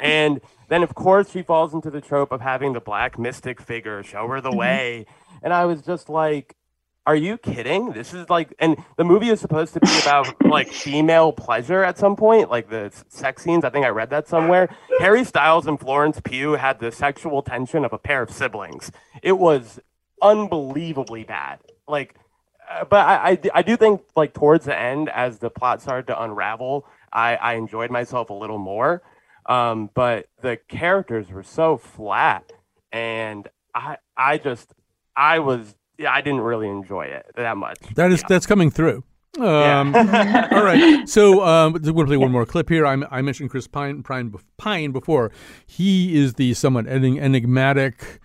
and 0.00 0.40
then 0.68 0.82
of 0.82 0.94
course 0.94 1.30
she 1.30 1.42
falls 1.42 1.74
into 1.74 1.90
the 1.90 2.00
trope 2.00 2.32
of 2.32 2.40
having 2.40 2.72
the 2.72 2.80
black 2.80 3.18
mystic 3.18 3.60
figure 3.60 4.02
show 4.02 4.28
her 4.28 4.40
the 4.40 4.50
mm-hmm. 4.50 4.58
way, 4.58 5.06
and 5.42 5.52
I 5.52 5.64
was 5.64 5.82
just 5.82 6.08
like. 6.08 6.54
Are 7.06 7.16
you 7.16 7.38
kidding? 7.38 7.92
This 7.92 8.12
is 8.12 8.28
like, 8.28 8.54
and 8.58 8.76
the 8.98 9.04
movie 9.04 9.30
is 9.30 9.40
supposed 9.40 9.72
to 9.72 9.80
be 9.80 9.88
about 10.02 10.44
like 10.44 10.68
female 10.68 11.32
pleasure 11.32 11.82
at 11.82 11.96
some 11.96 12.16
point, 12.16 12.50
like 12.50 12.68
the 12.68 12.92
sex 13.08 13.42
scenes. 13.42 13.64
I 13.64 13.70
think 13.70 13.86
I 13.86 13.88
read 13.88 14.10
that 14.10 14.28
somewhere. 14.28 14.68
Harry 14.98 15.24
Styles 15.24 15.66
and 15.66 15.80
Florence 15.80 16.20
Pugh 16.20 16.52
had 16.52 16.80
the 16.80 16.92
sexual 16.92 17.40
tension 17.40 17.86
of 17.86 17.94
a 17.94 17.98
pair 17.98 18.20
of 18.20 18.30
siblings. 18.30 18.92
It 19.22 19.38
was 19.38 19.80
unbelievably 20.22 21.24
bad. 21.24 21.60
Like, 21.86 22.14
uh, 22.70 22.84
but 22.84 22.98
I 23.54 23.62
do 23.62 23.76
think 23.76 24.02
like 24.16 24.34
towards 24.34 24.64
the 24.66 24.78
end, 24.78 25.08
as 25.08 25.38
the 25.38 25.50
plot 25.50 25.80
started 25.80 26.06
to 26.08 26.22
unravel, 26.22 26.86
I, 27.12 27.36
I 27.36 27.54
enjoyed 27.54 27.90
myself 27.90 28.30
a 28.30 28.34
little 28.34 28.58
more. 28.58 29.02
Um, 29.46 29.90
but 29.94 30.26
the 30.42 30.58
characters 30.68 31.30
were 31.30 31.42
so 31.42 31.78
flat, 31.78 32.52
and 32.92 33.48
I 33.74 33.96
I 34.16 34.36
just 34.36 34.74
I 35.16 35.38
was 35.38 35.74
yeah 35.96 36.12
I 36.12 36.20
didn't 36.20 36.42
really 36.42 36.68
enjoy 36.68 37.06
it 37.06 37.26
that 37.36 37.56
much. 37.56 37.78
That 37.94 38.12
is 38.12 38.22
that's 38.28 38.46
coming 38.46 38.70
through. 38.70 39.04
Um, 39.38 39.94
Yeah. 39.94 40.48
all 40.52 40.64
right. 40.64 41.08
So 41.08 41.44
um, 41.44 41.72
we're 41.72 41.80
going 41.80 41.96
to 41.96 42.04
play 42.06 42.16
one 42.16 42.32
more 42.32 42.44
clip 42.44 42.68
here. 42.68 42.86
I, 42.86 43.00
I 43.10 43.22
mentioned 43.22 43.50
Chris 43.50 43.66
Pine, 43.66 44.02
Pine, 44.02 44.34
Pine 44.56 44.90
before. 44.90 45.30
He 45.66 46.18
is 46.18 46.34
the 46.34 46.54
somewhat 46.54 46.86
enigmatic, 46.86 48.20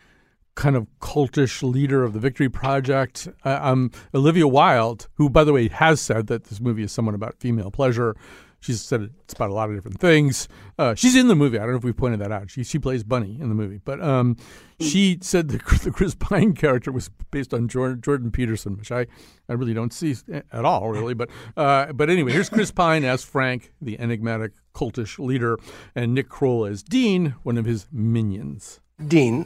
kind 0.56 0.76
of 0.76 0.88
cultish 1.00 1.64
leader 1.64 2.04
of 2.04 2.14
the 2.14 2.20
Victory 2.20 2.50
Project. 2.50 3.28
Uh, 3.44 3.60
um, 3.62 3.92
Olivia 4.14 4.48
Wilde, 4.48 5.08
who, 5.16 5.30
by 5.30 5.44
the 5.44 5.54
way, 5.54 5.68
has 5.68 6.00
said 6.02 6.28
that 6.28 6.46
this 6.46 6.60
movie 6.60 6.84
is 6.84 6.92
somewhat 6.92 7.16
about 7.16 7.36
female 7.40 7.72
pleasure. 7.72 8.16
She's 8.64 8.82
said 8.82 9.10
it's 9.24 9.34
about 9.34 9.50
a 9.50 9.54
lot 9.54 9.70
of 9.70 9.76
different 9.76 10.00
things. 10.00 10.48
Uh, 10.80 10.96
she's 10.96 11.18
in 11.18 11.28
the 11.28 11.36
movie. 11.36 11.58
I 11.58 11.64
don't 11.64 11.72
know 11.72 11.78
if 11.78 11.84
we 11.84 11.92
pointed 11.92 12.22
that 12.22 12.32
out. 12.32 12.50
She 12.50 12.64
she 12.64 12.80
plays 12.80 13.04
Bunny 13.04 13.38
in 13.42 13.50
the 13.50 13.56
movie, 13.56 13.82
but 13.84 14.02
um, 14.02 14.38
she 14.80 15.18
said 15.22 15.50
the, 15.50 15.58
the 15.84 15.92
Chris 15.92 16.16
Pine 16.16 16.54
character 16.54 16.90
was 16.90 17.10
based 17.30 17.54
on 17.54 17.68
Jordan, 17.68 18.00
Jordan 18.00 18.32
Peterson, 18.32 18.78
which 18.78 18.90
I, 18.90 19.06
I 19.50 19.54
really 19.54 19.74
don't 19.74 19.92
see 19.92 20.16
at 20.30 20.64
all, 20.64 20.88
really. 20.88 21.14
But 21.14 21.30
uh, 21.58 21.92
but 21.92 22.10
anyway, 22.10 22.32
here's 22.32 22.50
Chris 22.50 22.72
Pine 22.72 23.04
as 23.04 23.22
Frank, 23.22 23.74
the 23.82 24.00
enigmatic 24.00 24.54
cultish 24.74 25.20
leader, 25.20 25.60
and 25.94 26.14
Nick 26.14 26.30
Kroll 26.30 26.66
as 26.66 26.84
Dean, 26.84 27.36
one 27.44 27.58
of 27.58 27.66
his 27.66 27.88
minions. 27.92 28.80
Dean, 29.06 29.46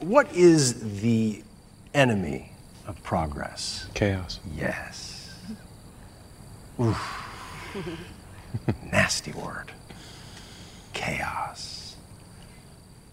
what 0.00 0.34
is 0.34 1.00
the 1.02 1.42
enemy 1.94 2.52
of 2.86 3.02
progress? 3.02 3.86
Chaos. 3.94 4.40
Yes. 4.56 5.34
Oof. 6.80 7.74
Nasty 8.92 9.32
word. 9.32 9.70
Chaos. 10.92 11.96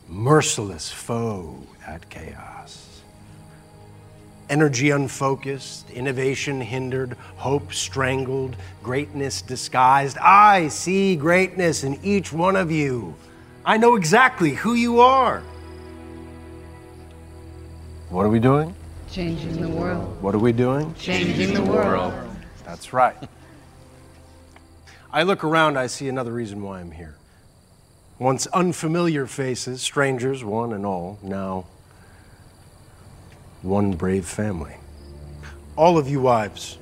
Merciless 0.07 0.89
foe 0.89 1.57
at 1.85 2.09
chaos. 2.09 3.01
Energy 4.49 4.91
unfocused, 4.91 5.89
innovation 5.89 6.61
hindered, 6.61 7.17
hope 7.35 7.73
strangled, 7.73 8.55
greatness 8.81 9.41
disguised. 9.41 10.17
I 10.19 10.69
see 10.69 11.17
greatness 11.17 11.83
in 11.83 11.99
each 12.01 12.31
one 12.31 12.55
of 12.55 12.71
you. 12.71 13.13
I 13.65 13.75
know 13.75 13.95
exactly 13.95 14.51
who 14.51 14.73
you 14.73 15.01
are. 15.01 15.43
What 18.09 18.25
are 18.25 18.29
we 18.29 18.39
doing? 18.39 18.73
Changing 19.11 19.61
the 19.61 19.67
world. 19.67 20.21
What 20.21 20.33
are 20.33 20.39
we 20.39 20.53
doing? 20.53 20.93
Changing 20.95 21.53
the 21.53 21.61
world. 21.61 22.13
That's 22.63 22.93
right. 22.93 23.17
I 25.11 25.23
look 25.23 25.43
around, 25.43 25.77
I 25.77 25.87
see 25.87 26.07
another 26.07 26.31
reason 26.31 26.61
why 26.61 26.79
I'm 26.79 26.91
here. 26.91 27.17
Once 28.17 28.47
unfamiliar 28.47 29.27
faces, 29.27 29.81
strangers, 29.81 30.43
one 30.43 30.71
and 30.71 30.85
all, 30.85 31.19
now 31.21 31.65
one 33.61 33.91
brave 33.93 34.25
family. 34.25 34.75
All 35.75 35.97
of 35.97 36.07
you 36.07 36.21
wives, 36.21 36.77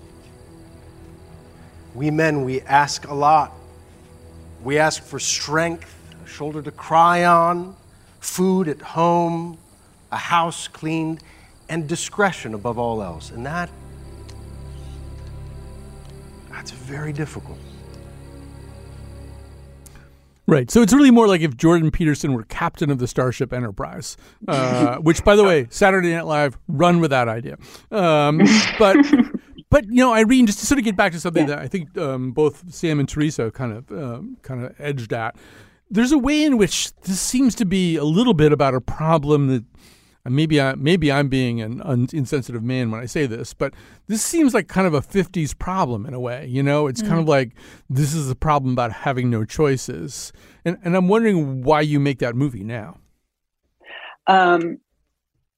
we 1.96 2.12
men, 2.12 2.44
we 2.44 2.62
ask 2.62 3.08
a 3.08 3.14
lot. 3.14 3.52
We 4.64 4.78
ask 4.78 5.04
for 5.04 5.20
strength, 5.20 5.94
a 6.24 6.28
shoulder 6.28 6.62
to 6.62 6.72
cry 6.72 7.26
on, 7.26 7.76
food 8.20 8.68
at 8.68 8.82
home, 8.82 9.58
a 10.16 10.18
house 10.18 10.70
cleaned, 10.70 11.22
and 11.68 11.88
discretion 11.88 12.54
above 12.54 12.80
all 12.80 13.04
else. 13.04 13.32
And 13.32 13.46
that, 13.46 13.70
that's 16.50 16.72
very 16.72 17.12
difficult. 17.12 17.58
Right. 20.48 20.72
So 20.72 20.82
it's 20.82 20.94
really 20.94 21.12
more 21.12 21.28
like 21.28 21.42
if 21.42 21.58
Jordan 21.58 21.92
Peterson 21.92 22.34
were 22.34 22.44
captain 22.44 22.90
of 22.90 23.00
the 23.00 23.08
Starship 23.08 23.52
Enterprise, 23.52 24.16
uh, 24.48 24.96
which, 25.02 25.24
by 25.24 25.36
the 25.36 25.44
way, 25.44 25.68
Saturday 25.70 26.14
Night 26.14 26.26
Live 26.26 26.58
run 26.68 27.00
with 27.00 27.12
that 27.12 27.28
idea. 27.28 27.58
Um, 27.92 28.42
but. 28.80 28.98
But 29.72 29.86
you 29.90 29.96
know, 29.96 30.14
Irene, 30.14 30.46
just 30.46 30.60
to 30.60 30.66
sort 30.66 30.78
of 30.78 30.86
get 30.86 30.96
back 30.96 31.12
to 31.14 31.20
something 31.20 31.48
that 31.48 31.58
I 31.58 31.68
think 31.68 31.98
um, 31.98 32.32
both 32.32 32.72
Sam 32.74 33.00
and 33.00 33.10
Teresa 33.10 33.52
kind 33.52 33.74
of 33.74 33.92
um, 33.92 34.38
kind 34.42 34.64
of 34.64 34.74
edged 34.80 35.12
at, 35.12 35.36
there's 35.90 36.14
a 36.14 36.18
way 36.18 36.46
in 36.46 36.58
which 36.58 36.96
this 37.02 37.20
seems 37.20 37.56
to 37.56 37.66
be 37.66 37.98
a 37.98 38.04
little 38.04 38.36
bit 38.36 38.54
about 38.54 38.74
a 38.74 38.80
problem 38.80 39.48
that 39.48 39.66
and 39.66 39.75
maybe 40.30 40.60
I 40.62 40.76
maybe 40.76 41.12
I'm 41.12 41.28
being 41.30 41.62
an 41.62 41.82
un- 41.84 42.08
insensitive 42.14 42.64
man 42.64 42.92
when 42.92 43.02
I 43.02 43.06
say 43.06 43.26
this, 43.26 43.54
but 43.54 43.74
this 44.08 44.24
seems 44.24 44.54
like 44.54 44.68
kind 44.68 44.88
of 44.88 44.94
a 44.94 45.02
'50s 45.02 45.58
problem 45.58 46.06
in 46.06 46.14
a 46.14 46.20
way. 46.20 46.46
You 46.48 46.64
know, 46.64 46.88
it's 46.88 47.02
kind 47.02 47.16
Mm. 47.16 47.22
of 47.22 47.28
like 47.28 47.52
this 47.90 48.14
is 48.14 48.30
a 48.30 48.36
problem 48.36 48.74
about 48.74 48.92
having 48.92 49.30
no 49.30 49.46
choices, 49.46 50.34
and 50.64 50.78
and 50.84 50.96
I'm 50.96 51.08
wondering 51.08 51.64
why 51.64 51.82
you 51.82 52.00
make 52.00 52.20
that 52.20 52.36
movie 52.36 52.64
now. 52.64 52.98
Um, 54.28 54.80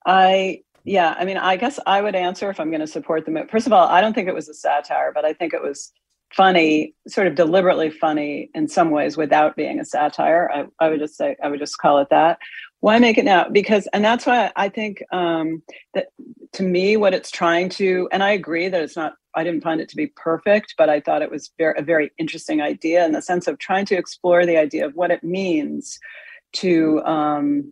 I 0.05 0.61
yeah, 0.83 1.15
I 1.19 1.25
mean, 1.25 1.37
I 1.37 1.57
guess 1.57 1.79
I 1.85 2.01
would 2.01 2.15
answer 2.15 2.49
if 2.49 2.59
I'm 2.61 2.69
going 2.69 2.79
to 2.79 2.87
support 2.87 3.25
the 3.25 3.31
movie. 3.31 3.47
First 3.49 3.67
of 3.67 3.73
all, 3.73 3.87
I 3.89 3.99
don't 3.99 4.13
think 4.13 4.29
it 4.29 4.33
was 4.33 4.47
a 4.47 4.53
satire, 4.53 5.11
but 5.13 5.25
I 5.25 5.33
think 5.33 5.53
it 5.53 5.61
was 5.61 5.91
funny, 6.33 6.93
sort 7.09 7.27
of 7.27 7.35
deliberately 7.35 7.89
funny 7.89 8.49
in 8.53 8.67
some 8.69 8.89
ways 8.91 9.17
without 9.17 9.55
being 9.57 9.79
a 9.81 9.85
satire. 9.85 10.49
I, 10.53 10.65
I 10.85 10.89
would 10.89 10.99
just 10.99 11.15
say, 11.17 11.35
I 11.43 11.49
would 11.49 11.59
just 11.59 11.77
call 11.77 11.99
it 11.99 12.07
that. 12.09 12.37
Why 12.79 12.99
make 12.99 13.17
it 13.17 13.25
now? 13.25 13.49
Because, 13.49 13.87
and 13.93 14.05
that's 14.05 14.25
why 14.25 14.51
I 14.55 14.69
think 14.69 15.03
um, 15.11 15.63
that 15.93 16.07
to 16.53 16.63
me, 16.63 16.95
what 16.95 17.13
it's 17.13 17.31
trying 17.31 17.69
to, 17.69 18.07
and 18.11 18.23
I 18.23 18.31
agree 18.31 18.69
that 18.69 18.81
it's 18.81 18.95
not, 18.95 19.13
I 19.33 19.43
didn't 19.43 19.63
find 19.63 19.81
it 19.81 19.89
to 19.89 19.95
be 19.95 20.07
perfect, 20.07 20.75
but 20.77 20.89
I 20.89 20.99
thought 20.99 21.21
it 21.21 21.31
was 21.31 21.51
very, 21.57 21.75
a 21.77 21.81
very 21.81 22.11
interesting 22.17 22.61
idea 22.61 23.05
in 23.05 23.11
the 23.11 23.21
sense 23.21 23.47
of 23.47 23.57
trying 23.57 23.85
to 23.87 23.97
explore 23.97 24.45
the 24.45 24.57
idea 24.57 24.85
of 24.85 24.95
what 24.95 25.11
it 25.11 25.23
means 25.23 25.99
to, 26.53 27.01
um, 27.03 27.71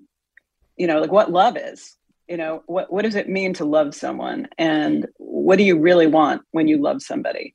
you 0.76 0.88
know, 0.88 0.99
like 0.99 1.12
what 1.12 1.32
love 1.32 1.56
is. 1.58 1.95
You 2.28 2.38
know, 2.38 2.64
what, 2.66 2.91
what 2.91 3.03
does 3.03 3.14
it 3.14 3.30
mean 3.30 3.53
to 3.53 3.66
love 3.66 3.93
someone? 3.93 4.47
And 4.58 5.08
what 5.18 5.58
do 5.58 5.64
you 5.64 5.78
really 5.78 6.08
want 6.08 6.41
when 6.51 6.68
you 6.68 6.78
love 6.82 7.03
somebody? 7.03 7.53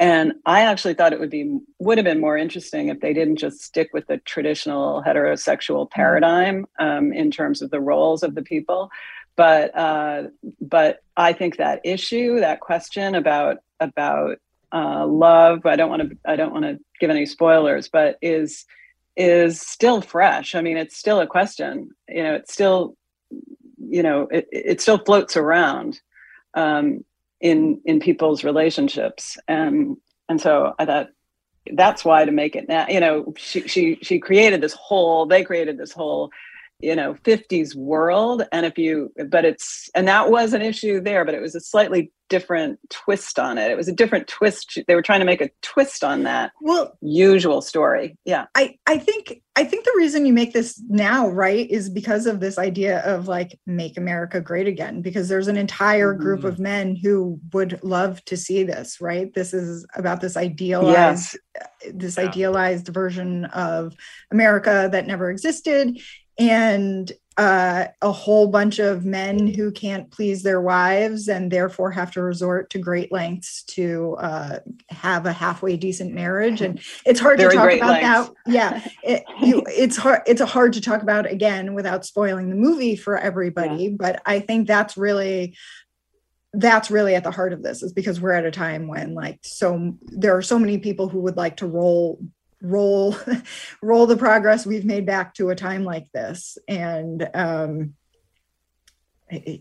And 0.00 0.32
I 0.46 0.62
actually 0.62 0.94
thought 0.94 1.12
it 1.12 1.20
would 1.20 1.30
be 1.30 1.60
would 1.78 1.98
have 1.98 2.06
been 2.06 2.22
more 2.22 2.38
interesting 2.38 2.88
if 2.88 3.00
they 3.00 3.12
didn't 3.12 3.36
just 3.36 3.60
stick 3.60 3.90
with 3.92 4.06
the 4.06 4.16
traditional 4.16 5.02
heterosexual 5.06 5.90
paradigm 5.90 6.66
um, 6.78 7.12
in 7.12 7.30
terms 7.30 7.60
of 7.60 7.70
the 7.70 7.82
roles 7.82 8.22
of 8.22 8.34
the 8.34 8.40
people. 8.40 8.90
But 9.36 9.76
uh, 9.76 10.28
but 10.58 11.02
I 11.18 11.34
think 11.34 11.58
that 11.58 11.82
issue, 11.84 12.40
that 12.40 12.60
question 12.60 13.14
about 13.14 13.58
about 13.78 14.38
uh, 14.72 15.06
love, 15.06 15.66
I 15.66 15.76
don't 15.76 15.90
want 15.90 16.08
to 16.08 16.16
I 16.24 16.34
don't 16.34 16.52
want 16.52 16.64
to 16.64 16.78
give 16.98 17.10
any 17.10 17.26
spoilers, 17.26 17.90
but 17.90 18.16
is 18.22 18.64
is 19.16 19.60
still 19.60 20.00
fresh. 20.00 20.54
I 20.54 20.62
mean, 20.62 20.78
it's 20.78 20.96
still 20.96 21.20
a 21.20 21.26
question. 21.26 21.90
You 22.08 22.22
know, 22.22 22.34
it's 22.36 22.54
still 22.54 22.96
you 23.76 24.02
know 24.02 24.28
it, 24.30 24.48
it 24.50 24.80
still 24.80 24.98
floats 24.98 25.36
around. 25.36 26.00
Um, 26.54 27.04
in 27.40 27.80
in 27.84 28.00
people's 28.00 28.44
relationships. 28.44 29.38
And 29.48 29.96
and 30.30 30.40
so 30.40 30.74
i 30.78 30.86
thought 30.86 31.10
that's 31.74 32.04
why 32.04 32.24
to 32.24 32.32
make 32.32 32.56
it 32.56 32.66
now 32.68 32.86
you 32.88 33.00
know 33.00 33.34
she 33.36 33.68
she 33.68 33.98
she 34.00 34.18
created 34.18 34.62
this 34.62 34.72
whole 34.72 35.26
they 35.26 35.44
created 35.44 35.76
this 35.76 35.92
whole 35.92 36.30
you 36.82 36.94
know 36.96 37.14
50s 37.14 37.74
world. 37.74 38.42
And 38.52 38.66
if 38.66 38.78
you 38.78 39.12
but 39.28 39.44
it's 39.44 39.88
and 39.94 40.08
that 40.08 40.30
was 40.30 40.52
an 40.52 40.62
issue 40.62 41.00
there 41.00 41.24
but 41.24 41.34
it 41.34 41.40
was 41.40 41.54
a 41.54 41.60
slightly 41.60 42.12
different 42.28 42.78
twist 42.90 43.40
on 43.40 43.58
it. 43.58 43.72
It 43.72 43.76
was 43.76 43.88
a 43.88 43.92
different 43.92 44.28
twist. 44.28 44.78
They 44.86 44.94
were 44.94 45.02
trying 45.02 45.18
to 45.18 45.26
make 45.26 45.40
a 45.40 45.50
twist 45.62 46.04
on 46.04 46.22
that 46.22 46.52
well 46.60 46.96
usual 47.00 47.60
story. 47.60 48.16
Yeah. 48.24 48.46
I 48.54 48.76
i 48.86 48.98
think 48.98 49.42
i 49.56 49.64
think 49.64 49.84
the 49.84 49.94
reason 49.96 50.24
you 50.26 50.32
make 50.32 50.52
this 50.52 50.80
now 50.88 51.28
right 51.28 51.68
is 51.70 51.90
because 51.90 52.26
of 52.26 52.38
this 52.40 52.56
idea 52.56 53.00
of 53.00 53.26
like 53.28 53.58
make 53.66 53.98
america 53.98 54.40
great 54.40 54.68
again 54.68 55.02
because 55.02 55.28
there's 55.28 55.48
an 55.48 55.56
entire 55.56 56.14
group 56.14 56.40
Mm. 56.40 56.44
of 56.44 56.58
men 56.58 56.96
who 56.96 57.40
would 57.52 57.82
love 57.82 58.24
to 58.26 58.36
see 58.36 58.62
this 58.62 59.00
right? 59.00 59.34
This 59.34 59.52
is 59.52 59.84
about 59.96 60.20
this 60.20 60.36
idealized 60.36 61.36
this 61.92 62.18
idealized 62.18 62.88
version 62.88 63.46
of 63.46 63.94
america 64.30 64.88
that 64.92 65.06
never 65.06 65.30
existed 65.30 65.98
and 66.40 67.12
uh, 67.36 67.86
a 68.02 68.12
whole 68.12 68.48
bunch 68.48 68.78
of 68.78 69.04
men 69.04 69.46
who 69.46 69.70
can't 69.70 70.10
please 70.10 70.42
their 70.42 70.60
wives 70.60 71.28
and 71.28 71.50
therefore 71.50 71.90
have 71.90 72.10
to 72.10 72.22
resort 72.22 72.68
to 72.70 72.78
great 72.78 73.10
lengths 73.12 73.62
to 73.62 74.16
uh, 74.20 74.58
have 74.88 75.24
a 75.24 75.32
halfway 75.32 75.76
decent 75.76 76.12
marriage. 76.12 76.60
And 76.60 76.80
it's 77.06 77.20
hard 77.20 77.38
Very 77.38 77.52
to 77.52 77.56
talk 77.56 77.72
about 77.72 78.02
lengths. 78.02 78.34
that 78.46 78.52
yeah 78.52 78.86
it, 79.02 79.22
you, 79.40 79.62
it's 79.68 79.96
hard 79.96 80.22
it's 80.26 80.40
hard 80.42 80.72
to 80.74 80.80
talk 80.80 81.02
about 81.02 81.30
again 81.30 81.74
without 81.74 82.04
spoiling 82.04 82.50
the 82.50 82.56
movie 82.56 82.96
for 82.96 83.18
everybody 83.18 83.90
but 83.90 84.20
i 84.26 84.40
think 84.40 84.66
that's 84.66 84.96
really 84.96 85.56
that's 86.52 86.90
really 86.90 87.14
at 87.14 87.24
the 87.24 87.30
heart 87.30 87.52
of 87.52 87.62
this 87.62 87.82
is 87.82 87.92
because 87.92 88.20
we're 88.20 88.32
at 88.32 88.44
a 88.44 88.50
time 88.50 88.88
when 88.88 89.14
like 89.14 89.38
so 89.42 89.94
there 90.02 90.36
are 90.36 90.42
so 90.42 90.58
many 90.58 90.78
people 90.78 91.08
who 91.08 91.20
would 91.20 91.36
like 91.36 91.56
to 91.58 91.66
roll 91.66 92.18
roll 92.62 93.16
roll 93.82 94.06
the 94.06 94.16
progress 94.16 94.66
we've 94.66 94.84
made 94.84 95.06
back 95.06 95.34
to 95.34 95.50
a 95.50 95.54
time 95.56 95.84
like 95.84 96.06
this 96.12 96.58
and 96.68 97.28
um 97.34 97.94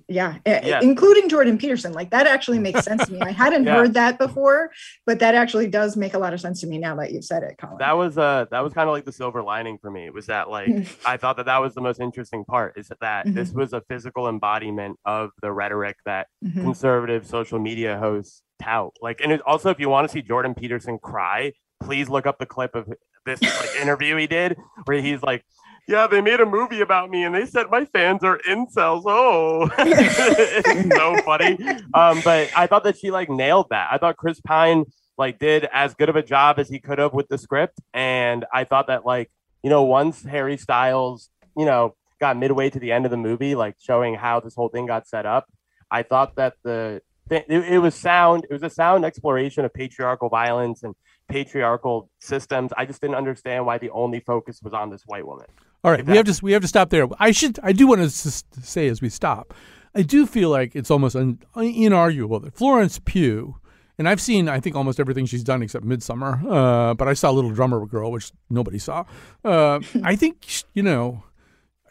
yeah, 0.08 0.38
Yeah. 0.48 0.82
including 0.82 1.30
jordan 1.30 1.60
peterson 1.60 1.94
like 1.94 2.10
that 2.10 2.26
actually 2.26 2.58
makes 2.58 2.84
sense 2.84 3.06
to 3.06 3.14
me 3.14 3.22
i 3.24 3.30
hadn't 3.32 3.66
Yeah. 3.66 3.76
heard 3.76 3.94
that 3.94 4.18
before 4.18 4.72
but 5.06 5.20
that 5.20 5.36
actually 5.36 5.68
does 5.68 5.96
make 5.96 6.16
a 6.16 6.18
lot 6.20 6.34
of 6.34 6.42
sense 6.42 6.62
to 6.62 6.68
me 6.68 6.80
now 6.80 6.96
that 6.96 7.12
you've 7.12 7.24
said 7.24 7.44
it 7.44 7.56
colin 7.60 7.78
that 7.78 7.94
was 7.96 8.18
uh 8.18 8.46
that 8.50 8.62
was 8.62 8.74
kind 8.74 8.90
of 8.90 8.94
like 8.94 9.06
the 9.06 9.12
silver 9.12 9.44
lining 9.44 9.78
for 9.78 9.92
me 9.92 10.10
was 10.10 10.26
that 10.26 10.50
like 10.50 10.74
i 11.06 11.18
thought 11.18 11.38
that 11.38 11.46
that 11.46 11.60
was 11.60 11.76
the 11.76 11.82
most 11.82 12.00
interesting 12.00 12.44
part 12.46 12.78
is 12.78 12.92
that 13.00 13.28
Mhm. 13.28 13.36
this 13.36 13.52
was 13.52 13.74
a 13.74 13.82
physical 13.82 14.28
embodiment 14.28 14.98
of 15.06 15.30
the 15.44 15.52
rhetoric 15.52 15.98
that 16.06 16.28
Mhm. 16.44 16.62
conservative 16.64 17.28
social 17.28 17.60
media 17.60 17.98
hosts 18.00 18.42
tout 18.62 18.92
like 19.02 19.22
and 19.22 19.40
also 19.44 19.70
if 19.70 19.80
you 19.80 19.88
want 19.88 20.08
to 20.08 20.12
see 20.12 20.24
jordan 20.24 20.56
peterson 20.56 20.98
cry 20.98 21.52
please 21.80 22.10
look 22.10 22.26
up 22.26 22.40
the 22.40 22.46
clip 22.46 22.76
of 22.76 22.92
this 23.26 23.42
like 23.42 23.76
interview 23.82 24.16
he 24.16 24.28
did 24.28 24.58
where 24.86 25.02
he's 25.02 25.22
like 25.22 25.44
yeah, 25.90 26.06
they 26.06 26.22
made 26.22 26.40
a 26.40 26.46
movie 26.46 26.82
about 26.82 27.10
me 27.10 27.24
and 27.24 27.34
they 27.34 27.48
said 27.48 27.72
my 27.72 27.84
fans 27.84 28.24
are 28.24 28.38
incels. 28.48 29.02
Oh, 29.08 29.72
it's 29.80 30.96
so 30.96 31.18
funny. 31.24 31.58
Um, 31.96 32.22
but 32.24 32.52
I 32.56 32.68
thought 32.68 32.84
that 32.84 33.00
she 33.00 33.10
like 33.10 33.28
nailed 33.28 33.70
that. 33.72 33.90
I 33.92 33.98
thought 33.98 34.16
Chris 34.16 34.40
Pine 34.40 34.86
like 35.18 35.40
did 35.40 35.68
as 35.74 35.96
good 35.96 36.08
of 36.08 36.16
a 36.16 36.22
job 36.22 36.60
as 36.60 36.70
he 36.70 36.80
could 36.80 37.00
have 37.00 37.14
with 37.14 37.28
the 37.28 37.40
script. 37.40 37.80
And 37.92 38.46
I 38.54 38.66
thought 38.66 38.86
that 38.86 39.04
like, 39.04 39.32
you 39.64 39.72
know, 39.72 39.82
once 39.82 40.22
Harry 40.24 40.58
Styles, 40.58 41.32
you 41.58 41.66
know, 41.66 41.96
got 42.20 42.38
midway 42.38 42.70
to 42.70 42.80
the 42.80 42.92
end 42.92 43.06
of 43.06 43.12
the 43.12 43.18
movie, 43.18 43.56
like 43.56 43.76
showing 43.82 44.14
how 44.14 44.40
this 44.40 44.54
whole 44.54 44.70
thing 44.70 44.86
got 44.86 45.08
set 45.08 45.26
up, 45.26 45.48
I 45.90 46.04
thought 46.04 46.36
that 46.36 46.54
the 46.64 47.02
th- 47.30 47.46
it, 47.50 47.64
it 47.64 47.80
was 47.80 47.96
sound, 47.96 48.46
it 48.48 48.54
was 48.54 48.62
a 48.62 48.70
sound 48.70 49.06
exploration 49.06 49.66
of 49.66 49.74
patriarchal 49.74 50.30
violence 50.30 50.84
and 50.84 50.94
patriarchal 51.30 52.10
systems. 52.20 52.72
I 52.78 52.86
just 52.86 53.00
didn't 53.02 53.16
understand 53.16 53.66
why 53.66 53.78
the 53.78 53.90
only 53.92 54.20
focus 54.20 54.62
was 54.62 54.74
on 54.74 54.90
this 54.90 55.04
white 55.06 55.26
woman. 55.26 55.46
All 55.84 55.92
right, 55.92 56.06
we 56.06 56.18
have 56.18 56.26
to 56.26 56.40
we 56.44 56.52
have 56.52 56.62
to 56.62 56.68
stop 56.68 56.90
there. 56.90 57.08
I 57.20 57.32
should 57.32 57.58
I 57.64 57.72
do 57.72 57.88
want 57.88 58.02
to 58.02 58.10
say 58.10 58.88
as 58.90 59.02
we 59.02 59.08
stop, 59.10 59.54
I 59.96 60.02
do 60.02 60.26
feel 60.26 60.50
like 60.50 60.76
it's 60.76 60.92
almost 60.92 61.16
un, 61.16 61.40
inarguable 61.56 62.42
that 62.44 62.54
Florence 62.54 63.00
Pugh, 63.00 63.56
and 63.98 64.10
I've 64.10 64.20
seen 64.20 64.50
I 64.50 64.60
think 64.60 64.76
almost 64.76 65.00
everything 65.00 65.26
she's 65.26 65.44
done 65.44 65.62
except 65.64 65.86
Midsommar, 65.86 66.44
uh, 66.52 66.94
but 66.96 67.08
I 67.08 67.14
saw 67.14 67.32
Little 67.32 67.52
Drummer 67.52 67.86
Girl, 67.86 68.12
which 68.12 68.32
nobody 68.50 68.78
saw. 68.78 69.06
Uh, 69.46 69.80
I 70.04 70.18
think 70.18 70.46
you 70.74 70.84
know 70.84 71.24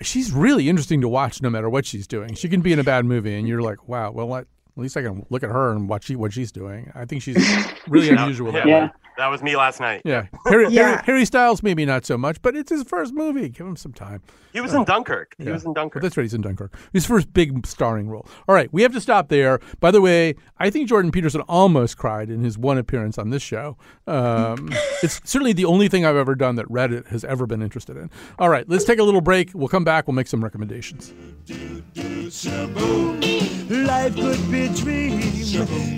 she's 0.03 0.33
really 0.33 0.69
interesting 0.69 1.01
to 1.01 1.09
watch 1.09 1.41
no 1.41 1.49
matter 1.49 1.71
what 1.71 1.87
she's 1.87 2.07
doing. 2.07 2.35
She 2.35 2.49
can 2.51 2.61
be 2.61 2.73
in 2.75 2.79
a 2.79 2.85
bad 2.85 3.07
movie, 3.07 3.35
and 3.37 3.49
you're 3.49 3.63
like, 3.63 3.89
wow, 3.89 4.11
well, 4.11 4.37
at 4.37 4.47
least 4.77 4.97
I 4.99 5.03
can 5.03 5.25
look 5.31 5.43
at 5.43 5.51
her 5.51 5.73
and 5.73 5.89
watch 5.89 6.05
she, 6.05 6.15
what 6.15 6.33
she's 6.35 6.53
doing. 6.53 6.93
I 6.95 7.05
think 7.07 7.23
she's 7.23 7.37
really 7.89 8.09
That- 8.15 8.19
unusual. 8.21 8.53
yeah, 8.53 8.91
that 9.19 9.27
was 9.29 9.43
me 9.43 9.57
last 9.57 9.81
night. 9.81 10.03
Yeah. 10.05 10.27
Harry, 10.47 10.69
Yeah. 10.71 10.83
Harry, 10.91 11.03
Harry 11.05 11.25
Styles, 11.27 11.63
maybe 11.63 11.85
not 11.85 12.07
so 12.07 12.17
much, 12.17 12.41
but 12.41 12.57
it's 12.57 12.71
his 12.71 12.83
first 12.85 13.13
movie. 13.13 13.49
Give 13.49 13.67
him 13.67 13.77
some 13.77 13.93
time. 13.93 14.23
He 14.53 14.61
was 14.63 14.73
in 14.73 14.85
Dunkirk. 14.85 15.35
He 15.39 15.45
Yeah. 15.45 15.53
was 15.53 15.65
in 15.65 15.75
Dunkirk. 15.75 16.03
That's 16.03 16.17
right. 16.17 16.23
He's 16.23 16.33
in 16.35 16.41
Dunkirk. 16.41 16.75
His 16.93 17.05
first 17.05 17.33
big 17.35 17.67
starring 17.67 18.09
role. 18.09 18.27
All 18.49 18.55
right. 18.55 18.73
We 18.73 18.83
have 18.83 18.93
to 18.93 19.01
stop 19.01 19.29
there. 19.29 19.61
By 19.81 19.91
the 19.91 20.01
way, 20.01 20.35
I 20.59 20.71
think 20.71 20.89
Jordan 20.89 21.11
Peterson 21.11 21.43
almost 21.43 21.99
cried 21.99 22.31
in 22.31 22.43
his 22.43 22.57
one 22.57 22.79
appearance 22.79 23.19
on 23.19 23.31
this 23.31 23.43
show. 23.43 23.77
Um, 24.07 24.71
it's 25.03 25.21
certainly 25.25 25.53
the 25.53 25.67
only 25.67 25.89
thing 25.89 26.05
I've 26.07 26.17
ever 26.17 26.35
done 26.35 26.55
that 26.57 26.67
Reddit 26.67 27.09
has 27.09 27.25
ever 27.25 27.47
been 27.47 27.61
interested 27.63 27.97
in. 27.97 28.11
All 28.39 28.49
right. 28.49 28.69
Let's 28.69 28.85
take 28.85 28.99
a 28.99 29.05
little 29.05 29.21
break. 29.21 29.51
We'll 29.55 29.69
come 29.69 29.85
back. 29.85 30.07
We'll 30.07 30.15
make 30.15 30.29
some 30.29 30.43
recommendations. 30.43 31.13
Life 33.71 34.15
could 34.17 34.51
be 34.51 34.65
a 34.65 34.69
dream 34.75 35.19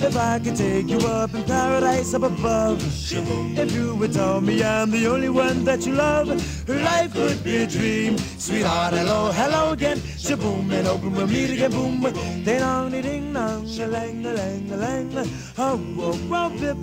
if 0.03 0.17
I 0.17 0.39
could 0.41 0.57
take 0.57 0.89
you 0.89 0.99
up 1.07 1.35
in 1.35 1.45
paradise 1.45 2.15
up 2.15 2.23
above. 2.23 2.83
If 3.13 3.73
you 3.73 3.97
would 3.97 4.13
tell 4.13 4.41
me 4.41 4.63
I'm 4.63 4.93
the 4.93 5.09
only 5.09 5.29
one 5.29 5.65
that 5.65 5.85
you 5.85 5.95
love, 5.95 6.29
life 6.69 7.13
could 7.13 7.43
be 7.43 7.57
a 7.57 7.67
dream. 7.67 8.17
Sweetheart, 8.17 8.95
hello, 8.95 9.33
hello 9.33 9.73
again. 9.73 9.97
Shaboom 9.99 10.73
and 10.73 10.87
open, 10.87 11.15
we'll 11.15 11.27
meet 11.27 11.51
again. 11.51 11.73
Boom, 11.73 12.01
ding 12.01 12.61
dong, 12.61 12.91
ding 12.93 13.33
dong, 13.33 13.67
a 13.67 13.87
lang, 13.89 14.25
a 14.25 14.77
lang, 14.77 15.17
a. 15.17 15.27
Oh, 15.59 15.77
whoa, 15.77 16.13
whoa, 16.13 16.51
bip, 16.51 16.77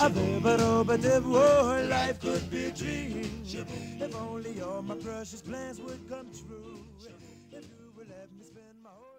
a 0.00 0.10
bip, 0.10 0.88
a 0.90 0.98
dip. 0.98 1.24
Oh, 1.24 1.86
life 1.88 2.20
could 2.20 2.50
be 2.50 2.66
a 2.66 2.70
dream. 2.72 3.42
If 3.46 4.14
only 4.16 4.60
all 4.60 4.82
my 4.82 4.96
precious 4.96 5.40
plans 5.40 5.80
would 5.80 6.06
come 6.10 6.26
true. 6.46 6.84
If 7.52 7.64
you 7.64 7.92
would 7.96 8.08
let 8.08 8.30
me 8.36 8.44
spend 8.44 8.82
my 8.82 8.90
whole 8.90 9.18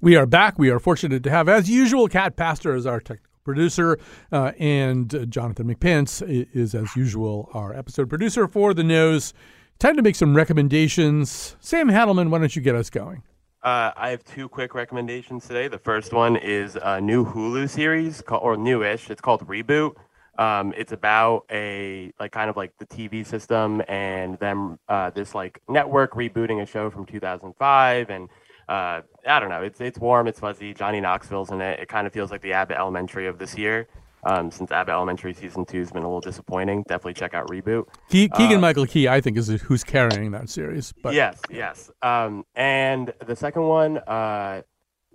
We 0.00 0.14
are 0.14 0.26
back. 0.26 0.56
We 0.56 0.70
are 0.70 0.78
fortunate 0.78 1.24
to 1.24 1.30
have, 1.30 1.48
as 1.48 1.68
usual, 1.68 2.06
Cat 2.06 2.36
Pastor 2.36 2.74
as 2.74 2.86
our 2.86 3.00
technical 3.00 3.27
producer, 3.48 3.98
uh, 4.30 4.52
and 4.58 5.14
uh, 5.14 5.24
Jonathan 5.24 5.74
McPence 5.74 6.22
is, 6.52 6.74
as 6.74 6.94
usual, 6.94 7.48
our 7.54 7.74
episode 7.74 8.10
producer 8.10 8.46
for 8.46 8.74
The 8.74 8.84
Nose. 8.84 9.32
Time 9.78 9.96
to 9.96 10.02
make 10.02 10.16
some 10.16 10.36
recommendations. 10.36 11.56
Sam 11.60 11.88
Hadelman, 11.88 12.28
why 12.28 12.40
don't 12.40 12.54
you 12.54 12.60
get 12.60 12.74
us 12.74 12.90
going? 12.90 13.22
Uh, 13.62 13.92
I 13.96 14.10
have 14.10 14.22
two 14.22 14.50
quick 14.50 14.74
recommendations 14.74 15.46
today. 15.48 15.66
The 15.66 15.78
first 15.78 16.12
one 16.12 16.36
is 16.36 16.76
a 16.82 17.00
new 17.00 17.24
Hulu 17.24 17.70
series 17.70 18.20
called, 18.20 18.42
or 18.42 18.58
newish. 18.58 19.08
It's 19.08 19.22
called 19.22 19.46
Reboot. 19.48 19.94
Um, 20.36 20.74
it's 20.76 20.92
about 20.92 21.46
a 21.50 22.12
like 22.20 22.32
kind 22.32 22.50
of 22.50 22.56
like 22.56 22.76
the 22.76 22.86
TV 22.86 23.26
system 23.26 23.82
and 23.88 24.38
them 24.40 24.78
uh, 24.90 25.08
this 25.08 25.34
like 25.34 25.62
network 25.70 26.12
rebooting 26.12 26.60
a 26.60 26.66
show 26.66 26.90
from 26.90 27.06
2005 27.06 28.10
and 28.10 28.28
uh, 28.68 29.00
I 29.28 29.38
don't 29.40 29.50
know. 29.50 29.62
It's 29.62 29.80
it's 29.80 29.98
warm. 29.98 30.26
It's 30.26 30.40
fuzzy. 30.40 30.72
Johnny 30.74 31.00
Knoxville's 31.00 31.50
in 31.50 31.60
it. 31.60 31.80
It 31.80 31.88
kind 31.88 32.06
of 32.06 32.12
feels 32.12 32.30
like 32.30 32.40
the 32.40 32.52
Abbott 32.54 32.78
Elementary 32.78 33.26
of 33.26 33.38
this 33.38 33.56
year. 33.56 33.86
Um, 34.24 34.50
since 34.50 34.72
Abbott 34.72 34.92
Elementary 34.94 35.32
season 35.32 35.64
two 35.64 35.78
has 35.78 35.92
been 35.92 36.02
a 36.02 36.06
little 36.06 36.20
disappointing, 36.20 36.82
definitely 36.88 37.14
check 37.14 37.34
out 37.34 37.46
Reboot. 37.48 37.86
Ke- 38.08 38.32
Keegan 38.36 38.56
Uh, 38.56 38.60
Michael 38.60 38.84
Key, 38.86 39.06
I 39.06 39.20
think, 39.20 39.36
is 39.38 39.46
who's 39.48 39.84
carrying 39.84 40.32
that 40.32 40.48
series. 40.48 40.92
But 41.02 41.14
yes, 41.14 41.40
yes. 41.50 41.88
Um, 42.02 42.44
and 42.56 43.12
the 43.24 43.36
second 43.36 43.62
one, 43.62 43.98
uh, 43.98 44.62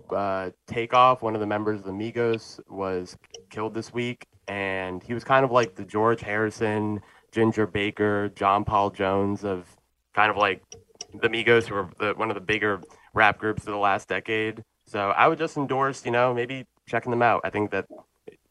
uh, 0.10 0.52
Takeoff, 0.68 1.22
one 1.22 1.34
of 1.36 1.42
the 1.42 1.48
members 1.48 1.80
of 1.82 1.86
the 1.86 1.92
Migos, 1.92 2.62
was 2.70 3.18
killed 3.50 3.74
this 3.74 3.94
week, 3.94 4.26
and 4.48 5.04
he 5.04 5.14
was 5.14 5.26
kind 5.26 5.44
of 5.44 5.52
like 5.52 5.76
the 5.76 5.84
George 5.84 6.22
Harrison, 6.22 7.02
Ginger 7.34 7.68
Baker, 7.68 8.30
John 8.30 8.64
Paul 8.64 8.90
Jones 8.92 9.44
of 9.44 9.68
kind 10.14 10.32
of 10.32 10.38
like 10.38 10.64
the 11.14 11.28
Migos, 11.28 11.66
who 11.68 11.76
were 11.76 11.90
the, 12.00 12.14
one 12.14 12.30
of 12.30 12.36
the 12.36 12.42
bigger 12.42 12.82
rap 13.14 13.40
groups 13.40 13.64
of 13.64 13.72
the 13.72 13.78
last 13.78 14.08
decade. 14.08 14.64
So 14.86 15.10
I 15.10 15.28
would 15.28 15.38
just 15.38 15.58
endorse, 15.58 16.06
you 16.06 16.12
know, 16.12 16.34
maybe 16.34 16.66
checking 16.88 17.12
them 17.12 17.22
out. 17.22 17.42
I 17.44 17.50
think 17.50 17.72
that 17.72 17.86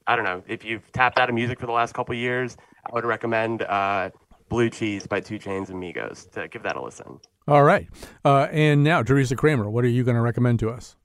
I 0.07 0.17
don't 0.17 0.25
know 0.25 0.43
if 0.49 0.65
you've 0.65 0.91
tapped 0.93 1.19
out 1.19 1.29
of 1.29 1.35
music 1.35 1.61
for 1.61 1.67
the 1.67 1.73
last 1.73 1.95
couple 1.95 2.15
years, 2.15 2.57
I 2.87 2.95
would 2.95 3.05
recommend 3.05 3.63
uh, 3.63 4.11
Blue 4.49 4.71
Cheese 4.71 5.07
by 5.07 5.21
2 5.21 5.39
Chainz 5.39 5.69
and 5.69 5.83
Migos 5.83 6.31
to 6.33 6.49
give 6.49 6.63
that 6.65 6.77
a 6.77 6.83
listen. 6.83 7.21
All 7.49 7.63
right. 7.63 7.89
Uh, 8.25 8.49
and 8.51 8.83
now, 8.83 9.03
Teresa 9.03 9.37
Kramer, 9.37 9.71
what 9.71 9.85
are 9.85 9.89
you 9.89 10.05
going 10.05 10.17
to 10.17 10.21
recommend 10.21 10.59
to 10.61 10.71
us? 10.71 10.97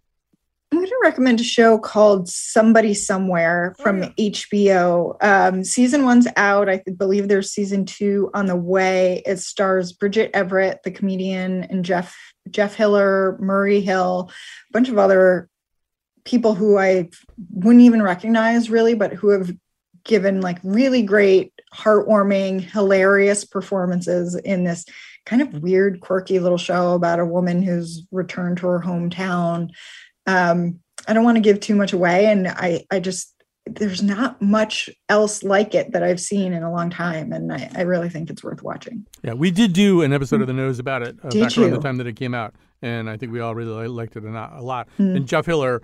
I'm 0.72 0.80
going 0.80 0.90
to 0.90 1.00
recommend 1.02 1.40
a 1.40 1.46
show 1.46 1.78
called 1.78 2.28
Somebody 2.28 2.94
Somewhere 2.94 3.74
from 3.80 4.02
HBO. 4.02 5.16
Um, 5.24 5.64
season 5.64 6.04
one's 6.04 6.28
out. 6.36 6.68
I 6.68 6.84
believe 6.98 7.30
there's 7.30 7.52
season 7.52 7.86
two 7.86 8.30
on 8.34 8.48
the 8.48 8.56
way. 8.58 9.24
It 9.26 9.40
stars 9.40 9.94
Bridget 9.94 10.30
Everett, 10.34 10.84
the 10.84 10.92
comedian, 10.92 11.64
and 11.64 11.86
Jeff 11.86 12.14
Jeff 12.52 12.76
Hiller, 12.76 13.38
Murray 13.40 13.82
Hill, 13.82 14.30
a 14.30 14.74
bunch 14.74 14.90
of 14.90 14.98
other 14.98 15.50
people 16.26 16.56
who 16.56 16.78
I 16.78 17.10
wouldn't 17.52 17.84
even 17.84 18.02
recognize 18.02 18.70
really, 18.70 18.94
but 18.94 19.14
who 19.14 19.30
have 19.30 19.52
given 20.04 20.42
like 20.42 20.60
really 20.64 21.02
great, 21.02 21.54
heartwarming, 21.74 22.62
hilarious 22.62 23.46
performances 23.46 24.36
in 24.36 24.64
this 24.64 24.86
kind 25.26 25.42
of 25.42 25.62
weird, 25.62 26.00
quirky 26.00 26.40
little 26.40 26.58
show 26.58 26.94
about 26.94 27.20
a 27.20 27.26
woman 27.26 27.62
who's 27.62 28.04
returned 28.12 28.58
to 28.58 28.68
her 28.68 28.80
hometown. 28.80 29.70
Um, 30.26 30.80
I 31.08 31.14
don't 31.14 31.24
want 31.24 31.36
to 31.36 31.42
give 31.42 31.60
too 31.60 31.76
much 31.76 31.94
away, 31.94 32.26
and 32.26 32.48
I 32.48 32.86
I 32.92 33.00
just 33.00 33.34
there's 33.76 34.02
not 34.02 34.42
much 34.42 34.90
else 35.10 35.44
like 35.44 35.76
it 35.76 35.92
that 35.92 36.04
I've 36.04 36.20
seen 36.20 36.54
in 36.54 36.64
a 36.64 36.72
long 36.72 36.90
time, 36.90 37.32
and 37.32 37.52
I, 37.52 37.70
I 37.76 37.82
really 37.82 38.10
think 38.10 38.30
it's 38.30 38.44
worth 38.44 38.64
watching. 38.64 39.06
Yeah, 39.24 39.34
we 39.34 39.52
did 39.52 39.74
do 39.74 40.02
an 40.02 40.14
episode 40.14 40.42
of 40.42 40.48
The 40.48 40.54
Nose 40.54 40.80
about 40.80 41.04
it 41.04 41.18
uh, 41.24 41.30
Did 41.30 41.44
back 41.44 41.58
around 41.58 41.72
the 41.72 41.80
time 41.80 41.98
that 41.98 42.08
it 42.08 42.16
came 42.16 42.34
out, 42.34 42.56
and 42.82 43.10
I 43.10 43.18
think 43.18 43.32
we 43.32 43.40
all 43.40 43.56
really 43.56 43.88
liked 43.88 44.16
it 44.16 44.24
a, 44.24 44.30
not, 44.30 44.54
a 44.54 44.62
lot. 44.62 44.88
Mm. 45.00 45.18
And 45.18 45.28
Jeff 45.28 45.46
Hiller, 45.46 45.82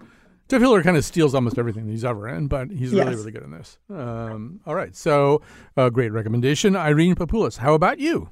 Jeff 0.49 0.61
Hiller 0.61 0.83
kind 0.83 0.97
of 0.97 1.05
steals 1.05 1.33
almost 1.33 1.57
everything 1.57 1.85
that 1.85 1.91
he's 1.91 2.05
ever 2.05 2.27
in, 2.27 2.47
but 2.47 2.69
he's 2.69 2.91
really, 2.91 3.11
Yes. 3.11 3.15
really 3.15 3.31
good 3.31 3.43
in 3.43 3.51
this. 3.51 3.77
Um, 3.89 4.59
all 4.65 4.75
right, 4.75 4.95
so 4.95 5.41
uh, 5.77 5.89
great 5.89 6.11
recommendation. 6.11 6.75
Irene 6.75 7.15
Papoulis, 7.15 7.57
how 7.57 7.73
about 7.73 7.99
you? 7.99 8.29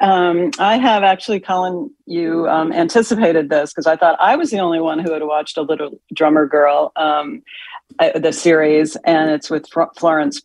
Um, 0.00 0.52
I 0.60 0.76
have 0.76 1.02
actually, 1.02 1.40
Colin, 1.40 1.90
you 2.06 2.48
um, 2.48 2.72
anticipated 2.72 3.50
this 3.50 3.72
because 3.72 3.86
I 3.86 3.96
thought 3.96 4.16
I 4.20 4.36
was 4.36 4.50
the 4.50 4.60
only 4.60 4.78
one 4.80 5.00
who 5.00 5.12
had 5.12 5.24
watched 5.24 5.56
a 5.58 5.62
little 5.62 6.00
drummer 6.14 6.46
girl, 6.46 6.92
um, 6.94 7.42
I, 7.42 7.77
the 7.98 8.32
series, 8.32 8.96
and 9.04 9.30
it's 9.30 9.50
with 9.50 9.66
Florence 9.96 10.42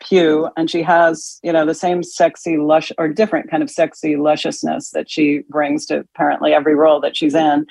Pugh, 0.00 0.48
and 0.56 0.70
she 0.70 0.82
has, 0.82 1.38
you 1.42 1.52
know, 1.52 1.66
the 1.66 1.74
same 1.74 2.02
sexy, 2.02 2.56
lush, 2.56 2.90
or 2.98 3.08
different 3.08 3.50
kind 3.50 3.62
of 3.62 3.70
sexy 3.70 4.16
lusciousness 4.16 4.90
that 4.90 5.10
she 5.10 5.40
brings 5.48 5.86
to 5.86 5.98
apparently 5.98 6.54
every 6.54 6.74
role 6.74 7.00
that 7.00 7.16
she's 7.16 7.34
in, 7.34 7.66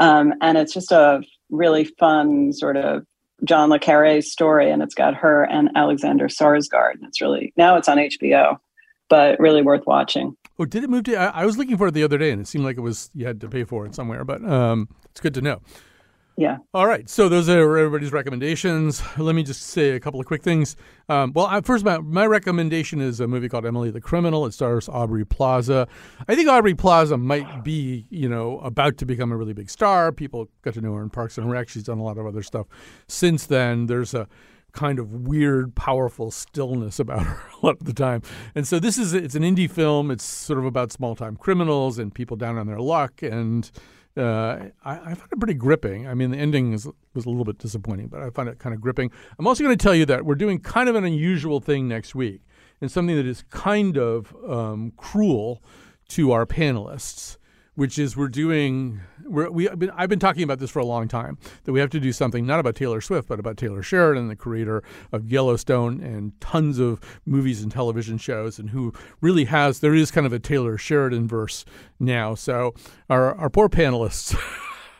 um, 0.00 0.34
and 0.40 0.58
it's 0.58 0.72
just 0.72 0.90
a 0.92 1.22
really 1.50 1.84
fun 1.84 2.52
sort 2.52 2.76
of 2.76 3.06
John 3.44 3.70
le 3.70 3.78
Carre 3.78 4.20
story, 4.22 4.70
and 4.70 4.82
it's 4.82 4.94
got 4.94 5.14
her 5.14 5.44
and 5.44 5.70
Alexander 5.76 6.28
Skarsgård. 6.28 6.94
and 6.94 7.04
It's 7.04 7.20
really 7.20 7.52
now 7.56 7.76
it's 7.76 7.88
on 7.88 7.98
HBO, 7.98 8.58
but 9.08 9.38
really 9.38 9.62
worth 9.62 9.86
watching. 9.86 10.36
Oh, 10.58 10.64
did 10.64 10.84
it 10.84 10.90
move 10.90 11.04
to? 11.04 11.16
I, 11.16 11.42
I 11.42 11.46
was 11.46 11.58
looking 11.58 11.76
for 11.76 11.88
it 11.88 11.92
the 11.92 12.04
other 12.04 12.18
day, 12.18 12.30
and 12.30 12.40
it 12.40 12.46
seemed 12.46 12.64
like 12.64 12.76
it 12.76 12.80
was 12.80 13.10
you 13.14 13.26
had 13.26 13.40
to 13.40 13.48
pay 13.48 13.64
for 13.64 13.86
it 13.86 13.94
somewhere, 13.94 14.24
but 14.24 14.44
um, 14.44 14.88
it's 15.10 15.20
good 15.20 15.34
to 15.34 15.40
know. 15.40 15.60
Yeah. 16.36 16.58
All 16.72 16.86
right. 16.86 17.08
So 17.08 17.28
those 17.28 17.48
are 17.48 17.78
everybody's 17.78 18.12
recommendations. 18.12 19.02
Let 19.16 19.36
me 19.36 19.44
just 19.44 19.62
say 19.62 19.90
a 19.90 20.00
couple 20.00 20.18
of 20.18 20.26
quick 20.26 20.42
things. 20.42 20.74
Um, 21.08 21.32
well, 21.32 21.46
I, 21.46 21.60
first, 21.60 21.84
my, 21.84 21.98
my 21.98 22.26
recommendation 22.26 23.00
is 23.00 23.20
a 23.20 23.28
movie 23.28 23.48
called 23.48 23.64
Emily 23.64 23.90
the 23.92 24.00
Criminal. 24.00 24.44
It 24.46 24.52
stars 24.52 24.88
Aubrey 24.88 25.24
Plaza. 25.24 25.86
I 26.26 26.34
think 26.34 26.48
Aubrey 26.48 26.74
Plaza 26.74 27.16
might 27.16 27.62
be, 27.62 28.06
you 28.10 28.28
know, 28.28 28.58
about 28.60 28.98
to 28.98 29.06
become 29.06 29.30
a 29.30 29.36
really 29.36 29.52
big 29.52 29.70
star. 29.70 30.10
People 30.10 30.48
got 30.62 30.74
to 30.74 30.80
know 30.80 30.94
her 30.94 31.02
in 31.02 31.10
Parks 31.10 31.38
and 31.38 31.48
Rec. 31.48 31.68
She's 31.68 31.84
done 31.84 31.98
a 31.98 32.02
lot 32.04 32.18
of 32.18 32.26
other 32.26 32.42
stuff 32.42 32.66
since 33.06 33.46
then. 33.46 33.86
There's 33.86 34.12
a 34.12 34.26
kind 34.72 34.98
of 34.98 35.12
weird, 35.28 35.76
powerful 35.76 36.32
stillness 36.32 36.98
about 36.98 37.22
her 37.26 37.40
a 37.62 37.66
lot 37.66 37.76
of 37.80 37.86
the 37.86 37.94
time. 37.94 38.22
And 38.56 38.66
so 38.66 38.80
this 38.80 38.98
is 38.98 39.14
it's 39.14 39.36
an 39.36 39.44
indie 39.44 39.70
film. 39.70 40.10
It's 40.10 40.24
sort 40.24 40.58
of 40.58 40.64
about 40.64 40.90
small 40.90 41.14
time 41.14 41.36
criminals 41.36 41.96
and 41.96 42.12
people 42.12 42.36
down 42.36 42.58
on 42.58 42.66
their 42.66 42.80
luck. 42.80 43.22
And 43.22 43.70
uh, 44.16 44.68
I, 44.84 44.92
I 44.92 45.14
found 45.14 45.32
it 45.32 45.38
pretty 45.38 45.54
gripping. 45.54 46.06
I 46.06 46.14
mean, 46.14 46.30
the 46.30 46.38
ending 46.38 46.72
is, 46.72 46.86
was 47.14 47.26
a 47.26 47.28
little 47.28 47.44
bit 47.44 47.58
disappointing, 47.58 48.08
but 48.08 48.22
I 48.22 48.30
found 48.30 48.48
it 48.48 48.58
kind 48.58 48.74
of 48.74 48.80
gripping. 48.80 49.10
I'm 49.38 49.46
also 49.46 49.64
going 49.64 49.76
to 49.76 49.82
tell 49.82 49.94
you 49.94 50.06
that 50.06 50.24
we're 50.24 50.34
doing 50.34 50.60
kind 50.60 50.88
of 50.88 50.94
an 50.94 51.04
unusual 51.04 51.60
thing 51.60 51.88
next 51.88 52.14
week 52.14 52.42
and 52.80 52.90
something 52.90 53.16
that 53.16 53.26
is 53.26 53.44
kind 53.50 53.96
of 53.96 54.34
um, 54.48 54.92
cruel 54.96 55.62
to 56.08 56.32
our 56.32 56.46
panelists 56.46 57.38
which 57.74 57.98
is 57.98 58.16
we're 58.16 58.28
doing 58.28 59.00
we're, 59.24 59.50
we 59.50 59.68
I've 59.68 59.78
been, 59.78 59.90
I've 59.90 60.08
been 60.08 60.18
talking 60.18 60.42
about 60.42 60.58
this 60.58 60.70
for 60.70 60.78
a 60.78 60.84
long 60.84 61.08
time 61.08 61.38
that 61.64 61.72
we 61.72 61.80
have 61.80 61.90
to 61.90 62.00
do 62.00 62.12
something 62.12 62.46
not 62.46 62.60
about 62.60 62.74
Taylor 62.74 63.00
Swift 63.00 63.28
but 63.28 63.40
about 63.40 63.56
Taylor 63.56 63.82
Sheridan 63.82 64.28
the 64.28 64.36
creator 64.36 64.82
of 65.12 65.30
Yellowstone 65.30 66.00
and 66.00 66.38
tons 66.40 66.78
of 66.78 67.00
movies 67.24 67.62
and 67.62 67.70
television 67.72 68.18
shows 68.18 68.58
and 68.58 68.70
who 68.70 68.92
really 69.20 69.44
has 69.46 69.80
there 69.80 69.94
is 69.94 70.10
kind 70.10 70.26
of 70.26 70.32
a 70.32 70.38
Taylor 70.38 70.78
Sheridan 70.78 71.26
verse 71.28 71.64
now. 71.98 72.34
So 72.34 72.74
our 73.10 73.34
our 73.36 73.50
poor 73.50 73.68
panelists 73.68 74.36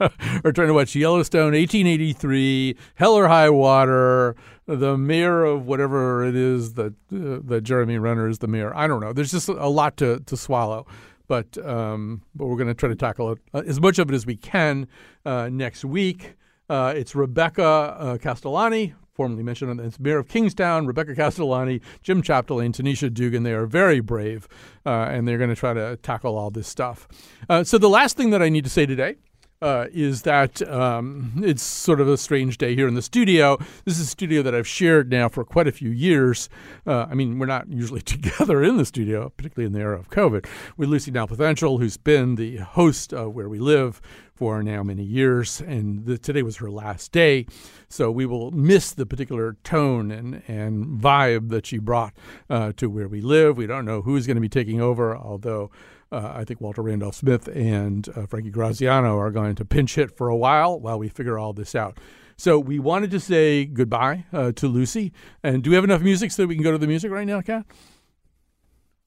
are 0.44 0.52
trying 0.52 0.68
to 0.68 0.74
watch 0.74 0.94
Yellowstone 0.94 1.52
1883 1.52 2.76
Hell 2.96 3.14
or 3.14 3.28
High 3.28 3.50
Water 3.50 4.36
the 4.66 4.96
mayor 4.96 5.44
of 5.44 5.66
whatever 5.66 6.24
it 6.24 6.34
is 6.34 6.74
that 6.74 6.94
uh, 7.12 7.40
that 7.44 7.62
Jeremy 7.64 7.98
Renner 7.98 8.28
is 8.28 8.38
the 8.38 8.48
mayor. 8.48 8.74
I 8.74 8.86
don't 8.86 9.00
know. 9.00 9.12
There's 9.12 9.30
just 9.30 9.48
a 9.48 9.68
lot 9.68 9.96
to 9.98 10.20
to 10.20 10.36
swallow 10.36 10.86
but 11.26 11.58
um, 11.64 12.22
but 12.34 12.46
we're 12.46 12.56
going 12.56 12.68
to 12.68 12.74
try 12.74 12.88
to 12.88 12.96
tackle 12.96 13.32
it, 13.32 13.38
uh, 13.52 13.62
as 13.66 13.80
much 13.80 13.98
of 13.98 14.10
it 14.10 14.14
as 14.14 14.26
we 14.26 14.36
can 14.36 14.88
uh, 15.24 15.48
next 15.50 15.84
week. 15.84 16.34
Uh, 16.68 16.94
it's 16.96 17.14
Rebecca 17.14 17.62
uh, 17.62 18.18
Castellani, 18.18 18.94
formerly 19.12 19.42
mentioned, 19.42 19.80
it's 19.80 20.00
Mayor 20.00 20.18
of 20.18 20.28
Kingstown, 20.28 20.86
Rebecca 20.86 21.14
Castellani, 21.14 21.80
Jim 22.02 22.22
Chapdelaine, 22.22 22.72
Tanisha 22.72 23.12
Dugan. 23.12 23.42
They 23.42 23.52
are 23.52 23.66
very 23.66 24.00
brave, 24.00 24.48
uh, 24.86 25.08
and 25.10 25.28
they're 25.28 25.38
going 25.38 25.50
to 25.50 25.56
try 25.56 25.74
to 25.74 25.96
tackle 25.98 26.36
all 26.36 26.50
this 26.50 26.66
stuff. 26.66 27.06
Uh, 27.48 27.64
so 27.64 27.78
the 27.78 27.88
last 27.88 28.16
thing 28.16 28.30
that 28.30 28.42
I 28.42 28.48
need 28.48 28.64
to 28.64 28.70
say 28.70 28.86
today 28.86 29.16
uh, 29.64 29.86
is 29.94 30.22
that 30.22 30.60
um, 30.68 31.32
it's 31.42 31.62
sort 31.62 31.98
of 31.98 32.06
a 32.06 32.18
strange 32.18 32.58
day 32.58 32.74
here 32.74 32.86
in 32.86 32.92
the 32.92 33.00
studio. 33.00 33.56
This 33.86 33.98
is 33.98 34.08
a 34.08 34.10
studio 34.10 34.42
that 34.42 34.54
I've 34.54 34.68
shared 34.68 35.10
now 35.10 35.30
for 35.30 35.42
quite 35.42 35.66
a 35.66 35.72
few 35.72 35.88
years. 35.88 36.50
Uh, 36.86 37.06
I 37.08 37.14
mean, 37.14 37.38
we're 37.38 37.46
not 37.46 37.70
usually 37.70 38.00
together 38.02 38.62
in 38.62 38.76
the 38.76 38.84
studio, 38.84 39.30
particularly 39.30 39.66
in 39.66 39.72
the 39.72 39.80
era 39.80 39.98
of 39.98 40.10
COVID, 40.10 40.46
with 40.76 40.90
Lucy 40.90 41.10
Nalpathanchil, 41.10 41.78
who's 41.78 41.96
been 41.96 42.34
the 42.34 42.58
host 42.58 43.14
of 43.14 43.34
Where 43.34 43.48
We 43.48 43.58
Live 43.58 44.02
for 44.34 44.62
now 44.62 44.82
many 44.82 45.04
years, 45.04 45.62
and 45.62 46.04
the, 46.04 46.18
today 46.18 46.42
was 46.42 46.56
her 46.56 46.70
last 46.70 47.10
day. 47.12 47.46
So 47.88 48.10
we 48.10 48.26
will 48.26 48.50
miss 48.50 48.90
the 48.90 49.06
particular 49.06 49.56
tone 49.64 50.10
and, 50.10 50.42
and 50.46 51.00
vibe 51.00 51.48
that 51.50 51.64
she 51.64 51.78
brought 51.78 52.12
uh, 52.50 52.72
to 52.76 52.90
Where 52.90 53.08
We 53.08 53.22
Live. 53.22 53.56
We 53.56 53.66
don't 53.66 53.86
know 53.86 54.02
who's 54.02 54.26
going 54.26 54.34
to 54.34 54.42
be 54.42 54.48
taking 54.50 54.82
over, 54.82 55.16
although 55.16 55.70
uh, 56.14 56.32
I 56.34 56.44
think 56.44 56.60
Walter 56.60 56.82
Randolph 56.82 57.16
Smith 57.16 57.48
and 57.48 58.08
uh, 58.16 58.26
Frankie 58.26 58.50
Graziano 58.50 59.18
are 59.18 59.30
going 59.30 59.56
to 59.56 59.64
pinch 59.64 59.96
hit 59.96 60.16
for 60.16 60.28
a 60.28 60.36
while 60.36 60.78
while 60.78 60.98
we 60.98 61.08
figure 61.08 61.38
all 61.38 61.52
this 61.52 61.74
out. 61.74 61.98
So 62.36 62.58
we 62.58 62.78
wanted 62.78 63.10
to 63.12 63.20
say 63.20 63.64
goodbye 63.64 64.24
uh, 64.32 64.52
to 64.52 64.68
Lucy. 64.68 65.12
And 65.42 65.62
do 65.62 65.70
we 65.70 65.76
have 65.76 65.84
enough 65.84 66.02
music 66.02 66.30
so 66.30 66.46
we 66.46 66.54
can 66.54 66.64
go 66.64 66.72
to 66.72 66.78
the 66.78 66.86
music 66.86 67.10
right 67.10 67.26
now, 67.26 67.40
Kat? 67.40 67.66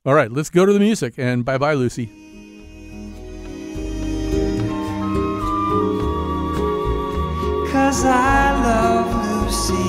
All 0.05 0.14
right, 0.14 0.32
let's 0.32 0.49
go 0.49 0.66
to 0.66 0.74
the 0.74 0.80
music. 0.80 1.16
And 1.18 1.43
bye 1.43 1.58
bye, 1.58 1.74
Lucy. 1.74 2.08
Cause 7.72 8.05
I 8.05 8.51
love 8.64 9.45
Lucy. 9.45 9.87